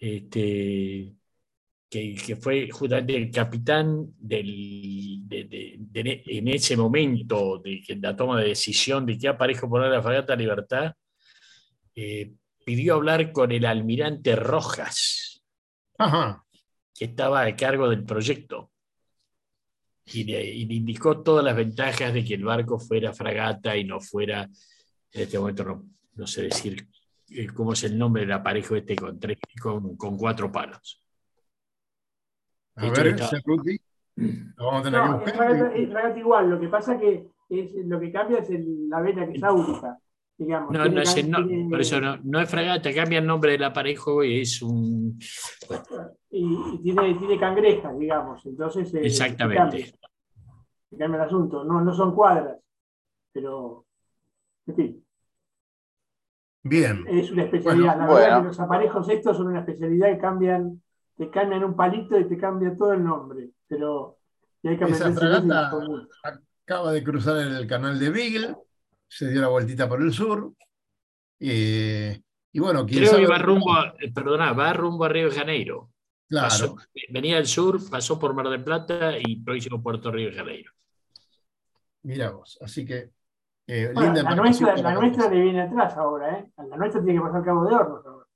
Este, 0.00 1.14
que, 1.90 2.14
que 2.14 2.36
fue 2.36 2.70
justamente 2.70 3.16
el 3.16 3.30
capitán 3.30 4.14
del, 4.16 5.20
de- 5.28 5.44
de- 5.44 5.76
de- 5.78 6.22
en 6.24 6.48
ese 6.48 6.76
momento 6.76 7.58
de 7.58 7.82
que 7.82 7.96
la 7.96 8.16
toma 8.16 8.40
de 8.40 8.48
decisión 8.48 9.04
de 9.04 9.18
qué 9.18 9.28
aparejo 9.28 9.68
poner 9.68 9.90
la 9.90 10.02
fragata 10.02 10.34
Libertad, 10.34 10.94
eh, 11.94 12.32
pidió 12.64 12.94
hablar 12.94 13.32
con 13.32 13.52
el 13.52 13.66
almirante 13.66 14.36
Rojas, 14.36 15.42
Ajá. 15.98 16.44
que 16.94 17.04
estaba 17.06 17.42
a 17.42 17.56
cargo 17.56 17.88
del 17.90 18.04
proyecto. 18.04 18.70
Y 20.12 20.24
le, 20.24 20.44
y 20.44 20.64
le 20.66 20.74
indicó 20.74 21.22
todas 21.22 21.44
las 21.44 21.54
ventajas 21.56 22.14
de 22.14 22.24
que 22.24 22.34
el 22.34 22.44
barco 22.44 22.78
fuera 22.78 23.12
fragata 23.12 23.76
y 23.76 23.84
no 23.84 24.00
fuera, 24.00 24.42
en 25.12 25.22
este 25.22 25.38
momento 25.38 25.64
no, 25.64 25.88
no 26.14 26.26
sé 26.26 26.42
decir 26.42 26.86
cómo 27.54 27.72
es 27.72 27.84
el 27.84 27.96
nombre 27.98 28.22
del 28.22 28.32
aparejo 28.32 28.76
este 28.76 28.96
con, 28.96 29.18
tres, 29.18 29.38
con, 29.62 29.96
con 29.96 30.16
cuatro 30.16 30.50
palos. 30.50 31.02
A 32.76 32.86
Esto 32.86 33.02
ver, 33.02 33.14
está-. 33.14 33.30
Lo 34.56 34.64
vamos 34.66 34.80
a 34.80 34.82
tener 34.84 35.02
que 35.02 35.08
buscar. 35.08 35.28
es 35.28 35.88
fragata, 35.88 36.10
es 36.10 36.18
igual, 36.18 36.50
lo 36.50 36.60
que 36.60 36.68
pasa 36.68 36.98
que 36.98 37.26
es, 37.48 37.74
lo 37.86 37.98
que 38.00 38.12
cambia 38.12 38.38
es 38.38 38.50
el- 38.50 38.88
la 38.88 39.00
vena 39.00 39.26
que 39.26 39.32
es 39.36 39.42
áurica, 39.42 39.98
digamos. 40.36 40.72
No, 40.72 40.84
no, 40.86 41.00
es 41.00 41.16
el 41.16 41.30
no- 41.30 41.46
tiene- 41.46 41.70
por 41.70 41.80
eso 41.80 42.00
no, 42.00 42.16
no 42.22 42.40
es 42.40 42.48
fragata, 42.50 42.92
cambia 42.94 43.18
el 43.18 43.26
nombre 43.26 43.52
del 43.52 43.64
aparejo 43.64 44.22
y 44.24 44.40
es 44.40 44.60
un. 44.62 45.18
y, 46.30 46.44
y 46.74 46.78
tiene, 46.82 47.14
tiene 47.14 47.38
cangrejas, 47.38 47.98
digamos. 47.98 48.44
Entonces, 48.46 48.92
eh, 48.94 49.00
Exactamente. 49.06 49.78
se 49.78 49.92
cambia, 49.92 50.10
se 50.90 50.96
cambia 50.98 51.16
el 51.20 51.26
asunto. 51.26 51.64
No, 51.64 51.80
no 51.80 51.94
son 51.94 52.14
cuadras, 52.14 52.58
pero, 53.32 53.86
en 54.66 54.76
fin, 54.76 55.04
Bien. 56.62 57.04
es 57.08 57.30
una 57.30 57.44
especialidad. 57.44 57.96
la 57.98 58.06
verdad 58.06 58.08
bueno. 58.10 58.40
que 58.42 58.46
los 58.48 58.60
aparejos 58.60 59.08
estos 59.08 59.36
son 59.36 59.46
una 59.48 59.60
especialidad 59.60 60.08
que 60.12 60.18
cambian, 60.18 60.82
te 61.16 61.30
cambian 61.30 61.64
un 61.64 61.74
palito 61.74 62.18
y 62.18 62.28
te 62.28 62.36
cambia 62.36 62.76
todo 62.76 62.92
el 62.92 63.02
nombre. 63.04 63.50
Pero 63.66 64.18
y 64.62 64.68
hay 64.68 64.76
que 64.78 64.84
Esa 64.84 65.10
fragata-. 65.12 65.72
Acaba 66.64 66.92
de 66.92 67.02
cruzar 67.02 67.38
el 67.38 67.66
canal 67.66 67.98
de 67.98 68.10
Beagle, 68.10 68.56
se 69.08 69.28
dio 69.30 69.40
la 69.40 69.48
vueltita 69.48 69.88
por 69.88 70.02
el 70.02 70.12
sur. 70.12 70.52
eh, 71.40 72.20
y 72.52 72.58
bueno, 72.58 72.84
quién 72.84 72.98
Creo 72.98 73.10
sabe. 73.12 73.22
que 73.22 73.28
va 73.30 73.38
rumbo 73.38 73.72
a, 73.72 73.94
eh, 74.00 74.12
perdona, 74.12 74.52
va 74.52 74.72
rumbo 74.72 75.04
a 75.04 75.08
Río 75.08 75.30
de 75.30 75.36
Janeiro. 75.36 75.90
Claro, 76.28 76.48
Pasó- 76.48 76.76
venía 77.10 77.36
del 77.36 77.46
sur, 77.46 77.80
pasó 77.90 78.18
por 78.18 78.34
Mar 78.34 78.48
del 78.48 78.62
Plata 78.64 79.12
y 79.18 79.36
próximo 79.40 79.80
Puerto 79.82 80.10
Río 80.12 80.30
de 80.30 80.36
Janeiro. 80.36 80.72
mira 82.02 82.30
vos. 82.30 82.58
Así 82.60 82.84
que. 82.84 83.10
Eh, 83.72 83.90
Bueno, 83.94 84.14
linda 84.14 84.22
la 84.30 84.36
nuestra, 84.36 84.76
la 84.76 84.94
nuestra 84.94 85.28
le 85.30 85.40
viene 85.40 85.62
atrás 85.62 85.96
ahora, 85.96 86.38
¿eh? 86.38 86.52
La 86.68 86.76
nuestra 86.76 87.02
tiene 87.02 87.18
que 87.20 87.24
pasar 87.26 87.44
Cabo 87.44 87.64
de 87.66 87.74
Hornos 87.74 88.06
ahora. 88.06 88.26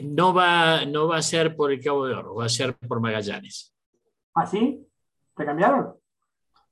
No 0.00 0.32
va, 0.32 0.84
no 0.86 1.08
va 1.08 1.16
a 1.18 1.22
ser 1.22 1.54
por 1.54 1.70
el 1.72 1.82
Cabo 1.82 2.06
de 2.06 2.14
Oro, 2.14 2.34
va 2.36 2.46
a 2.46 2.48
ser 2.48 2.74
por 2.76 3.00
Magallanes. 3.00 3.74
¿Ah, 4.34 4.46
sí? 4.46 4.86
¿Te 5.36 5.44
cambiaron? 5.44 5.94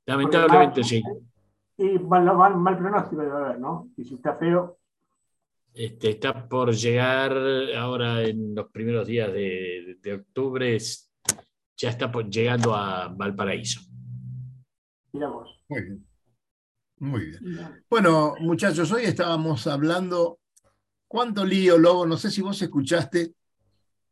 Lamentablemente 0.06 0.82
sí. 0.84 1.02
Y 1.76 1.98
mal, 1.98 2.24
mal, 2.36 2.56
mal 2.56 2.78
pronóstico 2.78 3.22
debe 3.22 3.36
haber, 3.36 3.58
¿no? 3.60 3.88
Y 3.96 4.04
si 4.04 4.14
está 4.14 4.34
feo, 4.34 4.78
Este, 5.74 6.10
está 6.10 6.48
por 6.48 6.72
llegar 6.72 7.32
ahora 7.76 8.22
en 8.22 8.54
los 8.54 8.66
primeros 8.70 9.06
días 9.06 9.32
de, 9.32 9.98
de 10.00 10.14
octubre, 10.14 10.74
es- 10.76 11.12
ya 11.76 11.90
está 11.90 12.10
por- 12.10 12.28
llegando 12.28 12.74
a 12.74 13.08
Valparaíso. 13.08 13.80
mira 15.12 15.28
vos. 15.28 15.62
Muy 15.68 15.82
bien. 15.82 16.06
Muy 17.00 17.26
bien. 17.26 17.40
Bueno, 17.88 18.34
muchachos, 18.40 18.92
hoy 18.92 19.04
estábamos 19.04 19.66
hablando. 19.66 20.38
¿Cuánto 21.08 21.44
lío, 21.44 21.78
Lobo? 21.78 22.06
No 22.06 22.16
sé 22.18 22.30
si 22.30 22.42
vos 22.42 22.60
escuchaste, 22.62 23.34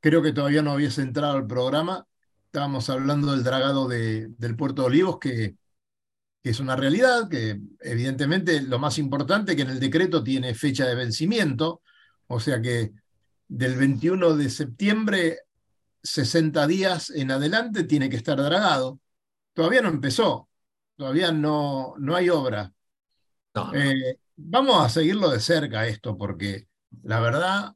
creo 0.01 0.22
que 0.22 0.32
todavía 0.32 0.62
no 0.62 0.72
habías 0.72 0.99
entrado 0.99 1.36
al 1.36 1.47
programa. 1.47 2.07
Estábamos 2.47 2.89
hablando 2.91 3.32
del 3.32 3.45
dragado 3.45 3.89
de- 3.89 4.28
del 4.39 4.57
puerto 4.57 4.82
de 4.82 4.89
Olivos, 4.89 5.18
que, 5.18 5.57
que 6.43 6.51
es 6.51 6.61
una 6.61 6.76
realidad, 6.76 7.28
que 7.28 7.61
evidentemente 7.80 8.62
lo 8.62 8.78
más 8.78 8.99
importante 8.99 9.57
que 9.57 9.62
en 9.62 9.70
el 9.70 9.80
decreto 9.80 10.24
tiene 10.24 10.55
fecha 10.55 10.86
de 10.86 10.95
vencimiento, 10.97 11.82
o 12.28 12.41
sea 12.41 12.61
que 12.62 12.93
del 13.49 13.76
21 13.76 14.36
de 14.36 14.51
septiembre, 14.51 15.41
60 16.03 16.66
días 16.66 17.11
en 17.11 17.30
adelante, 17.32 17.84
tiene 17.84 18.11
que 18.11 18.16
estar 18.16 18.39
dragado. 18.39 19.01
Todavía 19.55 19.82
no 19.82 19.89
empezó, 19.91 20.49
todavía 20.97 21.32
no, 21.32 21.95
no 21.99 22.16
hay 22.16 22.30
obra. 22.30 22.72
No, 23.67 23.75
Eh, 23.75 24.19
vamos 24.37 24.85
a 24.85 24.89
seguirlo 24.89 25.31
de 25.31 25.41
cerca 25.41 25.87
esto, 25.87 26.17
porque 26.17 26.67
la 27.03 27.21
verdad 27.21 27.75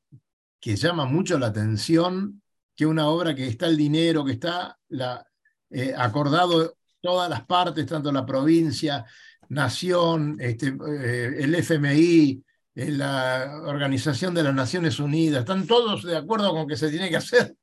que 0.60 0.76
llama 0.76 1.04
mucho 1.04 1.38
la 1.38 1.48
atención 1.48 2.42
que 2.76 2.86
una 2.86 3.08
obra 3.08 3.34
que 3.34 3.46
está 3.48 3.66
el 3.66 3.76
dinero, 3.76 4.24
que 4.24 4.32
está 4.32 4.78
la, 4.88 5.26
eh, 5.70 5.94
acordado 5.96 6.76
todas 7.00 7.28
las 7.28 7.44
partes, 7.44 7.84
tanto 7.86 8.10
la 8.12 8.24
provincia, 8.24 9.04
nación, 9.48 10.36
este, 10.40 10.68
eh, 10.68 11.34
el 11.40 11.54
FMI, 11.56 12.42
eh, 12.74 12.90
la 12.92 13.60
Organización 13.66 14.32
de 14.34 14.42
las 14.44 14.54
Naciones 14.54 14.98
Unidas, 15.00 15.40
están 15.40 15.66
todos 15.66 16.04
de 16.04 16.16
acuerdo 16.16 16.50
con 16.52 16.66
que 16.66 16.76
se 16.76 16.88
tiene 16.90 17.10
que 17.10 17.16
hacer, 17.16 17.54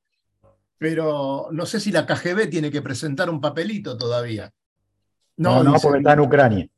pero 0.78 1.48
no 1.52 1.66
sé 1.66 1.80
si 1.80 1.92
la 1.92 2.06
KGB 2.06 2.50
tiene 2.50 2.70
que 2.70 2.82
presentar 2.82 3.30
un 3.30 3.42
papelito 3.42 3.98
todavía. 3.98 4.52
No, 5.38 5.64
no, 5.64 5.74
dice- 5.74 5.88
porque 5.88 6.00
está 6.00 6.14
en 6.14 6.20
Ucrania. 6.20 6.70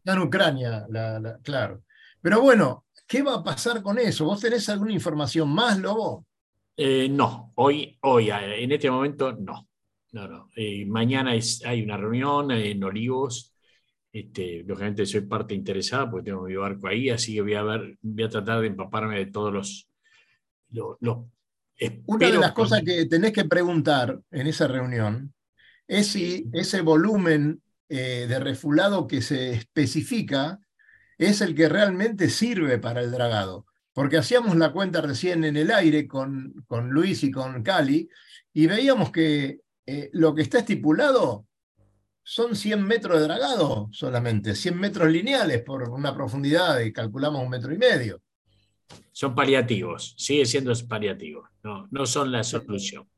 Está 0.00 0.14
en 0.14 0.18
Ucrania, 0.22 0.86
la- 0.88 1.20
la- 1.20 1.38
claro. 1.38 1.82
Pero 2.22 2.40
bueno, 2.40 2.86
¿qué 3.06 3.22
va 3.22 3.34
a 3.36 3.44
pasar 3.44 3.82
con 3.82 3.98
eso? 3.98 4.24
¿Vos 4.24 4.40
tenés 4.40 4.68
alguna 4.68 4.92
información 4.92 5.48
más, 5.50 5.78
Lobo? 5.78 6.26
Eh, 6.76 7.08
no, 7.10 7.52
hoy, 7.56 7.98
hoy, 8.02 8.30
en 8.30 8.72
este 8.72 8.90
momento, 8.90 9.32
no. 9.32 9.68
No, 10.12 10.26
no. 10.26 10.48
Eh, 10.56 10.84
mañana 10.86 11.34
es, 11.34 11.62
hay 11.64 11.82
una 11.82 11.96
reunión 11.96 12.50
en 12.50 12.82
Olivos. 12.82 13.54
Este, 14.12 14.64
lógicamente 14.66 15.06
soy 15.06 15.20
parte 15.20 15.54
interesada 15.54 16.10
porque 16.10 16.30
tengo 16.30 16.42
mi 16.42 16.56
barco 16.56 16.88
ahí, 16.88 17.10
así 17.10 17.34
que 17.34 17.42
voy 17.42 17.54
a 17.54 17.62
ver, 17.62 17.96
voy 18.00 18.24
a 18.24 18.28
tratar 18.28 18.60
de 18.60 18.66
empaparme 18.68 19.18
de 19.18 19.26
todos 19.26 19.52
los. 19.52 19.88
los, 20.70 20.96
los- 21.00 21.18
Una 22.06 22.26
de 22.26 22.38
las 22.38 22.52
cosas 22.52 22.82
que 22.82 23.06
tenés 23.06 23.32
que 23.32 23.44
preguntar 23.44 24.18
en 24.30 24.46
esa 24.46 24.66
reunión 24.66 25.32
es 25.86 26.08
si 26.08 26.48
ese 26.52 26.80
volumen 26.80 27.62
eh, 27.92 28.26
de 28.28 28.38
refulado 28.38 29.08
que 29.08 29.20
se 29.20 29.50
especifica 29.50 30.60
es 31.18 31.40
el 31.40 31.56
que 31.56 31.68
realmente 31.68 32.30
sirve 32.30 32.78
para 32.78 33.00
el 33.00 33.10
dragado. 33.10 33.66
Porque 33.92 34.16
hacíamos 34.16 34.56
la 34.56 34.72
cuenta 34.72 35.00
recién 35.00 35.42
en 35.42 35.56
el 35.56 35.72
aire 35.72 36.06
con, 36.06 36.54
con 36.68 36.90
Luis 36.90 37.24
y 37.24 37.32
con 37.32 37.64
Cali 37.64 38.08
y 38.52 38.66
veíamos 38.68 39.10
que 39.10 39.58
eh, 39.86 40.08
lo 40.12 40.32
que 40.36 40.42
está 40.42 40.60
estipulado 40.60 41.48
son 42.22 42.54
100 42.54 42.80
metros 42.80 43.18
de 43.18 43.24
dragado 43.24 43.88
solamente, 43.90 44.54
100 44.54 44.78
metros 44.78 45.10
lineales 45.10 45.62
por 45.64 45.88
una 45.90 46.14
profundidad 46.14 46.76
de, 46.76 46.92
calculamos, 46.92 47.42
un 47.42 47.50
metro 47.50 47.74
y 47.74 47.78
medio. 47.78 48.22
Son 49.10 49.34
paliativos, 49.34 50.14
sigue 50.16 50.46
siendo 50.46 50.72
paliativos, 50.88 51.48
no, 51.64 51.88
no 51.90 52.06
son 52.06 52.30
la 52.30 52.44
solución. 52.44 53.08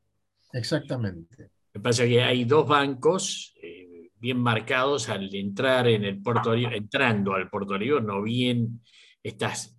Exactamente. 0.55 1.43
Lo 1.43 1.73
que 1.75 1.81
pasa 1.81 2.05
es 2.05 2.09
que 2.09 2.23
hay 2.23 2.45
dos 2.45 2.67
bancos 2.67 3.52
bien 4.23 4.39
marcados 4.39 5.09
al 5.09 5.35
entrar 5.35 5.89
en 5.89 6.05
el 6.05 6.23
Puerto 6.23 6.55
entrando 6.55 7.35
al 7.35 7.51
Puerto 7.51 7.75
Olivo, 7.75 7.99
no 7.99 8.23
bien 8.23 8.81
estás 9.21 9.77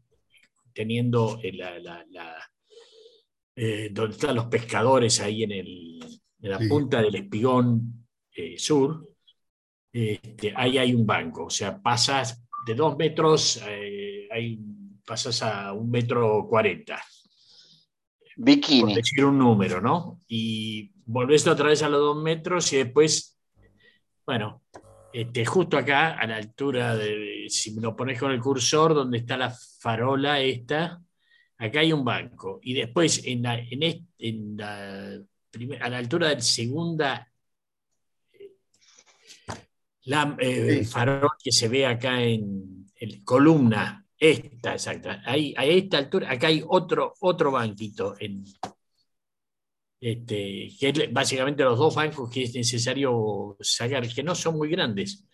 teniendo 0.74 1.40
eh, 1.42 1.54
la, 1.54 1.80
la- 1.80 2.06
la- 2.12 2.52
eh, 3.56 3.90
donde 3.92 4.16
están 4.16 4.36
los 4.36 4.48
pescadores 4.48 5.22
ahí 5.22 5.44
en, 5.44 5.52
el, 5.54 6.00
en 6.42 6.50
la 6.52 6.58
Sí. 6.60 6.68
punta 6.68 7.02
del 7.02 7.16
espigón 7.16 8.06
eh, 8.36 8.58
sur, 8.60 9.08
este, 9.94 10.52
ahí 10.58 10.78
hay 10.78 10.94
un 10.94 11.06
banco, 11.06 11.46
o 11.46 11.50
sea, 11.50 11.82
pasas 11.82 12.44
de 12.68 12.76
dos 12.76 12.98
metros, 12.98 13.64
eh, 13.66 14.28
hay- 14.30 14.60
pasas 15.06 15.42
a 15.44 15.72
un 15.72 15.90
metro 15.90 16.46
cuarenta 16.50 16.96
por 18.36 18.46
Bikini. 18.46 18.96
decir 18.96 19.24
un 19.24 19.38
número, 19.38 19.80
¿no? 19.80 20.20
Y 20.28 20.92
volvés 21.06 21.46
otra 21.48 21.68
vez 21.70 21.82
a 21.84 21.90
los 21.90 22.00
dos 22.02 22.22
metros 22.24 22.74
y 22.74 22.78
después, 22.78 23.33
bueno, 24.26 24.64
este, 25.12 25.46
justo 25.46 25.78
acá, 25.78 26.14
a 26.18 26.26
la 26.26 26.38
altura 26.38 26.96
de, 26.96 27.46
si 27.50 27.72
me 27.74 27.82
lo 27.82 27.96
pones 27.96 28.20
con 28.20 28.32
el 28.32 28.40
cursor, 28.42 28.94
donde 28.94 29.20
está 29.20 29.38
la 29.38 29.52
farola 29.80 30.40
esta, 30.40 31.02
acá 31.58 31.80
hay 31.82 31.94
un 31.94 32.04
banco. 32.04 32.60
Y 32.64 32.74
después, 32.74 33.22
en 33.26 33.44
la, 33.44 33.60
en 33.60 34.58
la 34.58 35.20
primer- 35.52 35.84
a 35.84 35.90
la 35.90 35.98
altura 36.00 36.30
del 36.30 36.42
segunda, 36.42 37.32
eh, 38.32 38.54
la 40.06 40.36
eh, 40.40 40.80
Sí. 40.84 40.86
farol 40.86 41.30
que 41.42 41.52
se 41.52 41.68
ve 41.68 41.86
acá 41.86 42.22
en, 42.22 42.92
en 42.96 43.24
columna, 43.24 44.06
esta, 44.18 44.74
exacta. 44.74 45.22
Ahí, 45.26 45.54
a 45.58 45.66
esta 45.66 45.98
altura, 45.98 46.32
acá 46.32 46.48
hay 46.48 46.64
otro, 46.68 47.14
otro 47.20 47.52
banquito, 47.52 48.16
en, 48.20 48.44
este, 50.04 50.70
que 50.80 50.90
es 50.90 51.14
básicamente 51.14 51.64
los 51.64 51.78
dos 51.80 51.96
bancos 51.96 52.30
que 52.30 52.44
es 52.44 52.54
necesario 52.56 53.56
sacar, 53.62 54.08
que 54.08 54.22
no 54.24 54.36
son 54.36 54.58
muy 54.58 54.70
grandes, 54.70 55.26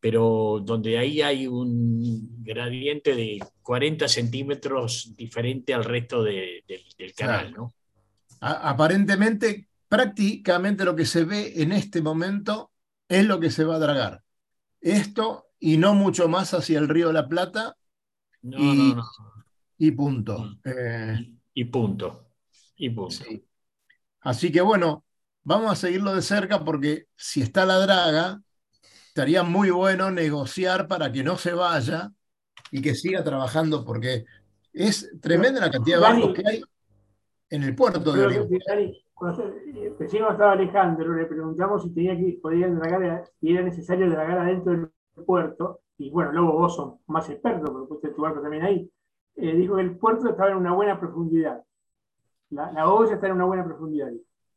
pero 0.00 0.60
donde 0.64 0.96
ahí 0.98 1.20
hay 1.22 1.46
un 1.46 2.42
gradiente 2.42 3.14
de 3.14 3.38
40 3.62 4.08
centímetros 4.08 5.12
diferente 5.16 5.74
al 5.74 5.84
resto 5.84 6.22
de- 6.22 6.64
del- 6.66 6.84
del 6.98 7.14
canal, 7.14 7.52
¿no? 7.52 7.74
A- 8.40 8.70
aparentemente, 8.70 9.68
prácticamente 9.88 10.84
lo 10.84 10.96
que 10.96 11.06
se 11.06 11.24
ve 11.24 11.62
en 11.62 11.72
este 11.72 12.00
momento 12.02 12.70
es 13.08 13.24
lo 13.26 13.38
que 13.40 13.50
se 13.50 13.64
va 13.64 13.76
a 13.76 13.78
dragar. 13.78 14.22
Esto 14.80 15.46
y 15.60 15.76
no 15.78 15.94
mucho 15.94 16.28
más 16.28 16.52
hacia 16.54 16.78
el 16.78 16.88
río 16.88 17.08
de 17.08 17.14
la 17.14 17.28
Plata 17.28 17.76
No, 18.42 18.58
Y- 18.58 18.76
no, 18.76 18.94
no. 18.96 19.04
y 19.78 19.90
punto. 19.92 20.58
Eh, 20.64 21.16
Y, 21.54 21.62
y 21.62 21.64
punto. 21.64 22.28
Y 22.76 22.90
punto. 22.90 23.10
sí. 23.24 23.42
Así 24.24 24.50
que 24.50 24.62
bueno, 24.62 25.04
vamos 25.42 25.70
a 25.70 25.76
seguirlo 25.76 26.14
de 26.14 26.22
cerca 26.22 26.64
porque 26.64 27.06
si 27.14 27.42
está 27.42 27.66
la 27.66 27.78
draga, 27.78 28.40
estaría 29.08 29.42
muy 29.42 29.70
bueno 29.70 30.10
negociar 30.10 30.88
para 30.88 31.12
que 31.12 31.22
no 31.22 31.36
se 31.36 31.52
vaya 31.52 32.10
y 32.70 32.80
que 32.80 32.94
siga 32.94 33.22
trabajando 33.22 33.84
porque 33.84 34.24
es 34.72 35.12
tremenda 35.20 35.60
la 35.60 35.70
cantidad 35.70 35.98
de 35.98 36.02
barcos 36.02 36.34
que 36.34 36.42
hay 36.44 36.62
en 37.50 37.62
el 37.62 37.76
puerto 37.76 38.12
de. 38.12 38.26
Recién 39.98 40.24
estaba 40.24 40.52
Alejandro, 40.52 41.14
le 41.14 41.26
preguntamos 41.26 41.82
si 41.82 41.94
tenía 41.94 42.16
que 42.16 42.38
podían 42.42 42.78
dragar, 42.78 43.24
si 43.38 43.52
era 43.52 43.62
necesario 43.62 44.10
dragar 44.10 44.38
adentro 44.38 44.72
del 44.72 44.90
puerto, 45.24 45.80
y 45.98 46.10
bueno, 46.10 46.32
luego 46.32 46.52
vos 46.52 46.74
sos 46.74 46.94
más 47.06 47.28
experto, 47.30 47.72
porque 47.72 47.88
pusiste 47.88 48.10
tu 48.10 48.22
barco 48.22 48.40
también 48.40 48.64
ahí. 48.64 48.90
Eh, 49.36 49.54
dijo 49.54 49.76
que 49.76 49.82
el 49.82 49.96
puerto 49.96 50.30
estaba 50.30 50.50
en 50.50 50.56
una 50.56 50.72
buena 50.72 50.98
profundidad. 50.98 51.62
La, 52.54 52.72
la 52.72 52.88
olla 52.88 53.14
está 53.14 53.26
en 53.26 53.32
una 53.32 53.44
buena 53.44 53.64
profundidad. 53.64 54.08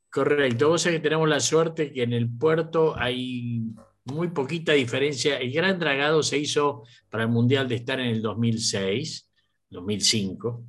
Correcto, 0.09 0.69
vos 0.69 0.81
sabés 0.81 0.99
que 0.99 1.03
tenemos 1.03 1.27
la 1.27 1.39
suerte 1.39 1.91
que 1.91 2.03
en 2.03 2.13
el 2.13 2.29
puerto 2.29 2.95
hay 2.97 3.63
muy 4.05 4.29
poquita 4.29 4.73
diferencia. 4.73 5.37
El 5.37 5.51
gran 5.51 5.79
dragado 5.79 6.23
se 6.23 6.37
hizo 6.37 6.83
para 7.09 7.23
el 7.23 7.29
Mundial 7.29 7.67
de 7.67 7.75
estar 7.75 7.99
en 7.99 8.07
el 8.07 8.21
2006, 8.21 9.29
2005, 9.69 10.63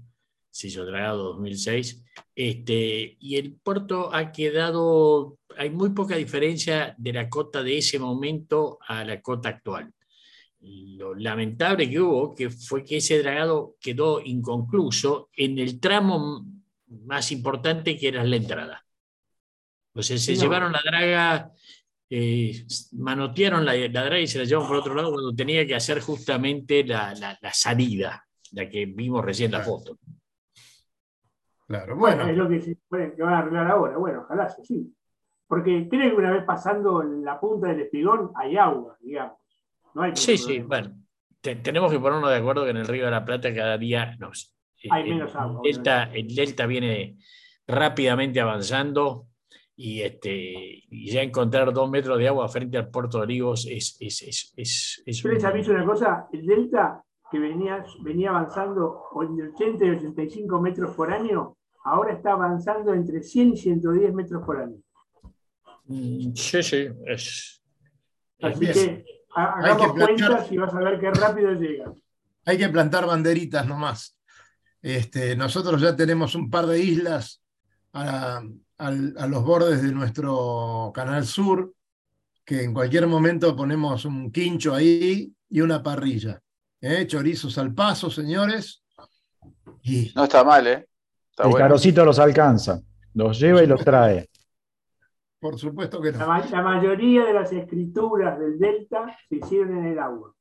se 0.50 0.68
hizo 0.68 0.84
dragado 0.84 1.34
2006, 1.34 2.04
este, 2.34 3.16
y 3.20 3.36
el 3.36 3.54
puerto 3.54 4.12
ha 4.12 4.32
quedado, 4.32 5.38
hay 5.56 5.70
muy 5.70 5.90
poca 5.90 6.16
diferencia 6.16 6.94
de 6.98 7.12
la 7.12 7.28
cota 7.28 7.62
de 7.62 7.78
ese 7.78 7.98
momento 7.98 8.78
a 8.86 9.04
la 9.04 9.20
cota 9.22 9.50
actual. 9.50 9.92
Lo 10.60 11.14
lamentable 11.14 11.88
que 11.88 12.00
hubo 12.00 12.34
que 12.34 12.50
fue 12.50 12.82
que 12.82 12.96
ese 12.96 13.22
dragado 13.22 13.76
quedó 13.80 14.20
inconcluso 14.20 15.28
en 15.36 15.60
el 15.60 15.78
tramo 15.78 16.44
más 16.90 17.32
importante 17.32 17.96
que 17.96 18.08
era 18.08 18.24
la 18.24 18.36
entrada. 18.36 18.84
O 19.94 20.02
sea, 20.02 20.16
se 20.18 20.36
llevaron 20.36 20.72
la 20.72 20.80
draga, 20.84 21.52
eh, 22.08 22.64
manotearon 22.92 23.64
la, 23.64 23.74
draga 23.74 24.18
y 24.18 24.26
se 24.26 24.38
la 24.38 24.44
llevaron 24.44 24.68
por 24.68 24.78
otro 24.78 24.94
lado 24.94 25.10
cuando 25.10 25.34
tenía 25.34 25.66
que 25.66 25.74
hacer 25.74 26.00
justamente 26.00 26.84
la, 26.84 27.38
salida, 27.52 28.24
la 28.52 28.68
que 28.68 28.86
vimos 28.86 29.24
recién 29.24 29.50
la 29.50 29.60
foto. 29.60 29.98
Claro, 31.66 31.96
bueno. 31.96 32.28
Es 32.28 32.36
lo 32.36 32.48
que, 32.48 32.60
se, 32.60 32.76
que 32.88 33.22
van 33.22 33.34
a 33.34 33.38
arreglar 33.40 33.70
ahora. 33.70 33.96
Bueno, 33.98 34.22
ojalá 34.22 34.48
sí. 34.48 34.94
Porque 35.46 35.88
creo 35.88 36.10
que 36.10 36.16
una 36.16 36.30
vez 36.30 36.44
pasando 36.44 37.02
la 37.02 37.40
punta 37.40 37.68
del 37.68 37.80
espigón 37.80 38.30
hay 38.36 38.56
agua, 38.56 38.96
digamos. 39.00 39.38
sí, 40.14 40.36
sí, 40.36 40.60
bueno. 40.60 40.94
tenemos 41.40 41.90
que 41.90 41.98
ponernos 41.98 42.30
de 42.30 42.36
acuerdo 42.36 42.64
que 42.64 42.70
en 42.70 42.76
el 42.76 42.86
Río 42.86 43.06
de 43.06 43.10
la 43.10 43.24
Plata 43.24 43.54
cada 43.54 43.78
día 43.78 44.14
nos, 44.18 44.54
hay 44.90 45.10
menos 45.10 45.34
agua. 45.34 45.62
el 45.64 46.34
delta 46.34 46.66
viene 46.66 47.16
rápidamente 47.66 48.40
avanzando 48.40 49.26
y, 49.76 50.02
este, 50.02 50.82
ya 50.90 51.22
encontrar 51.22 51.72
dos 51.72 51.88
metros 51.88 52.18
de 52.18 52.26
agua 52.26 52.48
frente 52.48 52.78
al 52.78 52.90
puerto 52.90 53.18
de 53.18 53.24
Olivos 53.24 53.66
es... 53.70 53.96
es, 54.00 54.22
es, 54.22 54.52
es, 54.56 55.02
es 55.06 55.22
Yo 55.22 55.28
les 55.28 55.44
aviso 55.44 55.70
una 55.70 55.84
cosa, 55.84 56.26
el 56.32 56.44
delta 56.44 57.04
que 57.30 57.38
venía, 57.38 57.84
venía 58.00 58.30
avanzando 58.30 59.04
entre 59.22 59.50
80 59.50 59.84
y 59.84 59.90
85 59.90 60.60
metros 60.60 60.96
por 60.96 61.12
año, 61.12 61.56
ahora 61.84 62.12
está 62.14 62.32
avanzando 62.32 62.92
entre 62.92 63.22
100 63.22 63.52
y 63.52 63.56
110 63.56 64.14
metros 64.14 64.44
por 64.44 64.60
año. 64.60 64.76
Mm, 65.84 66.34
sí, 66.34 66.62
sí, 66.62 66.88
es... 67.06 67.62
Así 68.40 68.66
que 68.66 69.04
hagamos 69.34 69.92
cuentas 69.92 70.50
y 70.52 70.56
vas 70.56 70.74
a 70.74 70.78
ver 70.78 70.98
qué 71.00 71.10
rápido 71.10 71.52
llega. 71.52 71.92
Hay 72.46 72.58
que 72.58 72.68
plantar 72.68 73.06
banderitas 73.06 73.66
nomás. 73.66 74.17
Este, 74.80 75.36
nosotros 75.36 75.80
ya 75.80 75.96
tenemos 75.96 76.34
un 76.34 76.50
par 76.50 76.66
de 76.66 76.80
islas 76.80 77.42
a, 77.92 78.42
a 78.78 78.90
los 79.26 79.44
bordes 79.44 79.82
de 79.82 79.92
nuestro 79.92 80.92
canal 80.94 81.26
sur, 81.26 81.72
que 82.44 82.62
en 82.62 82.72
cualquier 82.72 83.06
momento 83.06 83.54
ponemos 83.56 84.04
un 84.04 84.30
quincho 84.30 84.74
ahí 84.74 85.32
y 85.50 85.60
una 85.60 85.82
parrilla. 85.82 86.40
¿eh? 86.80 87.06
Chorizos 87.06 87.58
al 87.58 87.74
paso, 87.74 88.10
señores. 88.10 88.82
No 90.14 90.24
está 90.24 90.44
mal, 90.44 90.66
¿eh? 90.66 90.88
el 91.38 91.54
carocito 91.54 92.04
los 92.04 92.18
alcanza, 92.18 92.80
los 93.14 93.38
lleva 93.38 93.62
y 93.62 93.66
los 93.66 93.84
trae. 93.84 94.28
Por 95.40 95.56
supuesto 95.56 96.00
que 96.00 96.12
no. 96.12 96.18
La, 96.18 96.62
mayoría 96.62 97.24
de 97.24 97.32
las 97.32 97.52
escrituras 97.52 98.38
del 98.40 98.58
Delta 98.58 99.16
se 99.28 99.36
hicieron 99.36 99.78
en 99.78 99.86
el 99.86 99.98
agua. 99.98 100.34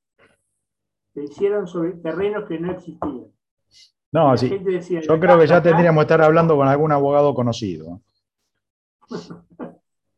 Se 1.13 1.23
hicieron 1.23 1.67
sobre 1.67 1.91
terrenos 1.93 2.47
que 2.47 2.59
no 2.59 2.71
existían. 2.71 3.27
No, 4.11 4.37
sí. 4.37 4.49
Yo 5.07 5.19
creo 5.19 5.37
que 5.37 5.47
ya 5.47 5.61
tendríamos 5.61 6.01
que 6.01 6.05
estar 6.05 6.21
hablando 6.21 6.55
con 6.55 6.67
algún 6.67 6.91
abogado 6.91 7.33
conocido. 7.33 8.01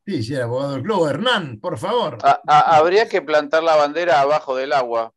Sí, 0.06 0.24
sí, 0.24 0.36
abogado 0.36 0.74
del 0.74 0.84
club. 0.84 1.08
Hernán, 1.08 1.60
por 1.60 1.78
favor. 1.78 2.18
habría 2.48 3.08
que 3.08 3.22
plantar 3.22 3.64
la 3.64 3.76
bandera 3.76 4.22
abajo 4.22 4.56
del 4.56 4.74
agua 4.74 5.14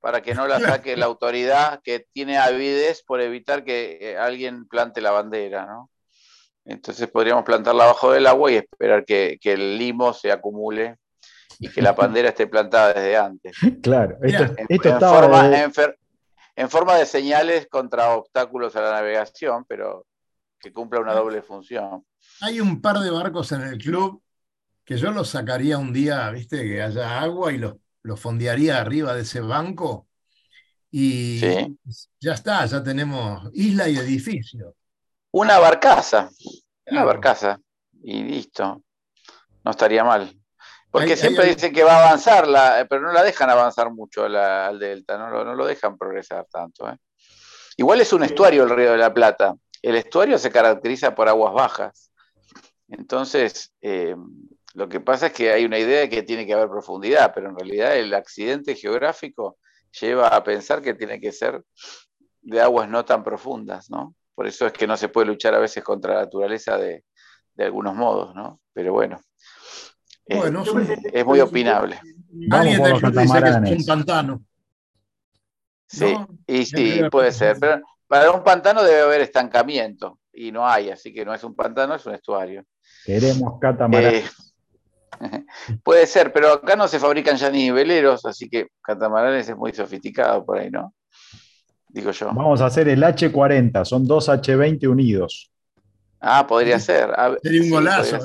para 0.00 0.20
que 0.20 0.34
no 0.34 0.48
la 0.48 0.58
saque 0.58 0.96
la 0.96 1.06
autoridad 1.06 1.80
que 1.82 2.06
tiene 2.12 2.36
avidez 2.36 3.04
por 3.04 3.20
evitar 3.20 3.62
que 3.62 3.98
eh, 4.00 4.18
alguien 4.18 4.66
plante 4.66 5.00
la 5.00 5.12
bandera, 5.12 5.64
¿no? 5.64 5.90
Entonces 6.64 7.08
podríamos 7.08 7.44
plantarla 7.44 7.84
abajo 7.84 8.10
del 8.12 8.26
agua 8.26 8.50
y 8.50 8.56
esperar 8.56 9.04
que, 9.04 9.38
el 9.44 9.78
limo 9.78 10.12
se 10.12 10.32
acumule 10.32 10.96
y 11.60 11.68
que 11.68 11.82
la 11.82 11.92
bandera 11.92 12.30
esté 12.30 12.48
plantada 12.48 12.92
desde 12.92 13.16
antes. 13.16 13.56
Claro, 13.80 14.18
esto, 14.22 14.44
en, 14.68 15.00
forma, 15.00 15.62
en, 15.62 15.72
forma, 16.68 16.96
de 16.96 17.06
señales 17.06 17.66
contra 17.68 18.14
obstáculos 18.14 18.76
a 18.76 18.82
la 18.82 18.92
navegación, 18.92 19.64
pero 19.66 20.06
que 20.58 20.72
cumpla 20.72 21.00
una 21.00 21.14
doble 21.14 21.42
función. 21.42 22.04
Hay 22.40 22.60
un 22.60 22.80
par 22.80 22.98
de 22.98 23.10
barcos 23.10 23.52
en 23.52 23.62
el 23.62 23.78
club 23.78 24.22
que 24.84 24.96
yo 24.96 25.10
los 25.10 25.28
sacaría 25.30 25.78
un 25.78 25.92
día, 25.92 26.30
viste, 26.30 26.62
que 26.62 26.82
haya 26.82 27.20
agua 27.20 27.52
y 27.52 27.58
los, 27.58 27.76
los 28.02 28.20
fondearía 28.20 28.80
arriba 28.80 29.14
de 29.14 29.22
ese 29.22 29.40
banco. 29.40 30.08
Y 30.90 31.40
ya 32.20 32.34
está, 32.34 32.66
ya 32.66 32.82
tenemos 32.82 33.48
isla 33.54 33.88
y 33.88 33.96
edificio. 33.96 34.74
Una 35.30 35.58
barcaza, 35.58 36.28
una 36.86 37.04
barcaza, 37.04 37.58
y 38.02 38.22
listo. 38.22 38.82
No 39.64 39.70
estaría 39.70 40.04
mal. 40.04 40.41
Porque 40.92 41.16
siempre 41.16 41.46
dicen 41.46 41.72
que 41.72 41.82
va 41.82 41.96
a 41.96 42.06
avanzar, 42.06 42.46
la, 42.46 42.86
pero 42.88 43.00
no 43.02 43.12
la 43.12 43.22
dejan 43.22 43.48
avanzar 43.48 43.90
mucho 43.90 44.24
al 44.26 44.78
delta, 44.78 45.16
no 45.16 45.30
lo, 45.30 45.44
no 45.44 45.54
lo 45.54 45.66
dejan 45.66 45.96
progresar 45.96 46.46
tanto. 46.50 46.88
¿eh? 46.88 46.96
Igual 47.78 48.02
es 48.02 48.12
un 48.12 48.22
estuario 48.22 48.64
el 48.64 48.70
Río 48.70 48.92
de 48.92 48.98
la 48.98 49.12
Plata. 49.12 49.56
El 49.80 49.96
estuario 49.96 50.38
se 50.38 50.50
caracteriza 50.52 51.14
por 51.14 51.28
aguas 51.28 51.54
bajas. 51.54 52.12
Entonces, 52.88 53.72
eh, 53.80 54.14
lo 54.74 54.88
que 54.88 55.00
pasa 55.00 55.28
es 55.28 55.32
que 55.32 55.50
hay 55.50 55.64
una 55.64 55.78
idea 55.78 56.00
de 56.00 56.08
que 56.10 56.22
tiene 56.22 56.46
que 56.46 56.52
haber 56.52 56.68
profundidad, 56.68 57.32
pero 57.34 57.48
en 57.48 57.56
realidad 57.56 57.96
el 57.96 58.12
accidente 58.12 58.74
geográfico 58.74 59.58
lleva 59.98 60.28
a 60.28 60.44
pensar 60.44 60.82
que 60.82 60.94
tiene 60.94 61.20
que 61.20 61.32
ser 61.32 61.62
de 62.42 62.60
aguas 62.60 62.88
no 62.88 63.04
tan 63.04 63.22
profundas, 63.22 63.90
¿no? 63.90 64.14
Por 64.34 64.46
eso 64.46 64.66
es 64.66 64.72
que 64.72 64.86
no 64.86 64.96
se 64.96 65.08
puede 65.08 65.26
luchar 65.26 65.54
a 65.54 65.58
veces 65.58 65.84
contra 65.84 66.14
la 66.14 66.20
naturaleza 66.22 66.76
de, 66.76 67.04
algunos 67.58 67.94
modos, 67.94 68.34
¿no? 68.34 68.60
Pero 68.72 68.92
bueno, 68.92 69.20
eh, 70.26 70.52
es 71.12 71.24
muy 71.24 71.40
opinable. 71.40 72.00
Alguien 72.50 72.82
dice 72.82 73.12
que 73.12 73.72
es 73.72 73.80
un 73.80 73.86
pantano. 73.86 74.42
Sí, 75.86 76.16
y 76.46 76.64
sí, 76.64 77.02
puede 77.10 77.32
ser. 77.32 77.58
Pero 77.60 77.82
para 78.06 78.30
un 78.30 78.42
pantano 78.42 78.82
debe 78.82 79.02
haber 79.02 79.20
estancamiento 79.20 80.18
y 80.32 80.50
no 80.50 80.66
hay, 80.66 80.90
así 80.90 81.12
que 81.12 81.24
no 81.24 81.34
es 81.34 81.44
un 81.44 81.54
pantano, 81.54 81.94
es 81.94 82.06
un 82.06 82.14
estuario. 82.14 82.64
Queremos 83.04 83.58
catamaranes. 83.60 84.24
Eh, 85.20 85.44
puede 85.84 86.06
ser, 86.06 86.32
pero 86.32 86.52
acá 86.52 86.76
no 86.76 86.88
se 86.88 86.98
fabrican 86.98 87.36
ya 87.36 87.50
ni 87.50 87.70
veleros, 87.70 88.24
así 88.24 88.48
que 88.48 88.68
catamaranes 88.82 89.48
es 89.48 89.56
muy 89.56 89.72
sofisticado 89.72 90.44
por 90.44 90.58
ahí, 90.58 90.70
¿no? 90.70 90.94
Digo 91.88 92.10
yo. 92.10 92.26
Vamos 92.28 92.62
a 92.62 92.66
hacer 92.66 92.88
el 92.88 93.02
H40, 93.02 93.84
son 93.84 94.06
dos 94.06 94.28
H20 94.30 94.88
unidos. 94.88 95.52
Ah, 96.20 96.46
podría 96.46 96.78
ser. 96.78 97.10
Sería 97.42 97.62
un 97.62 97.70
golazo. 97.70 98.18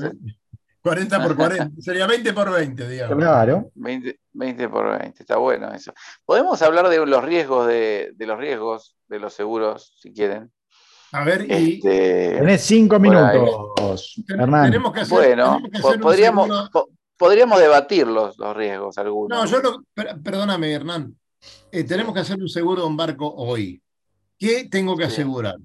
40 0.87 1.15
¿eh? 1.15 1.19
por 1.21 1.35
40, 1.37 1.81
sería 1.81 2.07
20 2.07 2.33
por 2.33 2.51
20, 2.51 2.87
digamos. 2.87 3.17
Claro. 3.17 3.71
20, 3.75 4.69
por 4.69 4.99
20, 4.99 5.23
está 5.23 5.37
bueno 5.37 5.71
eso. 5.73 5.93
Podemos 6.25 6.61
hablar 6.61 6.89
de 6.89 7.05
los 7.05 7.23
riesgos 7.23 7.67
de, 7.67 8.11
de 8.15 8.25
los 8.25 8.37
riesgos 8.37 8.95
de 9.07 9.19
los 9.19 9.33
seguros, 9.33 9.93
si 9.99 10.13
quieren. 10.13 10.51
A 11.11 11.23
ver, 11.23 11.45
y. 11.49 11.75
Este, 11.75 12.35
Tenés 12.37 12.61
cinco 12.61 12.99
minutos, 12.99 14.21
Hernán. 14.27 14.65
Tenemos 14.65 14.91
que 14.93 15.01
hacer, 15.01 15.17
bueno, 15.17 15.59
podríamos, 16.01 16.69
podríamos 17.17 17.59
debatir 17.59 18.07
los, 18.07 18.37
los, 18.37 18.55
riesgos 18.55 18.97
algunos. 18.97 19.37
No, 19.37 19.45
yo 19.45 19.59
lo, 19.59 19.83
perdóname, 20.23 20.71
Hernán. 20.71 21.15
Eh, 21.71 21.83
tenemos 21.83 22.13
que 22.13 22.21
hacer 22.21 22.37
un 22.37 22.49
seguro 22.49 22.81
de 22.81 22.87
un 22.87 22.97
barco 22.97 23.33
hoy. 23.33 23.81
¿Qué 24.37 24.67
tengo 24.69 24.97
que 24.97 25.05
asegurar? 25.05 25.55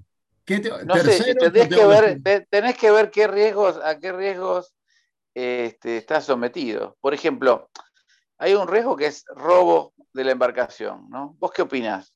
¿Qué 0.45 0.59
no 0.85 0.95
sé, 0.95 1.35
tenés 1.35 1.69
que, 1.69 1.85
ver, 1.85 2.21
tenés 2.49 2.77
que 2.77 2.91
ver 2.91 3.11
qué 3.11 3.27
riesgos, 3.27 3.79
a 3.83 3.97
qué 3.97 4.11
riesgos 4.11 4.73
este, 5.33 5.97
estás 5.97 6.25
sometido. 6.25 6.97
Por 7.01 7.13
ejemplo, 7.13 7.69
hay 8.37 8.53
un 8.53 8.67
riesgo 8.67 8.95
que 8.95 9.07
es 9.07 9.25
robo 9.35 9.93
de 10.13 10.23
la 10.23 10.31
embarcación, 10.31 11.09
¿no? 11.09 11.35
¿Vos 11.39 11.51
qué 11.51 11.61
opinás? 11.61 12.13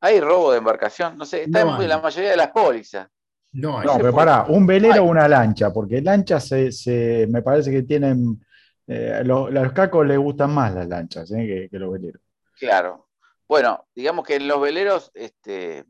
¿Hay 0.00 0.20
robo 0.20 0.52
de 0.52 0.58
embarcación? 0.58 1.16
No 1.18 1.24
sé, 1.24 1.44
está 1.44 1.62
en 1.62 1.88
la 1.88 1.98
mayoría 1.98 2.30
de 2.30 2.36
las 2.36 2.50
pólizas. 2.50 3.08
No, 3.52 3.82
no 3.82 3.96
pero 3.96 4.14
pará, 4.14 4.44
un 4.48 4.66
velero 4.66 5.02
o 5.02 5.06
una 5.06 5.26
lancha, 5.26 5.72
porque 5.72 6.00
lanchas 6.00 6.48
se, 6.48 7.26
me 7.28 7.42
parece 7.42 7.70
que 7.70 7.82
tienen. 7.82 8.40
Eh, 8.86 9.22
los, 9.24 9.72
cacos 9.72 10.06
les 10.06 10.18
gustan 10.18 10.52
más 10.52 10.74
las 10.74 10.88
lanchas 10.88 11.30
eh, 11.32 11.68
que, 11.70 11.78
los 11.78 11.92
veleros. 11.92 12.22
Claro. 12.58 13.08
Bueno, 13.46 13.86
digamos 13.94 14.26
que 14.26 14.36
en 14.36 14.48
los 14.48 14.60
veleros 14.60 15.10
este, 15.14 15.84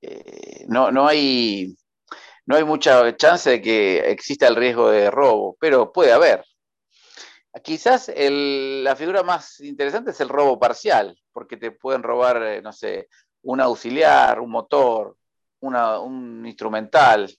eh, 0.00 0.64
no, 0.68 0.90
no 0.90 1.06
hay. 1.06 1.74
No 2.48 2.56
hay 2.56 2.64
mucha 2.64 3.14
chance 3.14 3.50
de 3.50 3.60
que 3.60 4.10
exista 4.10 4.48
el 4.48 4.56
riesgo 4.56 4.90
de 4.90 5.10
robo, 5.10 5.58
pero 5.60 5.92
puede 5.92 6.12
haber. 6.12 6.42
Quizás 7.62 8.10
la 8.16 8.96
figura 8.96 9.22
más 9.22 9.60
interesante 9.60 10.12
es 10.12 10.20
el 10.22 10.30
robo 10.30 10.58
parcial, 10.58 11.14
porque 11.30 11.58
te 11.58 11.72
pueden 11.72 12.02
robar, 12.02 12.42
eh, 12.42 12.62
no 12.62 12.72
sé, 12.72 13.10
un 13.42 13.60
auxiliar, 13.60 14.40
un 14.40 14.50
motor, 14.50 15.18
un 15.60 16.42
instrumental. 16.46 17.30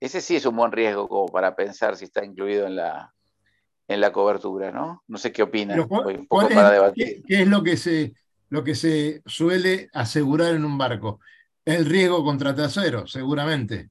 Ese 0.00 0.22
sí 0.22 0.36
es 0.36 0.46
un 0.46 0.56
buen 0.56 0.72
riesgo 0.72 1.08
como 1.08 1.26
para 1.26 1.54
pensar 1.54 1.94
si 1.94 2.06
está 2.06 2.24
incluido 2.24 2.66
en 2.66 2.76
la, 2.76 3.12
en 3.86 4.00
la 4.00 4.12
cobertura, 4.12 4.70
¿no? 4.70 5.02
No 5.08 5.18
sé 5.18 5.30
qué 5.30 5.42
opinan. 5.42 5.78
un 5.78 6.26
poco 6.26 6.48
para 6.48 6.70
debatir. 6.70 7.22
¿qué, 7.26 7.42
es 7.42 7.48
lo 7.48 7.62
que, 7.62 7.76
se, 7.76 8.14
lo 8.48 8.64
que 8.64 8.74
se 8.74 9.20
suele 9.26 9.90
asegurar 9.92 10.54
en 10.54 10.64
un 10.64 10.78
barco? 10.78 11.20
El 11.66 11.84
riesgo 11.84 12.24
contra 12.24 12.54
tercero, 12.54 13.06
seguramente. 13.06 13.90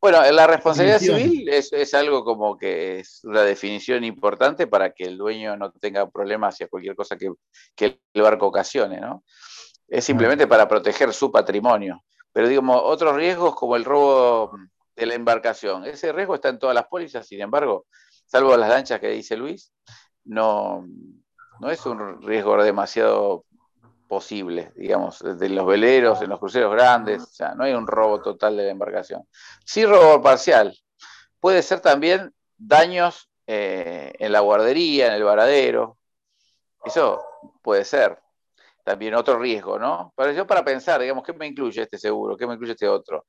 Bueno, 0.00 0.22
la 0.30 0.46
responsabilidad 0.46 1.00
civil 1.00 1.48
es, 1.48 1.94
algo 1.94 2.24
como 2.24 2.56
que 2.56 3.00
es 3.00 3.20
una 3.24 3.42
definición 3.42 4.04
importante 4.04 4.68
para 4.68 4.92
que 4.92 5.04
el 5.04 5.18
dueño 5.18 5.56
no 5.56 5.72
tenga 5.72 6.08
problemas 6.08 6.54
hacia 6.54 6.68
cualquier 6.68 6.94
cosa 6.94 7.16
que, 7.16 7.32
el 8.12 8.22
barco 8.22 8.46
ocasione, 8.46 9.00
¿no? 9.00 9.24
Es 9.88 10.04
simplemente 10.04 10.46
para 10.46 10.68
proteger 10.68 11.12
su 11.12 11.32
patrimonio. 11.32 12.04
Pero 12.32 12.46
digamos, 12.46 12.80
otros 12.84 13.16
riesgos 13.16 13.56
como 13.56 13.74
el 13.74 13.84
robo 13.84 14.52
de 14.94 15.06
la 15.06 15.14
embarcación, 15.14 15.84
ese 15.84 16.12
riesgo 16.12 16.36
está 16.36 16.50
en 16.50 16.60
todas 16.60 16.74
las 16.74 16.86
pólizas, 16.86 17.26
sin 17.26 17.40
embargo, 17.40 17.86
salvo 18.26 18.56
las 18.56 18.68
lanchas 18.68 19.00
que 19.00 19.08
dice 19.08 19.36
Luis, 19.36 19.72
no, 20.24 20.86
no 21.60 21.70
es 21.70 21.84
un 21.86 22.22
riesgo 22.22 22.62
demasiado 22.62 23.44
posible, 24.08 24.72
digamos, 24.74 25.20
de 25.20 25.48
los 25.50 25.66
veleros, 25.66 26.20
en 26.22 26.30
los 26.30 26.40
cruceros 26.40 26.72
grandes, 26.72 27.22
o 27.22 27.26
sea, 27.26 27.54
no 27.54 27.64
hay 27.64 27.74
un 27.74 27.86
robo 27.86 28.20
total 28.20 28.56
de 28.56 28.64
la 28.64 28.70
embarcación. 28.70 29.22
Sí 29.64 29.84
robo 29.84 30.20
parcial. 30.22 30.76
Puede 31.38 31.62
ser 31.62 31.80
también 31.80 32.34
daños 32.56 33.30
eh, 33.46 34.12
en 34.18 34.32
la 34.32 34.40
guardería, 34.40 35.08
en 35.08 35.12
el 35.12 35.22
varadero. 35.22 35.98
Eso 36.84 37.22
puede 37.62 37.84
ser. 37.84 38.18
También 38.82 39.14
otro 39.14 39.38
riesgo, 39.38 39.78
¿no? 39.78 40.14
Pero 40.16 40.32
yo 40.32 40.46
para 40.46 40.64
pensar, 40.64 41.00
digamos, 41.00 41.22
¿qué 41.22 41.34
me 41.34 41.46
incluye 41.46 41.82
este 41.82 41.98
seguro? 41.98 42.36
¿Qué 42.36 42.46
me 42.46 42.54
incluye 42.54 42.72
este 42.72 42.88
otro? 42.88 43.26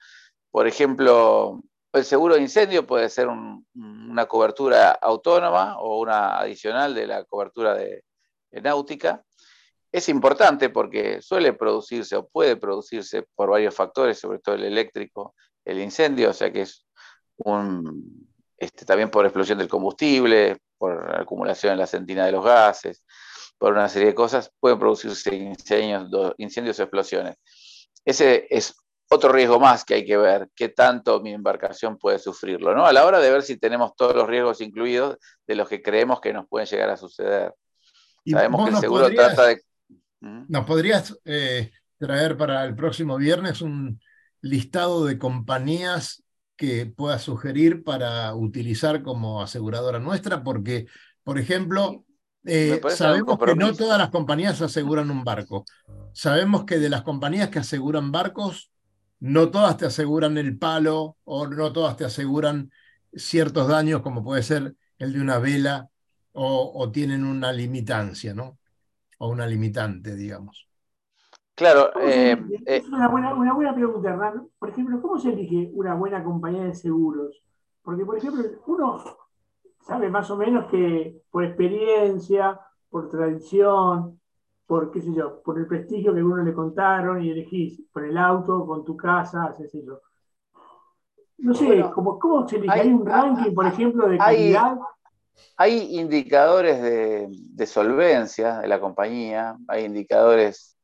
Por 0.50 0.66
ejemplo, 0.66 1.62
el 1.92 2.06
seguro 2.06 2.36
de 2.36 2.42
incendio 2.42 2.88
puede 2.88 3.10
ser 3.10 3.28
una 3.28 4.26
cobertura 4.26 4.92
autónoma 4.92 5.78
o 5.80 6.00
una 6.00 6.40
adicional 6.40 6.96
de 6.96 7.08
la 7.08 7.26
cobertura 7.26 7.76
de 7.76 8.04
náutica 8.52 9.24
es 9.92 10.10
importante 10.10 10.70
porque 10.70 11.22
suele 11.22 11.54
producirse 11.54 12.16
o 12.16 12.28
puede 12.28 12.56
producirse 12.56 13.24
por 13.36 13.50
varios 13.50 13.76
factores, 13.76 14.20
sobre 14.20 14.40
todo 14.40 14.56
el 14.56 14.64
eléctrico, 14.64 15.36
el 15.66 15.80
incendio, 15.80 16.30
o 16.30 16.34
sea 16.34 16.52
que 16.52 16.62
es 16.62 16.86
un, 17.38 18.28
este, 18.58 18.86
también 18.86 19.10
por 19.10 19.26
explosión 19.26 19.58
del 19.58 19.68
combustible, 19.68 20.58
por 20.78 21.16
acumulación 21.20 21.74
en 21.74 21.80
la 21.80 21.88
centina 21.88 22.26
de 22.26 22.32
los 22.32 22.44
gases, 22.44 23.04
por 23.58 23.74
una 23.74 23.90
serie 23.90 24.10
de 24.10 24.16
cosas, 24.16 24.52
pueden 24.60 24.80
producirse 24.80 25.36
incendios, 25.36 26.34
incendios 26.38 26.80
o 26.80 26.84
explosiones. 26.84 27.36
Ese 28.06 28.48
es 28.50 28.76
otro 29.10 29.32
riesgo 29.32 29.60
más 29.60 29.84
que 29.84 29.96
hay 29.96 30.06
que 30.06 30.18
ver, 30.18 30.50
qué 30.56 30.70
tanto 30.70 31.20
mi 31.20 31.34
embarcación 31.34 31.98
puede 31.98 32.20
sufrirlo, 32.20 32.76
¿no? 32.76 32.86
A 32.86 32.94
la 32.94 33.06
hora 33.06 33.20
de 33.20 33.32
ver 33.32 33.42
si 33.42 33.58
tenemos 33.58 33.96
todos 33.96 34.16
los 34.16 34.28
riesgos 34.28 34.62
incluidos 34.62 35.18
de 35.48 35.56
los 35.56 35.68
que 35.68 35.82
creemos 35.82 36.22
que 36.22 36.32
nos 36.32 36.48
pueden 36.48 36.68
llegar 36.68 36.92
a 36.92 36.98
suceder. 36.98 37.54
Sabemos 38.26 38.66
que 38.66 38.76
el 38.76 38.80
seguro 38.80 39.10
trata 39.10 39.48
de 39.48 39.62
¿Nos 40.22 40.66
podrías 40.66 41.18
eh, 41.26 41.72
traer 41.98 42.38
para 42.38 42.66
el 42.66 42.76
próximo 42.76 43.18
viernes 43.18 43.62
un 43.62 44.02
listado 44.42 45.06
de 45.06 45.18
compañías 45.18 46.24
que 46.56 46.86
puedas 46.86 47.22
sugerir 47.22 47.84
para 47.84 48.34
utilizar 48.36 49.02
como 49.02 49.42
aseguradora 49.42 50.00
nuestra? 50.00 50.44
Porque, 50.44 50.88
por 51.24 51.40
ejemplo, 51.40 52.06
eh, 52.46 52.82
sabemos 52.90 53.40
que 53.40 53.56
no 53.56 53.74
todas 53.74 53.98
las 53.98 54.10
compañías 54.10 54.62
aseguran 54.62 55.10
un 55.10 55.24
barco. 55.24 55.66
Sabemos 56.14 56.66
que 56.66 56.80
de 56.80 56.90
las 56.90 57.04
compañías 57.04 57.50
que 57.50 57.60
aseguran 57.60 58.12
barcos, 58.12 58.72
no 59.20 59.52
todas 59.52 59.78
te 59.78 59.86
aseguran 59.86 60.38
el 60.38 60.58
palo 60.58 61.18
o 61.24 61.48
no 61.48 61.72
todas 61.74 61.98
te 61.98 62.06
aseguran 62.06 62.72
ciertos 63.14 63.68
daños 63.68 64.02
como 64.02 64.24
puede 64.24 64.44
ser 64.44 64.76
el 64.98 65.14
de 65.14 65.22
una 65.22 65.40
vela 65.40 65.90
o, 66.32 66.72
o 66.76 66.92
tienen 66.92 67.26
una 67.26 67.52
limitancia, 67.52 68.34
¿no? 68.34 68.59
O 69.20 69.30
una 69.30 69.46
limitante, 69.46 70.16
digamos. 70.16 70.68
Claro. 71.56 71.92
Eh, 72.02 72.38
es 72.66 72.88
una 72.88 73.10
buena, 73.10 73.34
una 73.36 73.54
buena 73.54 73.76
pregunta, 73.76 74.10
Hernán. 74.10 74.48
Por 74.58 74.70
ejemplo, 74.70 75.02
¿cómo 75.02 75.20
se 75.20 75.30
elige 75.30 75.70
una 75.74 75.94
buena 75.94 76.24
compañía 76.24 76.64
de 76.64 76.74
seguros? 76.74 77.44
Porque, 77.84 78.06
por 78.06 78.18
ejemplo, 78.18 78.44
uno 78.68 79.04
sabe 79.82 80.10
más 80.10 80.30
o 80.32 80.38
menos 80.38 80.66
que 80.72 81.22
por 81.30 81.44
experiencia, 81.44 82.60
por 82.90 83.10
tradición, 83.10 84.20
por 84.66 84.92
qué 84.92 85.02
sé 85.02 85.14
yo, 85.14 85.42
por 85.42 85.60
el 85.60 85.68
prestigio 85.68 86.14
que 86.14 86.24
uno 86.24 86.44
le 86.44 86.54
contaron 86.54 87.22
y 87.22 87.30
elegís 87.30 87.82
por 87.92 88.06
el 88.06 88.18
auto, 88.18 88.66
con 88.66 88.86
tu 88.86 88.96
casa, 88.96 89.54
qué 89.58 89.68
sé 89.68 89.84
yo. 89.84 90.00
No 91.40 91.54
sé, 91.54 91.84
¿cómo, 91.94 92.48
se 92.48 92.58
elige? 92.58 92.74
¿Hay, 92.74 92.94
un 92.94 93.06
ranking, 93.06 93.54
por 93.54 93.66
ejemplo, 93.66 94.08
de 94.08 94.18
calidad? 94.18 94.74
Hay 94.74 94.78
indicadores 95.68 96.82
de, 96.82 97.66
solvencia 97.66 98.60
de 98.60 98.68
la 98.68 98.80
compañía, 98.80 99.58
hay 99.68 99.86
indicadores 99.86 100.78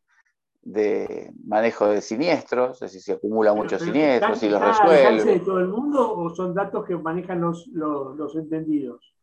de 0.61 1.31
manejo 1.45 1.87
de 1.87 2.01
siniestros, 2.01 2.81
es 2.81 2.91
decir, 2.91 3.01
si 3.01 3.11
acumula 3.11 3.53
muchos 3.53 3.81
siniestros, 3.81 4.39
si 4.39 4.49
los 4.49 4.61
resuelve. 4.61 5.23
de 5.23 5.39
todo 5.39 5.59
el 5.59 5.67
mundo 5.67 6.11
o 6.11 6.29
son 6.35 6.53
datos 6.53 6.85
que 6.85 6.95
manejan 6.95 7.39
los, 7.39 7.67
los, 7.67 8.35
entendidos? 8.35 9.13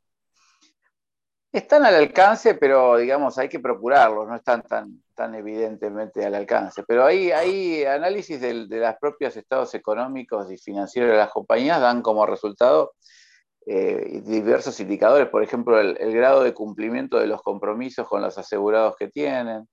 Están 1.51 1.85
al 1.85 1.97
alcance, 1.97 2.55
pero 2.55 2.97
digamos, 2.97 3.37
hay 3.37 3.49
que 3.49 3.61
procurarlos, 3.61 4.27
no 4.27 4.37
están 4.37 4.63
tan, 4.63 5.03
tan 5.15 5.35
evidentemente 5.35 6.25
al 6.25 6.35
alcance. 6.35 6.83
Pero 6.87 7.05
hay, 7.05 7.31
hay 7.31 7.85
análisis 7.85 8.41
de, 8.41 8.67
de 8.67 8.79
los 8.79 8.95
propios 8.99 9.37
estados 9.37 9.75
económicos 9.75 10.51
y 10.51 10.57
financieros 10.57 11.11
de 11.11 11.19
las 11.19 11.31
compañías, 11.31 11.81
dan 11.81 12.01
como 12.01 12.25
resultado 12.25 12.93
eh, 13.67 14.23
diversos 14.25 14.81
indicadores, 14.81 15.29
por 15.29 15.43
ejemplo, 15.43 15.79
el, 15.81 16.13
grado 16.13 16.43
de 16.43 16.53
cumplimiento 16.53 17.19
de 17.19 17.29
los 17.29 17.43
compromisos 17.43 18.09
con 18.09 18.21
los 18.21 18.37
asegurados 18.37 18.97
que 18.97 19.09
tienen, 19.09 19.69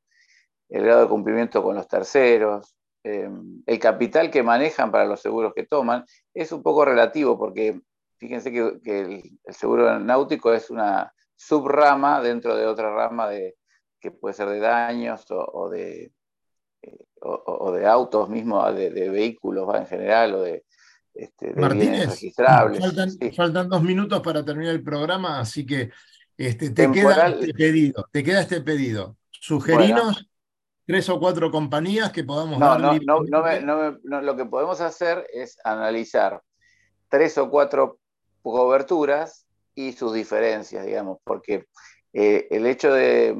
el 0.69 0.83
grado 0.83 1.01
de 1.01 1.07
cumplimiento 1.07 1.63
con 1.63 1.75
los 1.75 1.87
terceros, 1.87 2.75
em, 3.03 3.63
el 3.65 3.79
capital 3.79 4.29
que 4.29 4.43
manejan 4.43 4.91
para 4.91 5.05
los 5.05 5.21
seguros 5.21 5.53
que 5.55 5.65
toman, 5.65 6.05
es 6.33 6.51
un 6.51 6.61
poco 6.61 6.85
relativo 6.85 7.37
porque 7.37 7.79
fíjense 8.17 8.51
que, 8.51 8.79
el, 8.85 9.23
seguro 9.53 9.99
náutico 9.99 10.53
es 10.53 10.69
una 10.69 11.11
subrama 11.35 12.21
dentro 12.21 12.55
de 12.55 12.67
otra 12.67 12.93
rama 12.93 13.29
de, 13.29 13.55
que 13.99 14.11
puede 14.11 14.33
ser 14.35 14.49
de 14.49 14.59
daños 14.59 15.25
o, 15.29 15.69
de, 15.69 16.11
eh, 16.83 16.97
o, 17.21 17.71
de 17.71 17.87
autos 17.87 18.29
mismos, 18.29 18.75
de, 18.75 18.91
de 18.91 19.09
vehículos 19.09 19.73
en 19.75 19.87
general 19.87 20.35
o 20.35 20.41
de 20.41 20.63
este, 21.23 21.53
Martínez, 21.53 22.19
faltan, 23.35 23.69
dos 23.69 23.83
minutos 23.83 24.21
para 24.21 24.43
terminar 24.43 24.73
el 24.73 24.83
programa, 24.83 25.39
así 25.39 25.65
que 25.65 25.91
este, 26.37 26.69
te 26.69 26.91
queda 26.91 27.27
este 27.27 27.53
pedido. 27.53 28.07
Te 28.11 28.23
queda 28.23 28.41
este 28.41 28.61
pedido. 28.61 29.17
Sugerinos 29.31 30.29
tres 30.85 31.07
o 31.09 31.19
cuatro 31.19 31.51
compañías 31.51 32.11
que 32.11 32.23
podamos 32.23 32.57
no, 32.57 32.77
No, 32.79 33.99
no, 34.01 34.21
lo 34.21 34.35
que 34.35 34.45
podemos 34.45 34.81
hacer 34.81 35.27
es 35.31 35.57
analizar 35.63 36.41
tres 37.09 37.37
o 37.37 37.49
cuatro 37.49 37.99
coberturas 38.41 39.45
y 39.75 39.91
sus 39.91 40.13
diferencias, 40.13 40.85
digamos, 40.85 41.19
porque 41.23 41.67
eh, 42.13 42.47
el 42.49 42.65
hecho 42.65 42.91
de 42.91 43.35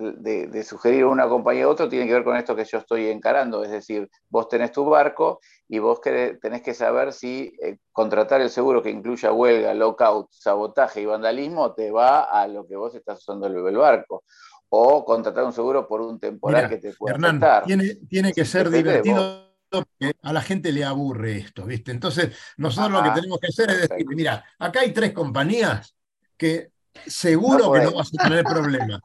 de, 0.00 0.62
sugerir 0.64 1.04
una 1.04 1.28
compañía 1.28 1.64
a 1.64 1.68
otro 1.68 1.88
tiene 1.88 2.06
que 2.06 2.14
ver 2.14 2.24
con 2.24 2.36
esto 2.36 2.56
que 2.56 2.64
yo 2.64 2.78
estoy 2.78 3.08
encarando, 3.08 3.62
es 3.62 3.70
decir, 3.70 4.10
vos 4.28 4.48
tenés 4.48 4.72
tu 4.72 4.84
barco 4.84 5.40
y 5.68 5.78
vos 5.78 6.00
tenés 6.00 6.62
que 6.62 6.74
saber 6.74 7.12
si 7.12 7.52
eh, 7.62 7.78
contratar 7.92 8.40
el 8.40 8.50
seguro 8.50 8.82
que 8.82 8.90
incluya 8.90 9.32
huelga, 9.32 9.74
lockout, 9.74 10.28
sabotaje 10.30 11.02
y 11.02 11.06
vandalismo 11.06 11.74
te 11.74 11.90
va 11.90 12.22
a 12.22 12.48
lo 12.48 12.66
que 12.66 12.76
vos 12.76 12.94
estás 12.94 13.18
usando 13.20 13.46
el, 13.46 13.76
barco. 13.76 14.24
O 14.70 15.04
contratar 15.04 15.44
un 15.44 15.52
seguro 15.52 15.86
por 15.86 16.00
un 16.00 16.18
temporal 16.18 16.68
que 16.68 16.78
te 16.78 16.92
pueda 16.92 17.16
Hernán, 17.16 17.64
Tiene, 17.64 17.96
tiene 18.08 18.32
que 18.32 18.44
ser 18.44 18.70
divertido 18.70 19.50
porque 19.68 20.14
a 20.22 20.32
la 20.32 20.40
gente 20.40 20.72
le 20.72 20.84
aburre 20.84 21.38
esto, 21.38 21.64
¿viste? 21.64 21.90
Entonces, 21.92 22.36
nosotros 22.56 22.92
lo 22.92 23.02
que 23.02 23.20
tenemos 23.20 23.38
que 23.38 23.48
hacer 23.48 23.70
es 23.70 23.88
decir, 23.88 24.06
mira, 24.08 24.44
acá 24.58 24.80
hay 24.80 24.92
tres 24.92 25.12
compañías 25.12 25.94
que 26.36 26.72
seguro 27.06 27.72
que 27.72 27.82
no 27.82 27.92
vas 27.92 28.10
a 28.18 28.24
tener 28.24 28.44
problema. 28.44 29.00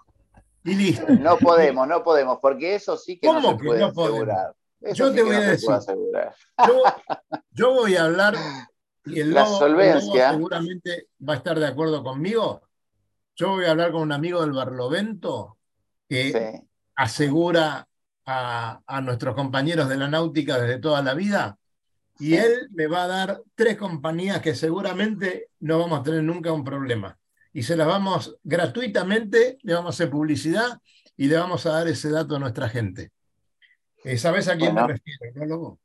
No 1.19 1.37
podemos, 1.37 1.87
no 1.87 2.03
podemos, 2.03 2.39
porque 2.41 2.75
eso 2.75 2.97
sí 2.97 3.19
que 3.19 3.27
no 3.27 3.41
se 3.41 3.55
puede 3.55 3.83
asegurar. 3.83 4.55
yo 4.93 5.13
te 5.13 5.23
voy 5.23 5.35
a 5.35 5.39
decir. 5.41 5.69
Yo, 7.51 7.73
voy 7.73 7.95
a 7.95 8.05
hablar 8.05 8.35
y 9.05 9.19
el 9.19 9.33
La 9.33 9.45
solvencia. 9.45 10.31
seguramente 10.31 11.09
va 11.27 11.33
a 11.33 11.37
estar 11.37 11.59
de 11.59 11.67
acuerdo 11.67 12.03
conmigo. 12.03 12.63
Yo 13.35 13.49
voy 13.49 13.65
a 13.65 13.71
hablar 13.71 13.91
con 13.91 14.01
un 14.01 14.11
amigo 14.11 14.41
del 14.41 14.53
Barlovento 14.53 15.57
que 16.09 16.61
asegura 16.95 17.87
a, 18.25 18.81
a, 18.87 19.01
nuestros 19.01 19.35
compañeros 19.35 19.87
de 19.87 19.97
la 19.97 20.07
náutica 20.07 20.57
desde 20.57 20.79
toda 20.79 21.03
la 21.03 21.13
vida 21.13 21.59
y 22.17 22.35
él 22.35 22.69
me 22.71 22.87
va 22.87 23.03
a 23.03 23.07
dar 23.07 23.41
tres 23.53 23.77
compañías 23.77 24.41
que 24.41 24.55
seguramente 24.55 25.49
no 25.59 25.79
vamos 25.79 25.99
a 25.99 26.03
tener 26.03 26.23
nunca 26.23 26.51
un 26.51 26.63
problema. 26.63 27.17
Y 27.55 27.63
se 27.63 27.77
las 27.77 27.87
vamos 27.87 28.35
gratuitamente, 28.43 29.57
le 29.61 29.73
vamos 29.73 29.87
a 29.87 29.95
hacer 29.95 30.09
publicidad 30.09 30.77
y 31.15 31.27
le 31.27 31.37
vamos 31.37 31.65
a 31.65 31.69
dar 31.69 31.87
ese 31.87 32.09
dato 32.09 32.35
a 32.35 32.39
nuestra 32.39 32.67
gente. 32.67 33.13
Eh, 34.03 34.17
¿Sabes 34.17 34.49
a 34.49 34.57
quién 34.57 34.75
me 34.75 34.85
refiero, 34.85 35.31
no, 35.35 35.45
Lobo? 35.45 35.79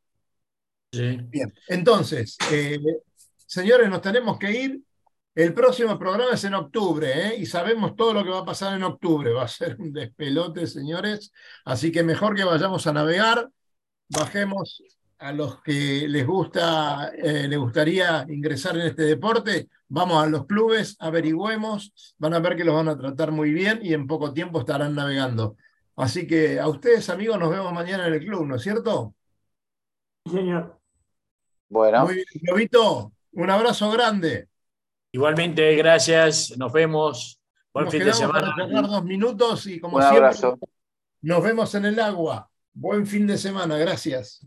Sí. 0.90 1.16
Bien, 1.28 1.54
entonces, 1.68 2.36
eh, 2.50 2.80
señores, 3.46 3.88
nos 3.88 4.02
tenemos 4.02 4.36
que 4.36 4.50
ir. 4.50 4.80
El 5.32 5.54
próximo 5.54 5.96
programa 5.96 6.34
es 6.34 6.42
en 6.42 6.54
octubre, 6.54 7.28
¿eh? 7.28 7.36
y 7.36 7.46
sabemos 7.46 7.94
todo 7.94 8.14
lo 8.14 8.24
que 8.24 8.30
va 8.30 8.40
a 8.40 8.44
pasar 8.44 8.74
en 8.74 8.82
octubre. 8.82 9.30
Va 9.30 9.44
a 9.44 9.48
ser 9.48 9.76
un 9.78 9.92
despelote, 9.92 10.66
señores. 10.66 11.32
Así 11.64 11.92
que 11.92 12.02
mejor 12.02 12.34
que 12.34 12.42
vayamos 12.42 12.84
a 12.88 12.92
navegar, 12.92 13.48
bajemos 14.08 14.82
a 15.20 15.32
los 15.32 15.62
que 15.62 16.08
les 16.08 16.26
gusta, 16.26 17.12
eh, 17.14 17.46
les 17.46 17.58
gustaría 17.58 18.24
ingresar 18.28 18.76
en 18.76 18.86
este 18.86 19.02
deporte, 19.02 19.68
vamos 19.88 20.22
a 20.22 20.26
los 20.26 20.46
clubes, 20.46 20.96
averigüemos, 20.98 21.92
van 22.18 22.34
a 22.34 22.38
ver 22.38 22.56
que 22.56 22.64
los 22.64 22.74
van 22.74 22.88
a 22.88 22.96
tratar 22.98 23.30
muy 23.30 23.52
bien 23.52 23.80
y 23.82 23.92
en 23.92 24.06
poco 24.06 24.32
tiempo 24.32 24.60
estarán 24.60 24.94
navegando. 24.94 25.56
Así 25.96 26.26
que 26.26 26.58
a 26.58 26.68
ustedes, 26.68 27.10
amigos, 27.10 27.38
nos 27.38 27.50
vemos 27.50 27.72
mañana 27.72 28.06
en 28.06 28.14
el 28.14 28.20
club, 28.20 28.46
¿no 28.46 28.56
es 28.56 28.62
cierto? 28.62 29.14
Sí, 30.24 30.32
señor. 30.32 30.80
Bueno. 31.68 32.04
Muy 32.06 32.14
bien, 32.14 32.26
Lobito, 32.42 33.12
un 33.32 33.50
abrazo 33.50 33.90
grande. 33.90 34.48
Igualmente, 35.12 35.74
gracias, 35.76 36.56
nos 36.56 36.72
vemos. 36.72 37.38
Buen 37.74 37.84
Nos 37.84 37.94
fin 37.94 38.04
de 38.04 38.12
semana. 38.14 38.54
para 38.56 38.82
dos 38.82 39.04
minutos 39.04 39.66
y 39.66 39.78
como 39.78 39.96
Un 39.98 40.02
siempre, 40.02 40.24
abrazo. 40.24 40.58
nos 41.20 41.42
vemos 41.42 41.74
en 41.74 41.84
el 41.84 42.00
agua. 42.00 42.48
Buen 42.72 43.06
fin 43.06 43.26
de 43.26 43.36
semana, 43.36 43.76
gracias. 43.76 44.46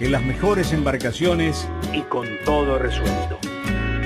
en 0.00 0.12
las 0.12 0.22
mejores 0.22 0.72
embarcaciones 0.72 1.68
Y 1.92 2.02
con 2.02 2.28
todo 2.44 2.78
resuelto. 2.78 3.38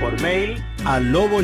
Por 0.00 0.20
mail 0.22 0.62
a 0.84 1.00
Lobo. 1.00 1.42